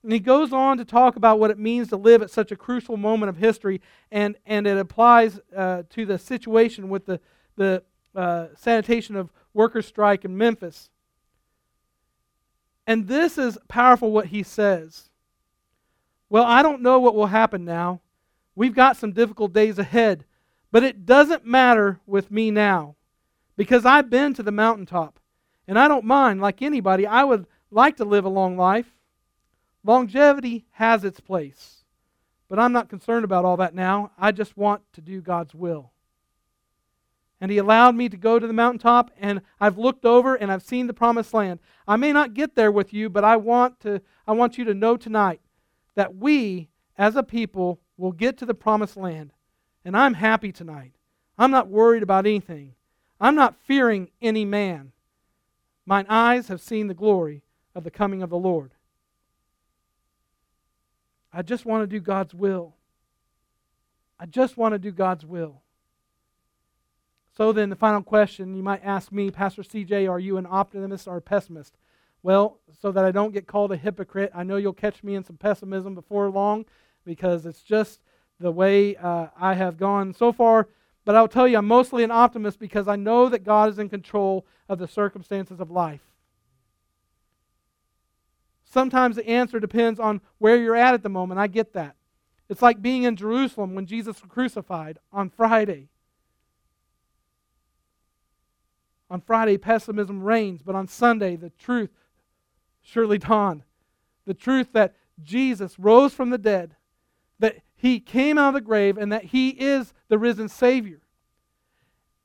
And 0.03 0.11
he 0.11 0.19
goes 0.19 0.53
on 0.53 0.77
to 0.77 0.85
talk 0.85 1.15
about 1.15 1.39
what 1.39 1.51
it 1.51 1.57
means 1.57 1.89
to 1.89 1.97
live 1.97 2.21
at 2.21 2.31
such 2.31 2.51
a 2.51 2.55
crucial 2.55 2.97
moment 2.97 3.29
of 3.29 3.37
history, 3.37 3.81
and, 4.11 4.37
and 4.45 4.67
it 4.67 4.77
applies 4.77 5.39
uh, 5.55 5.83
to 5.89 6.05
the 6.05 6.17
situation 6.17 6.89
with 6.89 7.05
the, 7.05 7.19
the 7.55 7.83
uh, 8.15 8.47
sanitation 8.55 9.15
of 9.15 9.31
workers' 9.53 9.85
strike 9.85 10.23
in 10.23 10.37
Memphis. 10.37 10.89
And 12.85 13.07
this 13.07 13.37
is 13.37 13.57
powerful 13.67 14.11
what 14.11 14.27
he 14.27 14.43
says. 14.43 15.09
Well, 16.29 16.45
I 16.45 16.61
don't 16.61 16.81
know 16.81 16.99
what 16.99 17.15
will 17.15 17.27
happen 17.27 17.65
now. 17.65 18.01
We've 18.55 18.73
got 18.73 18.97
some 18.97 19.11
difficult 19.11 19.53
days 19.53 19.77
ahead, 19.77 20.25
but 20.71 20.83
it 20.83 21.05
doesn't 21.05 21.45
matter 21.45 21.99
with 22.05 22.31
me 22.31 22.49
now 22.49 22.95
because 23.55 23.85
I've 23.85 24.09
been 24.09 24.33
to 24.35 24.43
the 24.43 24.51
mountaintop 24.51 25.19
and 25.67 25.77
I 25.77 25.87
don't 25.87 26.05
mind, 26.05 26.39
like 26.41 26.61
anybody, 26.61 27.05
I 27.05 27.23
would 27.23 27.45
like 27.71 27.97
to 27.97 28.05
live 28.05 28.25
a 28.25 28.29
long 28.29 28.57
life. 28.57 28.93
Longevity 29.87 30.65
has 30.71 31.03
its 31.03 31.19
place, 31.19 31.83
but 32.47 32.59
I'm 32.59 32.73
not 32.73 32.89
concerned 32.89 33.25
about 33.25 33.45
all 33.45 33.57
that 33.57 33.73
now. 33.73 34.11
I 34.19 34.31
just 34.31 34.55
want 34.55 34.83
to 34.93 35.01
do 35.01 35.21
God's 35.21 35.55
will 35.55 35.91
and 37.39 37.51
he 37.51 37.57
allowed 37.57 37.95
me 37.95 38.09
to 38.09 38.17
go 38.17 38.39
to 38.39 38.47
the 38.47 38.53
mountaintop 38.53 39.11
and 39.19 39.41
I've 39.59 39.77
looked 39.77 40.05
over 40.05 40.35
and 40.35 40.51
I've 40.51 40.63
seen 40.63 40.87
the 40.87 40.93
promised 40.93 41.33
land. 41.33 41.59
I 41.87 41.95
may 41.95 42.11
not 42.11 42.33
get 42.33 42.55
there 42.55 42.71
with 42.71 42.93
you, 42.93 43.09
but 43.09 43.23
I 43.23 43.37
want 43.37 43.79
to 43.81 44.01
I 44.27 44.31
want 44.33 44.57
you 44.57 44.65
to 44.65 44.73
know 44.73 44.97
tonight 44.97 45.41
that 45.95 46.15
we 46.15 46.69
as 46.97 47.15
a 47.15 47.23
people 47.23 47.79
will 47.95 48.11
get 48.11 48.37
to 48.37 48.45
the 48.45 48.53
promised 48.53 48.97
land. 48.97 49.31
And 49.85 49.95
I'm 49.95 50.15
happy 50.15 50.51
tonight. 50.51 50.93
I'm 51.37 51.51
not 51.51 51.69
worried 51.69 52.03
about 52.03 52.25
anything. 52.25 52.73
I'm 53.21 53.35
not 53.35 53.55
fearing 53.55 54.09
any 54.21 54.43
man. 54.43 54.91
Mine 55.85 56.05
eyes 56.09 56.49
have 56.49 56.59
seen 56.59 56.87
the 56.87 56.93
glory 56.93 57.43
of 57.73 57.83
the 57.83 57.91
coming 57.91 58.21
of 58.21 58.29
the 58.29 58.37
Lord. 58.37 58.73
I 61.37 61.43
just 61.43 61.67
want 61.67 61.83
to 61.83 61.87
do 61.87 61.99
God's 61.99 62.33
will. 62.33 62.73
I 64.19 64.25
just 64.25 64.57
want 64.57 64.73
to 64.73 64.79
do 64.79 64.89
God's 64.89 65.23
will. 65.23 65.61
So 67.37 67.51
then, 67.51 67.69
the 67.69 67.75
final 67.75 68.01
question 68.01 68.55
you 68.55 68.63
might 68.63 68.83
ask 68.83 69.11
me, 69.11 69.29
Pastor 69.29 69.61
CJ, 69.61 70.09
are 70.09 70.17
you 70.17 70.37
an 70.37 70.47
optimist 70.49 71.07
or 71.07 71.17
a 71.17 71.21
pessimist? 71.21 71.77
Well, 72.23 72.57
so 72.81 72.91
that 72.91 73.05
I 73.05 73.11
don't 73.11 73.35
get 73.35 73.45
called 73.45 73.71
a 73.71 73.77
hypocrite, 73.77 74.31
I 74.33 74.41
know 74.41 74.57
you'll 74.57 74.73
catch 74.73 75.03
me 75.03 75.13
in 75.13 75.23
some 75.23 75.37
pessimism 75.37 75.93
before 75.93 76.27
long 76.31 76.65
because 77.05 77.45
it's 77.45 77.61
just 77.61 78.01
the 78.39 78.51
way 78.51 78.95
uh, 78.95 79.27
I 79.39 79.53
have 79.53 79.77
gone 79.77 80.15
so 80.15 80.31
far. 80.31 80.67
But 81.05 81.15
I'll 81.15 81.27
tell 81.27 81.47
you, 81.47 81.59
I'm 81.59 81.67
mostly 81.67 82.03
an 82.03 82.09
optimist 82.09 82.57
because 82.57 82.87
I 82.87 82.95
know 82.95 83.29
that 83.29 83.43
God 83.43 83.69
is 83.69 83.77
in 83.77 83.89
control 83.89 84.47
of 84.67 84.79
the 84.79 84.87
circumstances 84.87 85.59
of 85.59 85.69
life. 85.69 86.01
Sometimes 88.77 89.15
the 89.15 89.27
answer 89.27 89.59
depends 89.59 89.99
on 89.99 90.21
where 90.37 90.55
you're 90.55 90.75
at 90.75 90.93
at 90.93 91.01
the 91.01 91.09
moment. 91.09 91.39
I 91.39 91.47
get 91.47 91.73
that. 91.73 91.95
It's 92.47 92.61
like 92.61 92.79
being 92.79 93.01
in 93.05 93.15
Jerusalem 93.15 93.73
when 93.73 93.87
Jesus 93.87 94.21
was 94.21 94.29
crucified 94.29 94.99
on 95.11 95.31
Friday. 95.31 95.89
On 99.09 99.19
Friday, 99.19 99.57
pessimism 99.57 100.21
reigns, 100.21 100.61
but 100.61 100.75
on 100.75 100.87
Sunday, 100.87 101.35
the 101.35 101.49
truth 101.49 101.89
surely 102.83 103.17
dawned. 103.17 103.63
The 104.27 104.35
truth 104.35 104.73
that 104.73 104.93
Jesus 105.23 105.79
rose 105.79 106.13
from 106.13 106.29
the 106.29 106.37
dead, 106.37 106.75
that 107.39 107.63
he 107.75 107.99
came 107.99 108.37
out 108.37 108.49
of 108.49 108.53
the 108.53 108.61
grave, 108.61 108.99
and 108.99 109.11
that 109.11 109.23
he 109.23 109.49
is 109.49 109.91
the 110.07 110.19
risen 110.19 110.49
Savior. 110.49 111.01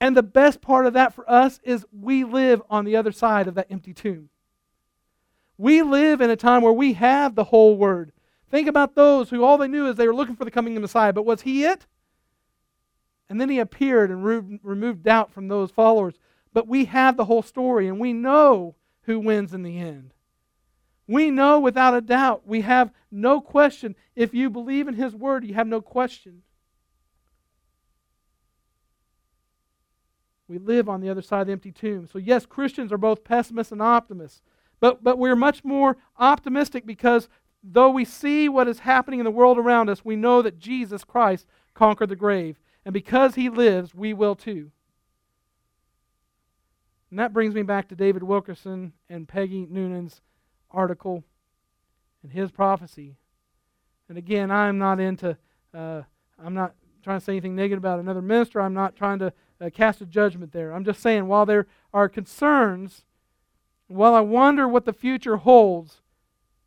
And 0.03 0.15
the 0.15 0.23
best 0.23 0.61
part 0.61 0.85
of 0.85 0.93
that 0.93 1.15
for 1.15 1.25
us 1.31 1.61
is 1.62 1.87
we 1.99 2.25
live 2.25 2.61
on 2.69 2.85
the 2.85 2.97
other 2.97 3.11
side 3.11 3.49
of 3.49 3.55
that 3.55 3.69
empty 3.71 3.95
tomb. 3.95 4.29
We 5.59 5.83
live 5.83 6.21
in 6.21 6.31
a 6.31 6.37
time 6.37 6.62
where 6.62 6.73
we 6.73 6.95
have 6.95 7.35
the 7.35 7.45
whole 7.45 7.77
word. 7.77 8.12
Think 8.51 8.69
about 8.69 8.95
those 8.95 9.31
who 9.31 9.45
all 9.45 9.59
they 9.59 9.69
knew 9.69 9.87
is 9.87 9.97
they 9.97 10.07
were 10.07 10.15
looking 10.15 10.37
for 10.37 10.45
the 10.45 10.51
coming 10.51 10.77
of 10.77 10.83
Messiah, 10.83 11.12
but 11.12 11.25
was 11.25 11.43
he 11.43 11.65
it? 11.65 11.87
And 13.29 13.41
then 13.41 13.49
he 13.49 13.59
appeared 13.59 14.11
and 14.11 14.25
re- 14.25 14.61
removed 14.62 15.03
doubt 15.03 15.33
from 15.33 15.49
those 15.49 15.71
followers. 15.71 16.15
But 16.53 16.69
we 16.69 16.85
have 16.87 17.17
the 17.17 17.25
whole 17.25 17.43
story, 17.43 17.88
and 17.88 17.99
we 17.99 18.12
know 18.12 18.75
who 19.03 19.19
wins 19.19 19.55
in 19.55 19.62
the 19.62 19.79
end. 19.79 20.12
We 21.07 21.31
know 21.31 21.59
without 21.59 21.95
a 21.95 22.01
doubt, 22.01 22.43
we 22.47 22.61
have 22.61 22.93
no 23.11 23.41
question. 23.41 23.97
If 24.15 24.35
you 24.35 24.51
believe 24.51 24.87
in 24.87 24.95
his 24.95 25.15
word, 25.15 25.45
you 25.45 25.55
have 25.55 25.67
no 25.67 25.81
question. 25.81 26.43
We 30.47 30.59
live 30.59 30.88
on 30.88 31.01
the 31.01 31.09
other 31.09 31.23
side 31.23 31.41
of 31.41 31.47
the 31.47 31.53
empty 31.55 31.73
tomb. 31.73 32.07
So, 32.07 32.19
yes, 32.19 32.45
Christians 32.45 32.93
are 32.93 32.99
both 32.99 33.25
pessimists 33.25 33.73
and 33.73 33.81
optimists. 33.81 34.43
But, 34.83 35.05
but 35.05 35.16
we're 35.16 35.37
much 35.37 35.62
more 35.62 35.97
optimistic 36.18 36.85
because 36.85 37.29
though 37.62 37.90
we 37.90 38.05
see 38.05 38.49
what 38.49 38.66
is 38.66 38.81
happening 38.81 39.21
in 39.21 39.25
the 39.25 39.31
world 39.31 39.57
around 39.57 39.88
us, 39.88 40.05
we 40.05 40.16
know 40.16 40.42
that 40.42 40.59
Jesus 40.59 41.05
Christ 41.05 41.47
conquered 41.73 42.09
the 42.09 42.16
grave. 42.16 42.59
And 42.85 42.92
because 42.92 43.37
he 43.37 43.49
lives, 43.49 43.95
we 43.95 44.12
will 44.12 44.35
too. 44.35 44.73
And 47.11 47.18
that 47.21 47.33
brings 47.33 47.55
me 47.55 47.62
back 47.62 47.90
to 47.90 47.95
David 47.95 48.25
Wilkerson 48.25 48.92
and 49.09 49.29
Peggy 49.29 49.68
Noonan's 49.71 50.21
article 50.68 51.23
and 52.25 52.33
his 52.33 52.51
prophecy. 52.51 53.14
And 54.09 54.18
again, 54.18 54.51
I'm 54.51 54.79
not 54.79 54.99
into, 54.99 55.37
uh, 55.73 56.03
I'm 56.45 56.55
not 56.55 56.75
trying 57.05 57.21
to 57.21 57.25
say 57.25 57.35
anything 57.35 57.55
negative 57.55 57.85
about 57.85 58.01
another 58.01 58.21
minister. 58.21 58.61
I'm 58.61 58.75
not 58.75 58.97
trying 58.97 59.21
to 59.21 59.33
uh, 59.61 59.71
cast 59.73 60.01
a 60.01 60.07
judgment 60.07 60.51
there. 60.51 60.73
I'm 60.73 60.85
just 60.85 61.01
saying, 61.01 61.29
while 61.29 61.47
there 61.47 61.68
are 61.95 62.09
concerns 62.09 63.05
while 63.93 64.15
I 64.15 64.21
wonder 64.21 64.67
what 64.67 64.85
the 64.85 64.93
future 64.93 65.37
holds 65.37 66.01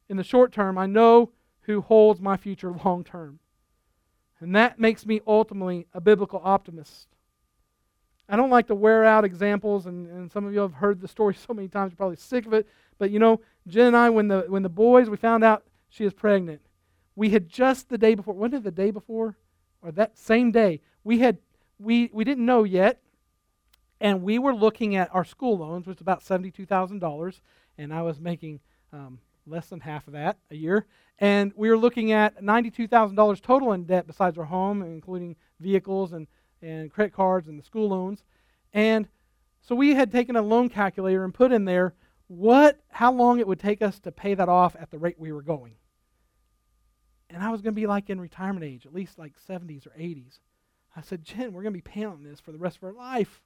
in 0.08 0.18
the 0.18 0.24
short 0.24 0.52
term, 0.52 0.78
I 0.78 0.86
know 0.86 1.32
who 1.62 1.82
holds 1.82 2.22
my 2.22 2.38
future 2.38 2.72
long 2.86 3.04
term. 3.04 3.40
And 4.40 4.56
that 4.56 4.80
makes 4.80 5.06
me 5.06 5.22
ultimately 5.26 5.88
a 5.94 6.02
biblical 6.02 6.42
optimist. 6.44 7.08
I 8.28 8.36
don't 8.36 8.50
like 8.50 8.68
to 8.68 8.76
wear 8.76 9.06
out 9.06 9.24
examples, 9.24 9.86
and, 9.86 10.08
and 10.08 10.32
some 10.32 10.46
of 10.46 10.54
you 10.54 10.60
have 10.60 10.74
heard 10.74 11.00
the 11.00 11.08
story 11.08 11.34
so 11.48 11.54
many 11.54 11.68
times, 11.68 11.92
you're 11.92 11.98
probably 11.98 12.18
sick 12.18 12.46
of 12.46 12.54
it. 12.54 12.68
But 12.98 13.12
you 13.12 13.20
know, 13.20 13.42
Jen 13.68 13.88
and 13.88 13.98
I, 13.98 14.10
when 14.10 14.28
the 14.28 14.46
when 14.48 14.64
the 14.64 14.70
boys 14.70 15.10
we 15.10 15.18
found 15.18 15.44
out 15.44 15.64
she 15.90 16.06
is 16.06 16.14
pregnant, 16.14 16.62
we 17.16 17.30
had 17.30 17.50
just 17.50 17.90
the 17.90 17.98
day 17.98 18.16
before. 18.16 18.34
Wasn't 18.34 18.56
it 18.56 18.64
the 18.64 18.72
day 18.72 18.92
before, 18.92 19.38
or 19.82 19.92
that 19.92 20.18
same 20.18 20.52
day? 20.52 20.82
We 21.04 21.20
had 21.20 21.40
we 21.78 22.10
we 22.14 22.24
didn't 22.24 22.46
know 22.46 22.64
yet 22.64 23.02
and 24.06 24.22
we 24.22 24.38
were 24.38 24.54
looking 24.54 24.96
at 24.96 25.10
our 25.15 25.26
school 25.26 25.58
loans, 25.58 25.88
which 25.88 25.98
was 25.98 26.02
about 26.02 26.24
$72,000, 26.24 27.39
and 27.80 27.91
I 27.91 28.04
was 28.04 28.20
making 28.20 28.60
um, 28.94 29.18
less 29.48 29.70
than 29.70 29.80
half 29.80 30.06
of 30.06 30.13
that 30.13 30.38
a 30.52 30.56
year. 30.56 30.86
And 31.18 31.52
we 31.56 31.72
were 31.72 31.78
looking 31.78 32.12
at 32.12 32.39
$92,000 32.39 33.41
total 33.41 33.74
in 33.74 33.86
debt 33.86 34.06
besides 34.06 34.38
our 34.38 34.46
home, 34.46 34.84
including 34.84 35.36
vehicles 35.60 36.13
and, 36.13 36.28
and 36.62 36.91
credit 36.91 37.13
cards 37.13 37.48
and 37.48 37.58
the 37.58 37.63
school 37.63 37.89
loans. 37.89 38.24
And 38.76 39.08
so 39.60 39.74
we 39.74 39.96
had 39.96 40.12
taken 40.12 40.36
a 40.36 40.41
loan 40.44 40.70
calculator 40.70 41.24
and 41.24 41.34
put 41.34 41.52
in 41.52 41.65
there 41.65 41.96
what, 42.28 42.80
how 42.89 43.12
long 43.12 43.39
it 43.39 43.48
would 43.48 43.60
take 43.60 43.82
us 43.82 44.00
to 44.02 44.12
pay 44.12 44.36
that 44.36 44.50
off 44.50 44.76
at 44.80 44.91
the 44.91 45.00
rate 45.00 45.15
we 45.18 45.32
were 45.32 45.41
going. 45.41 45.74
And 47.32 47.41
I 47.41 47.50
was 47.50 47.63
going 47.63 47.74
to 47.74 47.82
be 47.82 47.88
like 47.88 48.12
in 48.12 48.22
retirement 48.22 48.65
age, 48.65 48.86
at 48.86 48.94
least 48.94 49.18
like 49.18 49.34
70s 49.50 49.88
or 49.88 50.00
80s. 50.00 50.38
I 50.96 51.02
said, 51.02 51.24
Jen, 51.24 51.54
we're 51.54 51.63
going 51.63 51.74
to 51.74 51.78
be 51.80 51.82
paying 51.82 52.06
on 52.06 52.24
this 52.24 52.39
for 52.39 52.52
the 52.52 52.60
rest 52.60 52.78
of 52.78 52.84
our 52.84 52.94
life. 52.94 53.41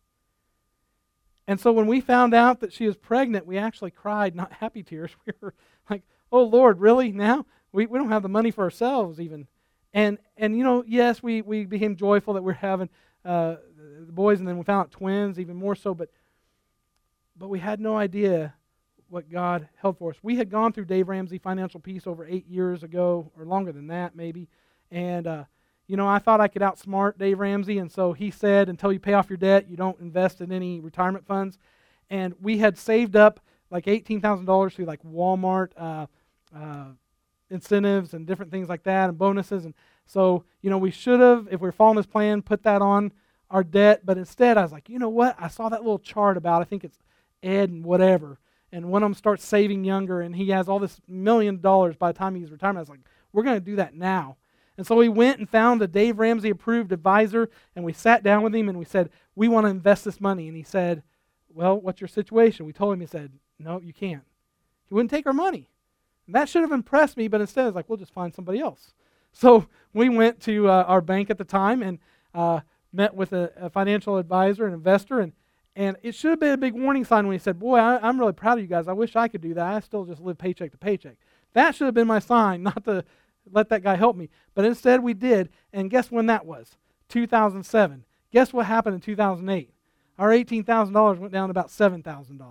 And 1.49 1.59
so 1.59 1.71
when 1.71 1.87
we 1.87 1.99
found 1.99 2.35
out 2.35 2.59
that 2.59 2.71
she 2.71 2.85
was 2.85 2.95
pregnant, 2.95 3.47
we 3.47 3.57
actually 3.57 3.89
cried, 3.89 4.35
not 4.35 4.53
happy 4.53 4.83
tears. 4.83 5.09
We 5.25 5.33
were 5.41 5.55
like, 5.89 6.03
oh, 6.31 6.43
Lord, 6.43 6.79
really? 6.79 7.11
Now? 7.11 7.47
We, 7.71 7.87
we 7.87 7.97
don't 7.97 8.11
have 8.11 8.21
the 8.21 8.29
money 8.29 8.51
for 8.51 8.63
ourselves 8.63 9.19
even. 9.19 9.47
And, 9.91 10.19
and 10.37 10.55
you 10.55 10.63
know, 10.63 10.83
yes, 10.85 11.23
we, 11.23 11.41
we 11.41 11.65
became 11.65 11.95
joyful 11.95 12.35
that 12.35 12.43
we're 12.43 12.53
having 12.53 12.87
uh, 13.25 13.55
the 14.05 14.11
boys, 14.11 14.37
and 14.37 14.47
then 14.47 14.59
we 14.59 14.63
found 14.63 14.81
out 14.81 14.91
twins, 14.91 15.39
even 15.39 15.55
more 15.55 15.73
so. 15.73 15.95
But, 15.95 16.11
but 17.35 17.47
we 17.47 17.57
had 17.57 17.79
no 17.79 17.97
idea 17.97 18.53
what 19.07 19.31
God 19.31 19.69
held 19.77 19.97
for 19.97 20.11
us. 20.11 20.17
We 20.21 20.35
had 20.35 20.51
gone 20.51 20.71
through 20.71 20.85
Dave 20.85 21.09
Ramsey 21.09 21.39
Financial 21.39 21.79
Peace 21.79 22.05
over 22.05 22.27
eight 22.27 22.47
years 22.47 22.83
ago, 22.83 23.31
or 23.35 23.43
longer 23.43 23.71
than 23.71 23.87
that, 23.87 24.15
maybe. 24.15 24.49
And 24.91 25.25
uh, 25.25 25.43
you 25.89 25.97
know, 25.97 26.07
I 26.07 26.19
thought 26.19 26.39
I 26.39 26.47
could 26.47 26.61
outsmart 26.61 27.17
Dave 27.17 27.39
Ramsey, 27.39 27.79
and 27.79 27.91
so 27.91 28.13
he 28.13 28.29
said, 28.29 28.69
until 28.69 28.93
you 28.93 28.99
pay 28.99 29.13
off 29.13 29.27
your 29.27 29.37
debt, 29.37 29.67
you 29.67 29.75
don't 29.75 29.99
invest 29.99 30.39
in 30.39 30.51
any 30.51 30.79
retirement 30.79 31.25
funds. 31.25 31.57
And 32.11 32.35
we 32.39 32.59
had 32.59 32.77
saved 32.77 33.15
up 33.15 33.39
like 33.71 33.85
$18,000 33.85 34.71
through 34.71 34.85
like 34.85 35.01
Walmart 35.01 35.71
uh, 35.75 36.05
uh, 36.55 36.89
incentives 37.49 38.13
and 38.13 38.27
different 38.27 38.51
things 38.51 38.69
like 38.69 38.83
that 38.83 39.09
and 39.09 39.17
bonuses. 39.17 39.65
And 39.65 39.73
so, 40.05 40.43
you 40.61 40.69
know, 40.69 40.77
we 40.77 40.91
should 40.91 41.19
have, 41.19 41.47
if 41.49 41.59
we 41.59 41.69
are 41.69 41.71
following 41.71 41.97
this 41.97 42.05
plan, 42.05 42.43
put 42.43 42.61
that 42.63 42.83
on 42.83 43.11
our 43.49 43.63
debt. 43.63 44.05
But 44.05 44.19
instead, 44.19 44.59
I 44.59 44.61
was 44.61 44.71
like, 44.71 44.89
you 44.89 44.99
know 44.99 45.09
what? 45.09 45.35
I 45.39 45.47
saw 45.47 45.69
that 45.69 45.81
little 45.81 45.97
chart 45.97 46.37
about, 46.37 46.61
I 46.61 46.65
think 46.65 46.83
it's 46.83 46.99
Ed 47.41 47.71
and 47.71 47.83
whatever. 47.83 48.37
And 48.71 48.91
one 48.91 49.01
of 49.01 49.07
them 49.07 49.15
starts 49.15 49.43
saving 49.43 49.83
younger, 49.85 50.21
and 50.21 50.35
he 50.35 50.49
has 50.49 50.69
all 50.69 50.77
this 50.77 51.01
million 51.07 51.59
dollars 51.59 51.95
by 51.95 52.11
the 52.11 52.17
time 52.19 52.35
he's 52.35 52.51
retired. 52.51 52.77
I 52.77 52.79
was 52.79 52.89
like, 52.89 52.99
we're 53.33 53.41
going 53.41 53.57
to 53.57 53.65
do 53.65 53.77
that 53.77 53.95
now. 53.95 54.37
And 54.79 54.87
so 54.87 54.95
we 54.95 55.09
went 55.09 55.39
and 55.39 55.49
found 55.49 55.81
a 55.81 55.89
Dave 55.89 56.19
Ramsey 56.19 56.49
approved 56.51 56.93
advisor, 56.93 57.49
and 57.75 57.83
we 57.83 57.91
sat 57.91 58.23
down 58.23 58.43
with 58.43 58.55
him 58.55 58.69
and 58.69 58.79
we 58.79 58.85
said, 58.85 59.09
We 59.35 59.49
want 59.49 59.65
to 59.65 59.69
invest 59.69 60.05
this 60.05 60.21
money. 60.21 60.47
And 60.47 60.55
he 60.55 60.63
said, 60.63 61.03
Well, 61.53 61.77
what's 61.77 61.99
your 61.99 62.07
situation? 62.07 62.65
We 62.65 62.71
told 62.71 62.93
him, 62.93 63.01
he 63.01 63.05
said, 63.05 63.33
No, 63.59 63.81
you 63.81 63.91
can't. 63.91 64.23
He 64.87 64.93
wouldn't 64.93 65.11
take 65.11 65.27
our 65.27 65.33
money. 65.33 65.67
And 66.27 66.33
that 66.33 66.47
should 66.47 66.61
have 66.61 66.71
impressed 66.71 67.17
me, 67.17 67.27
but 67.27 67.41
instead, 67.41 67.67
it's 67.67 67.75
like, 67.75 67.89
We'll 67.89 67.97
just 67.97 68.13
find 68.13 68.33
somebody 68.33 68.59
else. 68.59 68.93
So 69.31 69.67
we 69.93 70.09
went 70.09 70.39
to 70.43 70.69
uh, 70.69 70.85
our 70.87 71.01
bank 71.01 71.29
at 71.29 71.37
the 71.37 71.43
time 71.43 71.83
and 71.83 71.99
uh, 72.33 72.61
met 72.91 73.13
with 73.13 73.31
a, 73.31 73.51
a, 73.57 73.69
financial 73.69 74.17
advisor, 74.17 74.65
an 74.65 74.73
investor, 74.73 75.19
and, 75.19 75.33
and 75.75 75.97
it 76.01 76.15
should 76.15 76.31
have 76.31 76.39
been 76.39 76.53
a 76.53 76.57
big 76.57 76.73
warning 76.73 77.05
sign 77.05 77.27
when 77.27 77.33
he 77.33 77.39
said, 77.39 77.59
Boy, 77.59 77.77
I, 77.77 77.99
I'm 78.01 78.17
really 78.17 78.33
proud 78.33 78.57
of 78.57 78.63
you 78.63 78.67
guys. 78.67 78.87
I 78.87 78.93
wish 78.93 79.17
I 79.17 79.27
could 79.27 79.41
do 79.41 79.53
that. 79.55 79.65
I 79.65 79.81
still 79.81 80.05
just 80.05 80.21
live 80.21 80.37
paycheck 80.37 80.71
to 80.71 80.77
paycheck. 80.77 81.17
That 81.53 81.75
should 81.75 81.85
have 81.85 81.93
been 81.93 82.07
my 82.07 82.19
sign, 82.19 82.63
not 82.69 82.85
to 82.85 83.03
let 83.51 83.69
that 83.69 83.83
guy 83.83 83.95
help 83.95 84.15
me. 84.15 84.29
But 84.53 84.65
instead, 84.65 85.03
we 85.03 85.13
did. 85.13 85.49
And 85.73 85.89
guess 85.89 86.11
when 86.11 86.27
that 86.27 86.45
was? 86.45 86.77
2007. 87.09 88.05
Guess 88.31 88.53
what 88.53 88.65
happened 88.65 88.95
in 88.95 89.01
2008? 89.01 89.71
Our 90.17 90.29
$18,000 90.29 91.17
went 91.17 91.33
down 91.33 91.47
to 91.47 91.51
about 91.51 91.69
$7,000. 91.69 92.41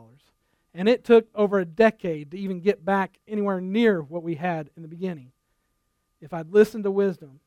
And 0.74 0.88
it 0.88 1.04
took 1.04 1.28
over 1.34 1.58
a 1.58 1.64
decade 1.64 2.30
to 2.30 2.38
even 2.38 2.60
get 2.60 2.84
back 2.84 3.18
anywhere 3.26 3.60
near 3.60 4.02
what 4.02 4.22
we 4.22 4.36
had 4.36 4.70
in 4.76 4.82
the 4.82 4.88
beginning. 4.88 5.32
If 6.20 6.32
I'd 6.32 6.52
listened 6.52 6.84
to 6.84 6.90
wisdom. 6.90 7.40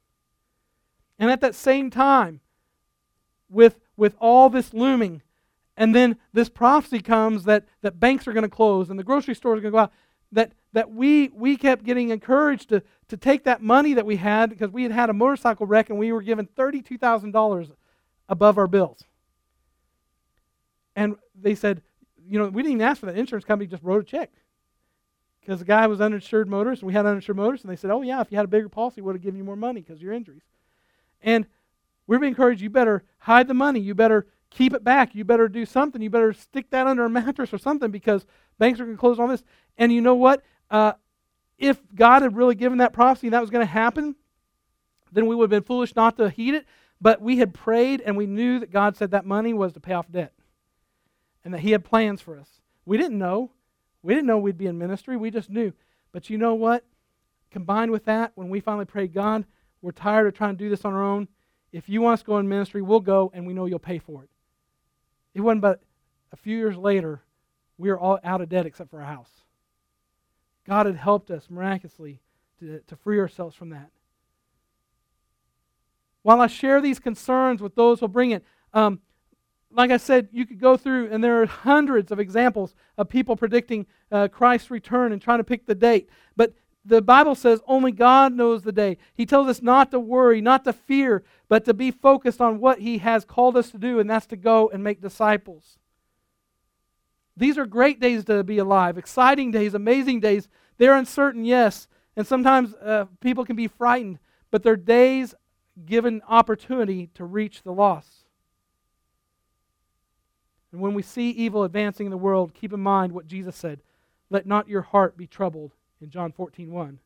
And 1.20 1.30
at 1.30 1.42
that 1.42 1.56
same 1.56 1.90
time, 1.90 2.42
with, 3.50 3.80
with 3.98 4.16
all 4.20 4.50
this 4.50 4.74
looming, 4.74 5.22
and 5.78 5.94
then 5.94 6.18
this 6.34 6.50
prophecy 6.50 7.00
comes 7.00 7.44
that, 7.46 7.66
that 7.82 8.00
banks 8.00 8.28
are 8.28 8.34
going 8.34 8.44
to 8.44 8.50
close 8.50 8.90
and 8.90 8.98
the 8.98 9.04
grocery 9.04 9.36
stores 9.36 9.60
are 9.60 9.62
going 9.62 9.72
to 9.72 9.76
go 9.76 9.80
out, 9.80 9.94
that 10.32 10.54
that 10.74 10.92
we, 10.92 11.30
we 11.30 11.58
kept 11.58 11.84
getting 11.84 12.10
encouraged 12.10 12.70
to, 12.70 12.82
to 13.10 13.18
take 13.18 13.44
that 13.44 13.62
money 13.62 13.94
that 13.94 14.06
we 14.06 14.16
had 14.16 14.50
because 14.50 14.72
we 14.72 14.84
had 14.84 14.92
had 14.92 15.10
a 15.10 15.14
motorcycle 15.14 15.66
wreck 15.66 15.90
and 15.90 16.00
we 16.00 16.12
were 16.12 16.22
given 16.22 16.48
$32,000 16.58 17.72
above 18.30 18.58
our 18.58 18.68
bills. 18.68 19.04
And 20.96 21.16
they 21.36 21.56
said, 21.56 21.82
you 22.28 22.40
know, 22.40 22.48
we 22.48 22.62
didn't 22.62 22.76
even 22.76 22.88
ask 22.88 23.00
for 23.00 23.08
that. 23.08 23.18
Insurance 23.18 23.46
company 23.46 23.68
just 23.68 23.84
wrote 23.84 24.02
a 24.02 24.06
check 24.06 24.32
because 25.42 25.60
the 25.60 25.66
guy 25.66 25.88
was 25.88 26.00
uninsured 26.00 26.48
motorist 26.48 26.82
and 26.82 26.88
we 26.88 26.94
had 26.94 27.06
uninsured 27.06 27.38
motorists. 27.38 27.66
And 27.66 27.72
they 27.72 27.76
said, 27.76 27.92
oh, 27.92 28.02
yeah, 28.02 28.22
if 28.22 28.32
you 28.32 28.38
had 28.38 28.46
a 28.46 28.50
bigger 28.50 28.70
policy, 28.70 29.02
we 29.02 29.08
would 29.08 29.16
have 29.16 29.24
given 29.24 29.38
you 29.38 29.44
more 29.44 29.56
money 29.56 29.82
because 29.82 29.98
of 29.98 30.04
your 30.04 30.14
injuries. 30.14 30.44
And 31.22 31.46
we're 32.08 32.20
being 32.20 32.32
encouraged, 32.32 32.62
you 32.62 32.70
better 32.70 33.04
hide 33.20 33.48
the 33.48 33.54
money. 33.54 33.80
You 33.80 33.96
better 33.96 34.28
keep 34.50 34.74
it 34.74 34.84
back. 34.84 35.16
You 35.16 35.24
better 35.24 35.48
do 35.48 35.66
something. 35.66 36.02
You 36.02 36.10
better 36.10 36.34
stick 36.34 36.70
that 36.72 36.88
under 36.88 37.06
a 37.06 37.10
mattress 37.10 37.54
or 37.54 37.58
something 37.58 37.92
because 37.92 38.26
banks 38.60 38.80
are 38.80 38.86
going 38.86 38.96
to 38.96 39.00
close 39.00 39.20
on 39.20 39.30
this. 39.30 39.44
And 39.78 39.92
you 39.92 40.02
know 40.02 40.16
what? 40.16 40.44
Uh, 40.72 40.94
if 41.60 41.80
God 41.94 42.24
had 42.24 42.36
really 42.36 42.56
given 42.56 42.80
that 42.80 42.94
prophecy 42.94 43.28
and 43.28 43.34
that 43.34 43.42
was 43.42 43.52
going 43.52 43.66
to 43.66 43.72
happen, 43.72 44.16
then 45.12 45.28
we 45.28 45.36
would 45.36 45.44
have 45.44 45.50
been 45.52 45.68
foolish 45.68 45.96
not 45.96 46.18
to 46.18 46.30
heed 46.30 46.56
it. 46.56 46.66
But 47.00 47.22
we 47.22 47.38
had 47.38 47.54
prayed 47.54 48.02
and 48.02 48.16
we 48.16 48.26
knew 48.26 48.60
that 48.60 48.72
God 48.72 48.96
said 48.96 49.12
that 49.12 49.26
money 49.26 49.54
was 49.54 49.74
to 49.74 49.80
pay 49.80 49.94
off 49.94 50.12
debt 50.12 50.34
and 51.44 51.54
that 51.54 51.60
He 51.62 51.72
had 51.72 51.84
plans 51.84 52.22
for 52.22 52.40
us. 52.40 52.48
We 52.86 52.98
didn't 52.98 53.18
know. 53.18 53.52
We 54.04 54.14
didn't 54.14 54.28
know 54.28 54.38
we'd 54.38 54.58
be 54.58 54.68
in 54.68 54.78
ministry. 54.78 55.18
We 55.18 55.32
just 55.32 55.50
knew. 55.50 55.74
But 56.12 56.30
you 56.30 56.38
know 56.38 56.56
what? 56.56 56.86
Combined 57.52 57.92
with 57.92 58.06
that, 58.06 58.32
when 58.36 58.50
we 58.50 58.60
finally 58.60 58.86
prayed, 58.86 59.14
God, 59.14 59.46
we're 59.82 59.92
tired 59.92 60.28
of 60.28 60.34
trying 60.34 60.56
to 60.56 60.64
do 60.64 60.70
this 60.70 60.86
on 60.86 60.94
our 60.94 61.04
own. 61.04 61.28
If 61.72 61.90
you 61.90 62.02
want 62.02 62.14
us 62.14 62.20
to 62.22 62.28
go 62.28 62.38
in 62.38 62.48
ministry, 62.48 62.82
we'll 62.82 63.00
go 63.00 63.32
and 63.34 63.46
we 63.46 63.54
know 63.54 63.66
you'll 63.66 63.80
pay 63.80 64.00
for 64.00 64.24
it. 64.24 64.30
It 65.34 65.42
wasn't 65.42 65.62
but 65.62 65.82
a 66.32 66.36
few 66.38 66.58
years 66.58 66.78
later, 66.78 67.22
we 67.78 67.90
were 67.90 68.00
all 68.00 68.20
out 68.24 68.42
of 68.42 68.50
debt 68.50 68.66
except 68.66 68.90
for 68.90 69.00
our 69.02 69.08
house. 69.08 69.32
God 70.72 70.86
had 70.86 70.96
helped 70.96 71.30
us 71.32 71.48
miraculously 71.50 72.22
to, 72.62 72.80
to 72.88 72.96
free 72.96 73.20
ourselves 73.20 73.58
from 73.58 73.72
that. 73.72 73.90
While 76.22 76.40
I 76.40 76.48
share 76.48 76.80
these 76.80 76.98
concerns 76.98 77.62
with 77.62 77.76
those 77.76 78.00
who 78.00 78.08
bring 78.08 78.32
it, 78.32 78.46
um, 78.74 79.02
like 79.70 79.92
I 79.92 79.98
said, 79.98 80.30
you 80.32 80.46
could 80.46 80.62
go 80.62 80.78
through, 80.78 81.12
and 81.12 81.22
there 81.22 81.42
are 81.42 81.46
hundreds 81.46 82.10
of 82.10 82.22
examples 82.22 82.74
of 82.98 83.10
people 83.10 83.36
predicting 83.36 83.86
uh, 84.14 84.30
Christ's 84.30 84.72
return 84.72 85.12
and 85.12 85.22
trying 85.22 85.40
to 85.40 85.44
pick 85.44 85.66
the 85.66 85.76
date. 85.76 86.08
But 86.38 86.54
the 86.86 87.02
Bible 87.02 87.36
says 87.36 87.60
only 87.68 87.92
God 87.92 88.32
knows 88.32 88.62
the 88.62 88.72
day. 88.72 88.98
He 89.14 89.26
tells 89.26 89.50
us 89.50 89.62
not 89.62 89.92
to 89.92 90.00
worry, 90.00 90.40
not 90.40 90.64
to 90.64 90.72
fear, 90.72 91.26
but 91.50 91.66
to 91.66 91.74
be 91.74 91.92
focused 91.92 92.40
on 92.40 92.62
what 92.62 92.80
He 92.80 93.00
has 93.00 93.26
called 93.26 93.58
us 93.58 93.72
to 93.72 93.78
do, 93.78 94.00
and 94.00 94.10
that's 94.10 94.28
to 94.28 94.38
go 94.38 94.70
and 94.70 94.82
make 94.82 95.02
disciples. 95.02 95.80
These 97.36 97.58
are 97.58 97.66
great 97.66 98.00
days 98.00 98.24
to 98.26 98.44
be 98.44 98.58
alive, 98.58 98.98
exciting 98.98 99.52
days, 99.52 99.74
amazing 99.74 100.22
days. 100.22 100.48
They're 100.82 100.98
uncertain, 100.98 101.46
yes, 101.46 101.88
and 102.16 102.26
sometimes 102.26 102.74
uh, 102.74 103.06
people 103.20 103.46
can 103.46 103.56
be 103.56 103.68
frightened, 103.68 104.18
but 104.50 104.64
they're 104.64 104.76
days 104.76 105.36
given 105.86 106.24
opportunity 106.28 107.12
to 107.14 107.24
reach 107.24 107.62
the 107.62 107.72
lost. 107.72 108.26
And 110.72 110.82
when 110.82 110.96
we 110.96 111.04
see 111.04 111.30
evil 111.30 111.64
advancing 111.64 112.08
in 112.08 112.10
the 112.10 112.18
world, 112.18 112.56
keep 112.56 112.74
in 112.74 112.80
mind 112.80 113.14
what 113.14 113.28
Jesus 113.28 113.56
said 113.56 113.82
Let 114.32 114.48
not 114.48 114.68
your 114.68 114.82
heart 114.82 115.16
be 115.16 115.28
troubled 115.28 115.76
in 116.02 116.10
John 116.10 116.32
14 116.32 116.72
1. 116.72 116.98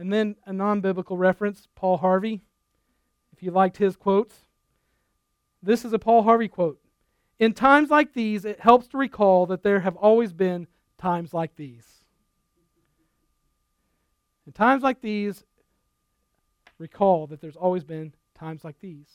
And 0.00 0.12
then 0.12 0.34
a 0.46 0.52
non 0.52 0.80
biblical 0.80 1.16
reference, 1.16 1.68
Paul 1.76 1.98
Harvey. 1.98 2.42
If 3.32 3.40
you 3.40 3.52
liked 3.52 3.76
his 3.76 3.94
quotes, 3.94 4.46
this 5.62 5.84
is 5.84 5.92
a 5.92 5.98
Paul 6.00 6.24
Harvey 6.24 6.48
quote. 6.48 6.80
In 7.38 7.52
times 7.52 7.88
like 7.88 8.14
these, 8.14 8.44
it 8.44 8.58
helps 8.58 8.88
to 8.88 8.98
recall 8.98 9.46
that 9.46 9.62
there 9.62 9.78
have 9.78 9.94
always 9.94 10.32
been 10.32 10.66
times 10.98 11.32
like 11.32 11.54
these. 11.54 12.02
In 14.46 14.52
times 14.52 14.82
like 14.82 15.00
these, 15.00 15.44
recall 16.78 17.26
that 17.28 17.40
there's 17.40 17.56
always 17.56 17.84
been 17.84 18.14
times 18.38 18.64
like 18.64 18.78
these. 18.80 19.08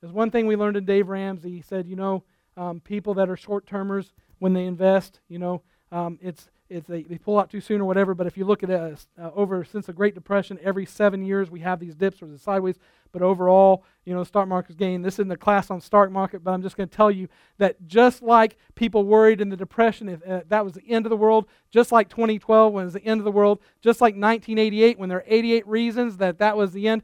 There's 0.00 0.12
one 0.12 0.30
thing 0.30 0.46
we 0.46 0.56
learned 0.56 0.76
in 0.76 0.84
Dave 0.84 1.08
Ramsey. 1.08 1.50
He 1.50 1.62
said, 1.62 1.86
you 1.86 1.96
know, 1.96 2.24
um, 2.56 2.80
people 2.80 3.14
that 3.14 3.30
are 3.30 3.36
short 3.36 3.66
termers, 3.66 4.12
when 4.38 4.52
they 4.52 4.66
invest, 4.66 5.20
you 5.28 5.38
know, 5.38 5.62
um, 5.92 6.18
it's 6.20 6.50
it's 6.72 6.88
they, 6.88 7.02
they 7.02 7.18
pull 7.18 7.38
out 7.38 7.50
too 7.50 7.60
soon 7.60 7.80
or 7.80 7.84
whatever. 7.84 8.14
But 8.14 8.26
if 8.26 8.36
you 8.36 8.44
look 8.44 8.62
at 8.62 8.70
it 8.70 9.06
uh, 9.20 9.30
over 9.34 9.64
since 9.64 9.86
the 9.86 9.92
Great 9.92 10.14
Depression, 10.14 10.58
every 10.62 10.86
seven 10.86 11.24
years 11.24 11.50
we 11.50 11.60
have 11.60 11.78
these 11.78 11.94
dips 11.94 12.22
or 12.22 12.26
the 12.26 12.38
sideways. 12.38 12.78
But 13.12 13.22
overall, 13.22 13.84
you 14.04 14.14
know, 14.14 14.20
the 14.20 14.26
stock 14.26 14.48
market's 14.48 14.74
gain. 14.74 15.02
This 15.02 15.14
isn't 15.14 15.30
a 15.30 15.36
class 15.36 15.70
on 15.70 15.80
stock 15.80 16.10
market, 16.10 16.42
but 16.42 16.52
I'm 16.52 16.62
just 16.62 16.76
going 16.76 16.88
to 16.88 16.96
tell 16.96 17.10
you 17.10 17.28
that 17.58 17.86
just 17.86 18.22
like 18.22 18.56
people 18.74 19.04
worried 19.04 19.40
in 19.40 19.50
the 19.50 19.56
Depression, 19.56 20.08
if 20.08 20.26
uh, 20.26 20.42
that 20.48 20.64
was 20.64 20.72
the 20.72 20.88
end 20.88 21.06
of 21.06 21.10
the 21.10 21.16
world, 21.16 21.46
just 21.70 21.92
like 21.92 22.08
2012 22.08 22.72
when 22.72 22.82
it 22.82 22.86
was 22.86 22.94
the 22.94 23.04
end 23.04 23.20
of 23.20 23.24
the 23.24 23.30
world, 23.30 23.60
just 23.82 24.00
like 24.00 24.14
1988 24.14 24.98
when 24.98 25.08
there 25.08 25.18
are 25.18 25.24
88 25.26 25.66
reasons 25.66 26.16
that 26.16 26.38
that 26.38 26.56
was 26.56 26.72
the 26.72 26.88
end, 26.88 27.02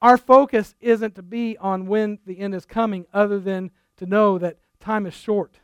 our 0.00 0.16
focus 0.16 0.74
isn't 0.80 1.16
to 1.16 1.22
be 1.22 1.56
on 1.58 1.86
when 1.86 2.18
the 2.24 2.38
end 2.38 2.54
is 2.54 2.64
coming, 2.64 3.06
other 3.12 3.40
than 3.40 3.72
to 3.96 4.06
know 4.06 4.38
that 4.38 4.58
time 4.80 5.06
is 5.06 5.14
short 5.14 5.58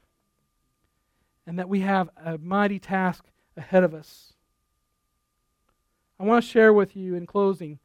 and 1.46 1.59
that 1.59 1.68
we 1.68 1.80
have 1.80 2.09
a 2.24 2.38
mighty 2.38 2.78
task 2.78 3.24
ahead 3.57 3.84
of 3.84 3.94
us. 3.94 4.34
I 6.18 6.24
want 6.24 6.44
to 6.44 6.50
share 6.50 6.72
with 6.72 6.96
you 6.96 7.14
in 7.14 7.26
closing 7.26 7.78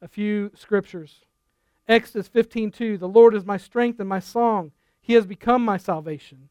a 0.00 0.08
few 0.08 0.50
scriptures. 0.54 1.24
Exodus 1.88 2.28
15:2 2.28 2.98
The 2.98 3.08
Lord 3.08 3.34
is 3.34 3.44
my 3.44 3.56
strength 3.56 3.98
and 4.00 4.08
my 4.08 4.20
song. 4.20 4.72
He 5.00 5.14
has 5.14 5.26
become 5.26 5.64
my 5.64 5.76
salvation. 5.76 6.48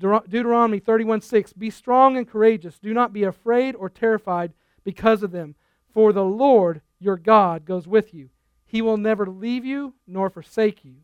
Deuteronomy 0.00 0.80
31:6 0.80 1.52
Be 1.52 1.70
strong 1.70 2.16
and 2.16 2.28
courageous. 2.28 2.78
Do 2.78 2.92
not 2.92 3.12
be 3.12 3.24
afraid 3.24 3.74
or 3.74 3.88
terrified 3.88 4.52
because 4.82 5.22
of 5.22 5.30
them, 5.30 5.54
for 5.92 6.12
the 6.12 6.24
Lord 6.24 6.80
your 6.98 7.16
God 7.16 7.64
goes 7.64 7.86
with 7.86 8.12
you. 8.14 8.30
He 8.64 8.82
will 8.82 8.96
never 8.96 9.26
leave 9.26 9.64
you 9.64 9.94
nor 10.06 10.30
forsake 10.30 10.84
you. 10.84 10.96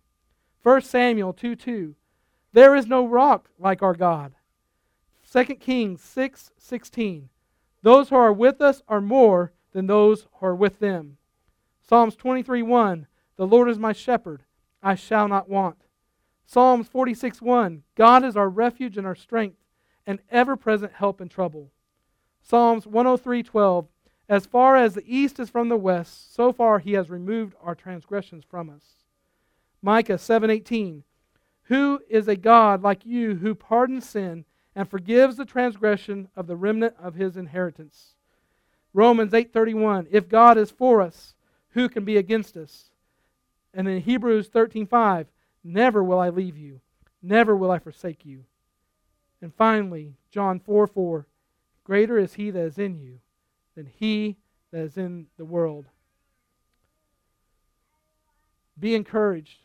1 0.62 0.82
Samuel 0.82 1.32
2 1.32 1.54
2. 1.54 1.94
There 2.52 2.74
is 2.74 2.86
no 2.86 3.06
rock 3.06 3.48
like 3.58 3.82
our 3.82 3.94
God. 3.94 4.34
2 5.32 5.44
Kings 5.44 6.02
6 6.02 6.50
16. 6.58 7.28
Those 7.82 8.08
who 8.08 8.16
are 8.16 8.32
with 8.32 8.60
us 8.60 8.82
are 8.88 9.00
more 9.00 9.52
than 9.72 9.86
those 9.86 10.26
who 10.34 10.46
are 10.46 10.56
with 10.56 10.80
them. 10.80 11.18
Psalms 11.80 12.16
23 12.16 12.62
1. 12.62 13.06
The 13.36 13.46
Lord 13.46 13.68
is 13.68 13.78
my 13.78 13.92
shepherd, 13.92 14.42
I 14.82 14.96
shall 14.96 15.28
not 15.28 15.48
want. 15.48 15.84
Psalms 16.46 16.88
46 16.88 17.40
1. 17.40 17.84
God 17.94 18.24
is 18.24 18.36
our 18.36 18.48
refuge 18.48 18.98
and 18.98 19.06
our 19.06 19.14
strength, 19.14 19.58
and 20.04 20.18
ever 20.30 20.56
present 20.56 20.94
help 20.94 21.20
in 21.20 21.28
trouble. 21.28 21.70
Psalms 22.42 22.84
103 22.84 23.44
12. 23.44 23.86
As 24.28 24.46
far 24.46 24.74
as 24.74 24.94
the 24.94 25.04
east 25.06 25.38
is 25.38 25.48
from 25.48 25.68
the 25.68 25.76
west, 25.76 26.34
so 26.34 26.52
far 26.52 26.80
he 26.80 26.94
has 26.94 27.08
removed 27.08 27.54
our 27.62 27.76
transgressions 27.76 28.44
from 28.44 28.68
us. 28.68 29.04
Micah 29.80 30.18
7:18 30.18 31.04
Who 31.64 32.00
is 32.08 32.26
a 32.26 32.34
God 32.34 32.82
like 32.82 33.06
you 33.06 33.36
who 33.36 33.54
pardons 33.54 34.08
sin 34.08 34.44
and 34.74 34.88
forgives 34.88 35.36
the 35.36 35.44
transgression 35.44 36.28
of 36.36 36.46
the 36.46 36.56
remnant 36.56 36.94
of 36.98 37.14
his 37.14 37.36
inheritance? 37.36 38.14
Romans 38.92 39.32
8:31 39.32 40.08
If 40.10 40.28
God 40.28 40.58
is 40.58 40.70
for 40.70 41.00
us, 41.00 41.34
who 41.70 41.88
can 41.88 42.04
be 42.04 42.16
against 42.16 42.56
us? 42.56 42.90
And 43.72 43.88
in 43.88 44.00
Hebrews 44.00 44.48
13:5 44.48 45.26
Never 45.62 46.02
will 46.02 46.18
I 46.18 46.30
leave 46.30 46.56
you, 46.56 46.80
never 47.22 47.54
will 47.54 47.70
I 47.70 47.78
forsake 47.78 48.24
you. 48.24 48.44
And 49.42 49.54
finally, 49.54 50.16
John 50.30 50.58
4 50.58 50.86
4 50.86 51.26
Greater 51.84 52.18
is 52.18 52.34
he 52.34 52.50
that 52.50 52.60
is 52.60 52.78
in 52.78 52.98
you 52.98 53.20
than 53.74 53.86
he 53.86 54.36
that 54.70 54.82
is 54.82 54.96
in 54.96 55.26
the 55.36 55.44
world. 55.44 55.86
Be 58.78 58.94
encouraged. 58.94 59.60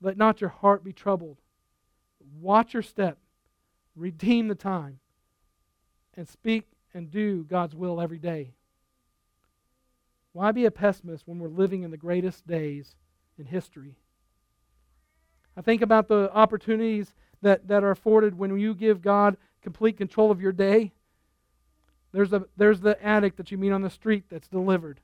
Let 0.00 0.16
not 0.16 0.40
your 0.40 0.50
heart 0.50 0.84
be 0.84 0.92
troubled. 0.92 1.38
Watch 2.40 2.74
your 2.74 2.82
step. 2.82 3.18
Redeem 3.96 4.48
the 4.48 4.54
time. 4.54 5.00
And 6.14 6.28
speak 6.28 6.64
and 6.92 7.10
do 7.10 7.44
God's 7.44 7.74
will 7.74 8.00
every 8.00 8.18
day. 8.18 8.52
Why 10.32 10.52
be 10.52 10.64
a 10.64 10.70
pessimist 10.70 11.26
when 11.26 11.38
we're 11.38 11.48
living 11.48 11.82
in 11.82 11.90
the 11.90 11.96
greatest 11.96 12.46
days 12.46 12.94
in 13.38 13.46
history? 13.46 13.96
I 15.56 15.62
think 15.62 15.82
about 15.82 16.08
the 16.08 16.30
opportunities 16.32 17.14
that, 17.42 17.68
that 17.68 17.82
are 17.82 17.90
afforded 17.90 18.38
when 18.38 18.56
you 18.58 18.74
give 18.74 19.02
God 19.02 19.36
complete 19.62 19.96
control 19.96 20.30
of 20.30 20.40
your 20.40 20.52
day. 20.52 20.92
There's, 22.12 22.32
a, 22.32 22.44
there's 22.56 22.80
the 22.80 23.02
addict 23.04 23.36
that 23.36 23.50
you 23.50 23.58
meet 23.58 23.72
on 23.72 23.82
the 23.82 23.90
street 23.90 24.24
that's 24.30 24.48
delivered. 24.48 25.00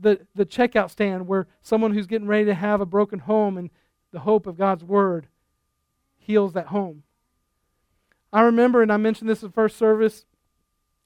The, 0.00 0.20
the 0.34 0.44
checkout 0.44 0.90
stand 0.90 1.26
where 1.26 1.46
someone 1.62 1.92
who's 1.92 2.06
getting 2.06 2.28
ready 2.28 2.44
to 2.46 2.54
have 2.54 2.80
a 2.80 2.86
broken 2.86 3.20
home 3.20 3.56
and 3.56 3.70
the 4.12 4.20
hope 4.20 4.46
of 4.46 4.58
God's 4.58 4.84
word 4.84 5.28
heals 6.18 6.52
that 6.52 6.66
home. 6.66 7.02
I 8.36 8.42
remember, 8.42 8.82
and 8.82 8.92
I 8.92 8.98
mentioned 8.98 9.30
this 9.30 9.42
in 9.42 9.50
first 9.50 9.78
service, 9.78 10.26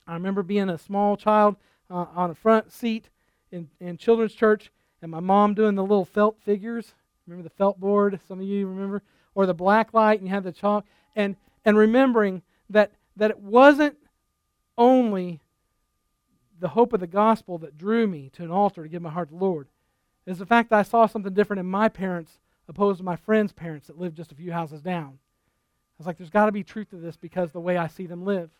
I 0.04 0.14
remember 0.14 0.42
being 0.42 0.68
a 0.68 0.76
small 0.76 1.16
child 1.16 1.54
uh, 1.88 2.06
on 2.12 2.28
a 2.28 2.34
front 2.34 2.72
seat 2.72 3.08
in, 3.52 3.68
in 3.78 3.98
children's 3.98 4.34
church 4.34 4.72
and 5.00 5.12
my 5.12 5.20
mom 5.20 5.54
doing 5.54 5.76
the 5.76 5.82
little 5.82 6.04
felt 6.04 6.40
figures. 6.40 6.92
Remember 7.28 7.44
the 7.44 7.54
felt 7.54 7.78
board? 7.78 8.18
Some 8.26 8.40
of 8.40 8.46
you 8.46 8.66
remember? 8.66 9.04
Or 9.36 9.46
the 9.46 9.54
black 9.54 9.94
light 9.94 10.18
and 10.18 10.26
you 10.26 10.34
had 10.34 10.42
the 10.42 10.50
chalk. 10.50 10.86
And, 11.14 11.36
and 11.64 11.76
remembering 11.76 12.42
that, 12.68 12.90
that 13.14 13.30
it 13.30 13.38
wasn't 13.38 13.96
only 14.76 15.40
the 16.58 16.70
hope 16.70 16.92
of 16.92 16.98
the 16.98 17.06
gospel 17.06 17.58
that 17.58 17.78
drew 17.78 18.08
me 18.08 18.30
to 18.30 18.42
an 18.42 18.50
altar 18.50 18.82
to 18.82 18.88
give 18.88 19.02
my 19.02 19.10
heart 19.10 19.28
to 19.28 19.34
the 19.34 19.44
Lord. 19.44 19.68
Is 20.26 20.38
the 20.38 20.46
fact 20.46 20.70
that 20.70 20.80
I 20.80 20.82
saw 20.82 21.06
something 21.06 21.32
different 21.32 21.60
in 21.60 21.66
my 21.66 21.88
parents 21.88 22.40
opposed 22.66 22.98
to 22.98 23.04
my 23.04 23.14
friends' 23.14 23.52
parents 23.52 23.86
that 23.86 24.00
lived 24.00 24.16
just 24.16 24.32
a 24.32 24.34
few 24.34 24.50
houses 24.50 24.82
down. 24.82 25.20
I 26.00 26.02
was 26.02 26.06
like, 26.06 26.16
there's 26.16 26.30
got 26.30 26.46
to 26.46 26.52
be 26.52 26.64
truth 26.64 26.88
to 26.90 26.96
this 26.96 27.18
because 27.18 27.52
the 27.52 27.60
way 27.60 27.76
I 27.76 27.86
see 27.86 28.06
them 28.06 28.24
live. 28.24 28.50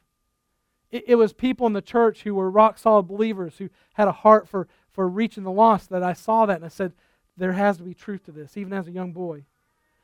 It, 0.90 1.04
it, 1.06 1.14
was 1.14 1.32
people 1.32 1.66
in 1.66 1.72
the 1.72 1.80
church 1.80 2.22
who 2.22 2.34
were 2.34 2.50
rock 2.50 2.76
solid 2.76 3.04
believers 3.04 3.56
who 3.56 3.70
had 3.94 4.08
a 4.08 4.12
heart 4.12 4.46
for, 4.46 4.68
for 4.90 5.08
reaching 5.08 5.44
the 5.44 5.50
lost 5.50 5.88
that 5.88 6.02
I 6.02 6.12
saw 6.12 6.44
that 6.44 6.56
and 6.56 6.66
I 6.66 6.68
said, 6.68 6.92
there 7.38 7.52
has 7.52 7.78
to 7.78 7.82
be 7.82 7.94
truth 7.94 8.26
to 8.26 8.30
this, 8.30 8.58
even 8.58 8.74
as 8.74 8.88
a 8.88 8.92
young 8.92 9.12
boy. 9.12 9.44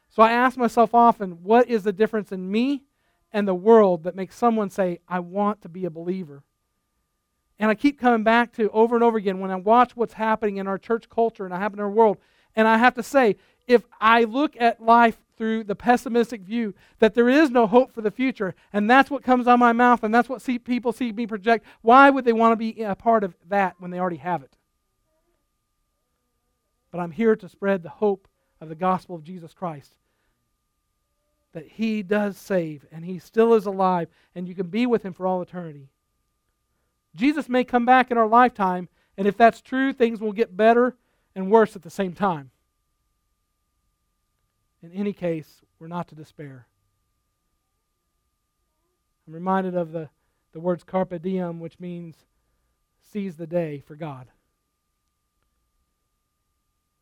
So 0.09 0.22
I 0.22 0.32
asked 0.32 0.57
myself 0.57 0.95
often, 0.95 1.43
what 1.43 1.68
is 1.68 1.82
the 1.82 1.93
difference 1.93 2.32
in 2.32 2.51
me 2.51 2.84
and 3.32 3.47
the 3.47 3.55
world 3.55 4.05
that 4.05 4.16
makes 4.16 4.34
someone 4.34 4.70
say, 4.70 5.01
I 5.07 5.18
want 5.18 5.61
to 5.61 5.68
be 5.68 5.84
a 5.84 5.91
believer. 5.91 6.43
And 7.59 7.70
I 7.70 7.74
keep 7.74 8.01
coming 8.01 8.24
back 8.24 8.51
to 8.55 8.70
over 8.70 8.95
and 8.95 9.05
over 9.05 9.18
again 9.18 9.41
when 9.41 9.51
I 9.51 9.57
watch 9.57 9.95
what's 9.95 10.14
happening 10.14 10.57
in 10.57 10.66
our 10.66 10.78
church 10.78 11.11
culture 11.11 11.45
and 11.45 11.53
I 11.53 11.59
happen 11.59 11.80
in 11.80 11.84
our 11.84 11.91
world. 11.91 12.16
And 12.55 12.66
I 12.66 12.78
have 12.78 12.95
to 12.95 13.03
say, 13.03 13.37
if 13.66 13.84
I 14.00 14.24
look 14.24 14.56
at 14.58 14.82
life 14.82 15.16
through 15.36 15.64
the 15.64 15.74
pessimistic 15.74 16.40
view 16.42 16.74
that 16.98 17.14
there 17.14 17.28
is 17.28 17.50
no 17.50 17.66
hope 17.66 17.92
for 17.92 18.00
the 18.00 18.10
future, 18.10 18.54
and 18.72 18.88
that's 18.88 19.10
what 19.10 19.22
comes 19.22 19.46
out 19.46 19.54
of 19.54 19.60
my 19.60 19.72
mouth, 19.72 20.02
and 20.02 20.14
that's 20.14 20.28
what 20.28 20.42
see, 20.42 20.58
people 20.58 20.92
see 20.92 21.12
me 21.12 21.26
project, 21.26 21.64
why 21.82 22.10
would 22.10 22.24
they 22.24 22.32
want 22.32 22.52
to 22.52 22.56
be 22.56 22.82
a 22.82 22.94
part 22.94 23.24
of 23.24 23.34
that 23.48 23.76
when 23.78 23.90
they 23.90 23.98
already 23.98 24.16
have 24.16 24.42
it? 24.42 24.56
But 26.90 27.00
I'm 27.00 27.10
here 27.10 27.36
to 27.36 27.48
spread 27.48 27.82
the 27.82 27.90
hope 27.90 28.28
of 28.60 28.68
the 28.68 28.74
gospel 28.74 29.16
of 29.16 29.24
Jesus 29.24 29.52
Christ 29.52 29.92
that 31.52 31.66
He 31.66 32.02
does 32.02 32.36
save 32.36 32.86
and 32.92 33.04
He 33.04 33.18
still 33.18 33.54
is 33.54 33.66
alive 33.66 34.08
and 34.34 34.46
you 34.46 34.54
can 34.54 34.68
be 34.68 34.86
with 34.86 35.02
Him 35.02 35.12
for 35.12 35.26
all 35.26 35.42
eternity. 35.42 35.88
Jesus 37.14 37.48
may 37.48 37.64
come 37.64 37.86
back 37.86 38.10
in 38.10 38.18
our 38.18 38.28
lifetime, 38.28 38.88
and 39.16 39.26
if 39.26 39.36
that's 39.36 39.62
true, 39.62 39.92
things 39.92 40.20
will 40.20 40.32
get 40.32 40.56
better 40.56 40.96
and 41.34 41.50
worse 41.50 41.74
at 41.74 41.82
the 41.82 41.90
same 41.90 42.12
time. 42.12 42.50
In 44.87 44.99
any 44.99 45.12
case, 45.12 45.62
we're 45.78 45.89
not 45.89 46.09
to 46.09 46.14
despair. 46.14 46.66
I'm 49.26 49.34
reminded 49.34 49.74
of 49.74 49.93
the, 49.93 50.09
the 50.53 50.61
words 50.61 50.84
carpe 50.84 51.20
diem, 51.20 51.61
which 51.61 51.80
means 51.80 52.14
seize 53.12 53.37
the 53.37 53.47
day 53.47 53.82
for 53.87 53.97
God. 53.97 54.28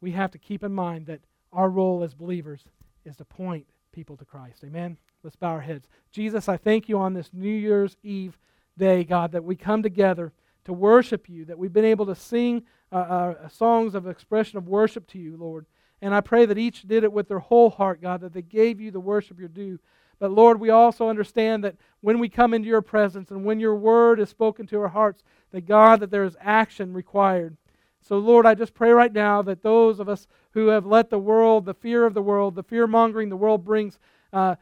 We 0.00 0.12
have 0.12 0.30
to 0.32 0.38
keep 0.38 0.62
in 0.62 0.72
mind 0.72 1.06
that 1.06 1.20
our 1.52 1.68
role 1.68 2.02
as 2.02 2.14
believers 2.14 2.64
is 3.04 3.16
to 3.16 3.24
point 3.24 3.66
people 3.92 4.16
to 4.16 4.24
Christ. 4.24 4.64
Amen? 4.64 4.96
Let's 5.22 5.36
bow 5.36 5.50
our 5.50 5.60
heads. 5.60 5.88
Jesus, 6.10 6.48
I 6.48 6.56
thank 6.56 6.88
you 6.88 6.98
on 6.98 7.14
this 7.14 7.30
New 7.32 7.48
Year's 7.48 7.96
Eve 8.02 8.38
day, 8.76 9.04
God, 9.04 9.32
that 9.32 9.44
we 9.44 9.56
come 9.56 9.82
together 9.82 10.32
to 10.64 10.72
worship 10.72 11.28
you, 11.28 11.44
that 11.44 11.58
we've 11.58 11.72
been 11.72 11.84
able 11.84 12.06
to 12.06 12.14
sing 12.14 12.64
uh, 12.90 12.96
uh, 12.96 13.48
songs 13.48 13.94
of 13.94 14.06
expression 14.06 14.58
of 14.58 14.68
worship 14.68 15.06
to 15.08 15.18
you, 15.18 15.36
Lord. 15.36 15.66
And 16.04 16.14
I 16.14 16.20
pray 16.20 16.44
that 16.44 16.58
each 16.58 16.82
did 16.82 17.02
it 17.02 17.14
with 17.14 17.28
their 17.28 17.38
whole 17.38 17.70
heart, 17.70 18.02
God, 18.02 18.20
that 18.20 18.34
they 18.34 18.42
gave 18.42 18.78
you 18.78 18.90
the 18.90 19.00
worship 19.00 19.38
you're 19.38 19.48
due. 19.48 19.78
But 20.18 20.32
Lord, 20.32 20.60
we 20.60 20.68
also 20.68 21.08
understand 21.08 21.64
that 21.64 21.76
when 22.02 22.18
we 22.18 22.28
come 22.28 22.52
into 22.52 22.68
your 22.68 22.82
presence 22.82 23.30
and 23.30 23.42
when 23.42 23.58
your 23.58 23.74
word 23.74 24.20
is 24.20 24.28
spoken 24.28 24.66
to 24.66 24.80
our 24.80 24.88
hearts, 24.88 25.24
that 25.52 25.64
God, 25.64 26.00
that 26.00 26.10
there 26.10 26.24
is 26.24 26.36
action 26.42 26.92
required. 26.92 27.56
So, 28.02 28.18
Lord, 28.18 28.44
I 28.44 28.54
just 28.54 28.74
pray 28.74 28.90
right 28.90 29.14
now 29.14 29.40
that 29.40 29.62
those 29.62 29.98
of 29.98 30.10
us 30.10 30.26
who 30.50 30.66
have 30.66 30.84
let 30.84 31.08
the 31.08 31.18
world, 31.18 31.64
the 31.64 31.72
fear 31.72 32.04
of 32.04 32.12
the 32.12 32.20
world, 32.20 32.54
the 32.54 32.62
fear 32.62 32.86
mongering 32.86 33.30
the 33.30 33.36
world 33.38 33.64
brings, 33.64 33.98
uh, 34.30 34.56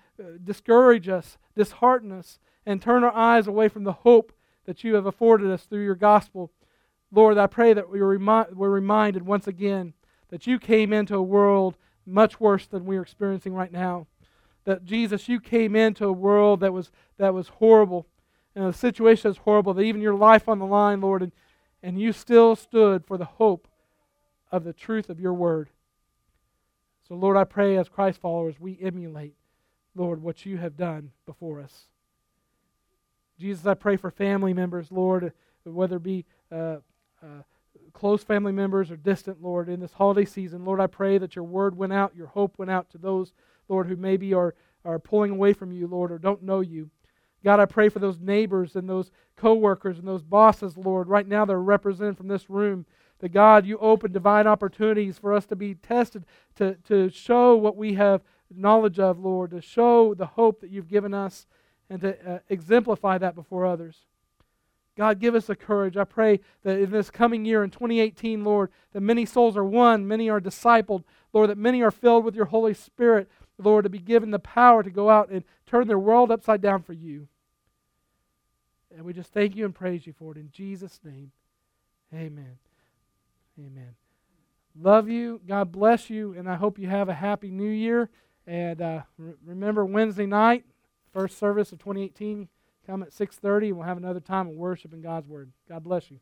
discourage 0.45 1.09
us, 1.09 1.39
dishearten 1.57 2.13
us, 2.13 2.39
and 2.65 2.81
turn 2.81 3.03
our 3.03 3.17
eyes 3.17 3.49
away 3.49 3.67
from 3.67 3.83
the 3.83 3.93
hope 3.93 4.33
that 4.65 4.85
you 4.85 4.95
have 4.95 5.07
afforded 5.07 5.51
us 5.51 5.65
through 5.65 5.83
your 5.83 5.97
gospel. 5.97 6.53
Lord, 7.11 7.37
I 7.37 7.49
pray 7.49 7.73
that 7.73 7.91
we're, 7.91 8.17
remi- 8.17 8.55
we're 8.55 8.71
reminded 8.71 9.27
once 9.27 9.49
again 9.49 9.95
that 10.33 10.47
you 10.47 10.59
came 10.59 10.95
into 10.95 11.15
a 11.15 11.23
world 11.23 11.77
much 12.07 12.41
worse 12.41 12.67
than 12.67 12.87
we're 12.87 13.03
experiencing 13.03 13.53
right 13.53 13.71
now. 13.71 14.07
That 14.65 14.83
Jesus, 14.83 15.29
you 15.29 15.39
came 15.39 15.77
into 15.77 16.07
a 16.07 16.13
world 16.13 16.61
that 16.61 16.73
was, 16.73 16.91
that 17.19 17.35
was 17.35 17.49
horrible, 17.49 18.07
and 18.57 18.65
a 18.65 18.73
situation 18.73 19.31
that's 19.31 19.45
horrible, 19.45 19.75
that 19.75 19.83
even 19.83 20.01
your 20.01 20.15
life 20.15 20.49
on 20.49 20.59
the 20.59 20.65
line, 20.65 21.03
Lord, 21.03 21.23
and, 21.23 21.33
and 21.83 22.01
you 22.01 22.15
still 22.15 22.57
stood 22.57 23.05
for 23.05 23.19
the 23.19 23.27
hope 23.27 23.69
of 24.51 24.65
the 24.65 24.73
truth 24.73 25.11
of 25.11 25.21
your 25.21 25.35
word. 25.35 25.69
So, 27.07 27.15
Lord, 27.15 27.37
I 27.37 27.45
pray 27.45 27.77
as 27.77 27.91
Christ 27.91 28.19
followers, 28.19 28.59
we 28.59 28.79
emulate, 28.81 29.35
Lord, 29.95 30.23
what 30.23 30.47
you 30.47 30.57
have 30.57 30.79
done 30.79 31.11
before 31.27 31.61
us. 31.61 31.89
Jesus, 33.39 33.67
I 33.67 33.75
pray 33.75 33.99
for 33.99 34.11
family 34.11 34.55
members, 34.55 34.91
Lord, 34.91 35.35
whether 35.65 35.97
it 35.97 36.03
be 36.03 36.25
uh, 36.51 36.77
uh, 37.23 37.43
close 37.93 38.25
family 38.25 38.53
members 38.53 38.91
or 38.91 38.97
distant, 38.97 39.43
Lord, 39.43 39.69
in 39.69 39.81
this 39.81 39.93
holiday 39.93 40.25
season. 40.25 40.65
Lord, 40.65 40.81
I 40.81 40.87
pray 40.87 41.19
that 41.19 41.37
your 41.37 41.45
word 41.45 41.77
went 41.77 41.93
out, 41.93 42.17
your 42.17 42.29
hope 42.29 42.59
went 42.59 42.71
out 42.71 42.91
to 42.91 42.99
those, 42.99 43.33
Lord, 43.69 43.87
who 43.87 43.97
maybe 43.97 44.35
are, 44.35 44.55
are 44.85 44.99
pulling 44.99 45.31
away 45.31 45.53
from 45.53 45.73
you, 45.73 45.87
Lord, 45.87 46.11
or 46.11 46.19
don't 46.19 46.43
know 46.43 46.61
you. 46.61 46.91
God, 47.45 47.61
I 47.61 47.67
pray 47.67 47.89
for 47.89 47.99
those 47.99 48.21
neighbors 48.21 48.77
and 48.77 48.89
those 48.89 49.11
coworkers 49.37 49.99
and 49.99 50.07
those 50.07 50.23
bosses, 50.23 50.77
Lord, 50.77 51.09
right 51.09 51.27
now 51.27 51.45
that 51.45 51.53
are 51.53 51.63
represented 51.63 52.17
from 52.17 52.29
this 52.29 52.49
room. 52.49 52.87
That 53.19 53.33
God, 53.33 53.67
you 53.67 53.79
open 53.79 54.13
divine 54.13 54.47
opportunities 54.47 55.19
for 55.19 55.33
us 55.33 55.47
to 55.47 55.57
be 55.57 55.75
tested, 55.75 56.25
to, 56.57 56.75
to 56.89 57.09
show 57.09 57.57
what 57.57 57.77
we 57.77 57.95
have 57.95 58.23
knowledge 58.51 58.99
of, 58.99 59.19
Lord, 59.19 59.53
to 59.53 59.61
show 59.61 60.15
the 60.15 60.27
hope 60.27 60.61
that 60.61 60.71
you've 60.71 60.89
given 60.89 61.15
us 61.15 61.47
and 61.89 62.01
to 62.01 62.29
uh, 62.29 62.39
exemplify 62.49 63.19
that 63.19 63.35
before 63.35 63.67
others. 63.67 64.07
God, 64.97 65.21
give 65.21 65.35
us 65.35 65.47
the 65.47 65.57
courage. 65.57 65.97
I 65.97 66.05
pray 66.05 66.41
that 66.65 66.79
in 66.79 66.91
this 66.91 67.11
coming 67.11 67.45
year, 67.45 67.65
in 67.65 67.71
2018, 67.71 68.45
Lord, 68.45 68.71
that 68.93 69.01
many 69.01 69.25
souls 69.25 69.57
are 69.57 69.65
won, 69.65 70.07
many 70.07 70.29
are 70.29 70.41
discipled, 70.41 71.05
Lord, 71.33 71.49
that 71.49 71.59
many 71.59 71.83
are 71.83 71.91
filled 71.91 72.25
with 72.25 72.35
your 72.35 72.47
Holy 72.47 72.75
Spirit, 72.75 73.29
Lord, 73.59 73.85
to 73.85 73.91
be 73.91 73.99
given 73.99 74.31
the 74.31 74.39
power 74.39 74.83
to 74.83 74.91
go 74.91 75.09
out 75.09 75.31
and 75.31 75.45
turn 75.67 75.89
their 75.89 75.99
world 75.99 76.31
upside 76.31 76.61
down 76.61 76.83
for 76.83 76.93
you. 76.93 77.29
And 78.95 79.07
we 79.07 79.15
just 79.15 79.33
thank 79.33 79.57
you 79.57 79.65
and 79.65 79.75
praise 79.75 80.07
you 80.07 80.13
for 80.13 80.33
it 80.33 80.39
in 80.39 80.51
Jesus' 80.53 81.01
name. 81.03 81.33
Amen. 82.13 82.59
Amen. 83.59 83.95
Love 84.79 85.09
you. 85.09 85.41
God 85.47 85.73
bless 85.73 86.11
you. 86.11 86.35
And 86.37 86.49
I 86.49 86.57
hope 86.57 86.79
you 86.79 86.89
have 86.89 87.09
a 87.09 87.15
happy 87.15 87.51
new 87.51 87.69
year. 87.69 88.11
And 88.47 88.81
uh, 88.83 89.03
re- 89.17 89.35
remember 89.45 89.85
Wednesday 89.85 90.27
night, 90.27 90.65
first 91.13 91.39
service 91.39 91.73
of 91.73 91.79
2018, 91.79 92.49
come 92.87 93.03
at 93.03 93.11
6.30. 93.11 93.69
And 93.69 93.77
we'll 93.77 93.87
have 93.87 93.97
another 93.97 94.21
time 94.21 94.49
of 94.49 94.55
worship 94.55 94.93
in 94.93 95.03
God's 95.03 95.29
Word. 95.29 95.53
God 95.69 95.85
bless 95.85 96.11
you. 96.11 96.19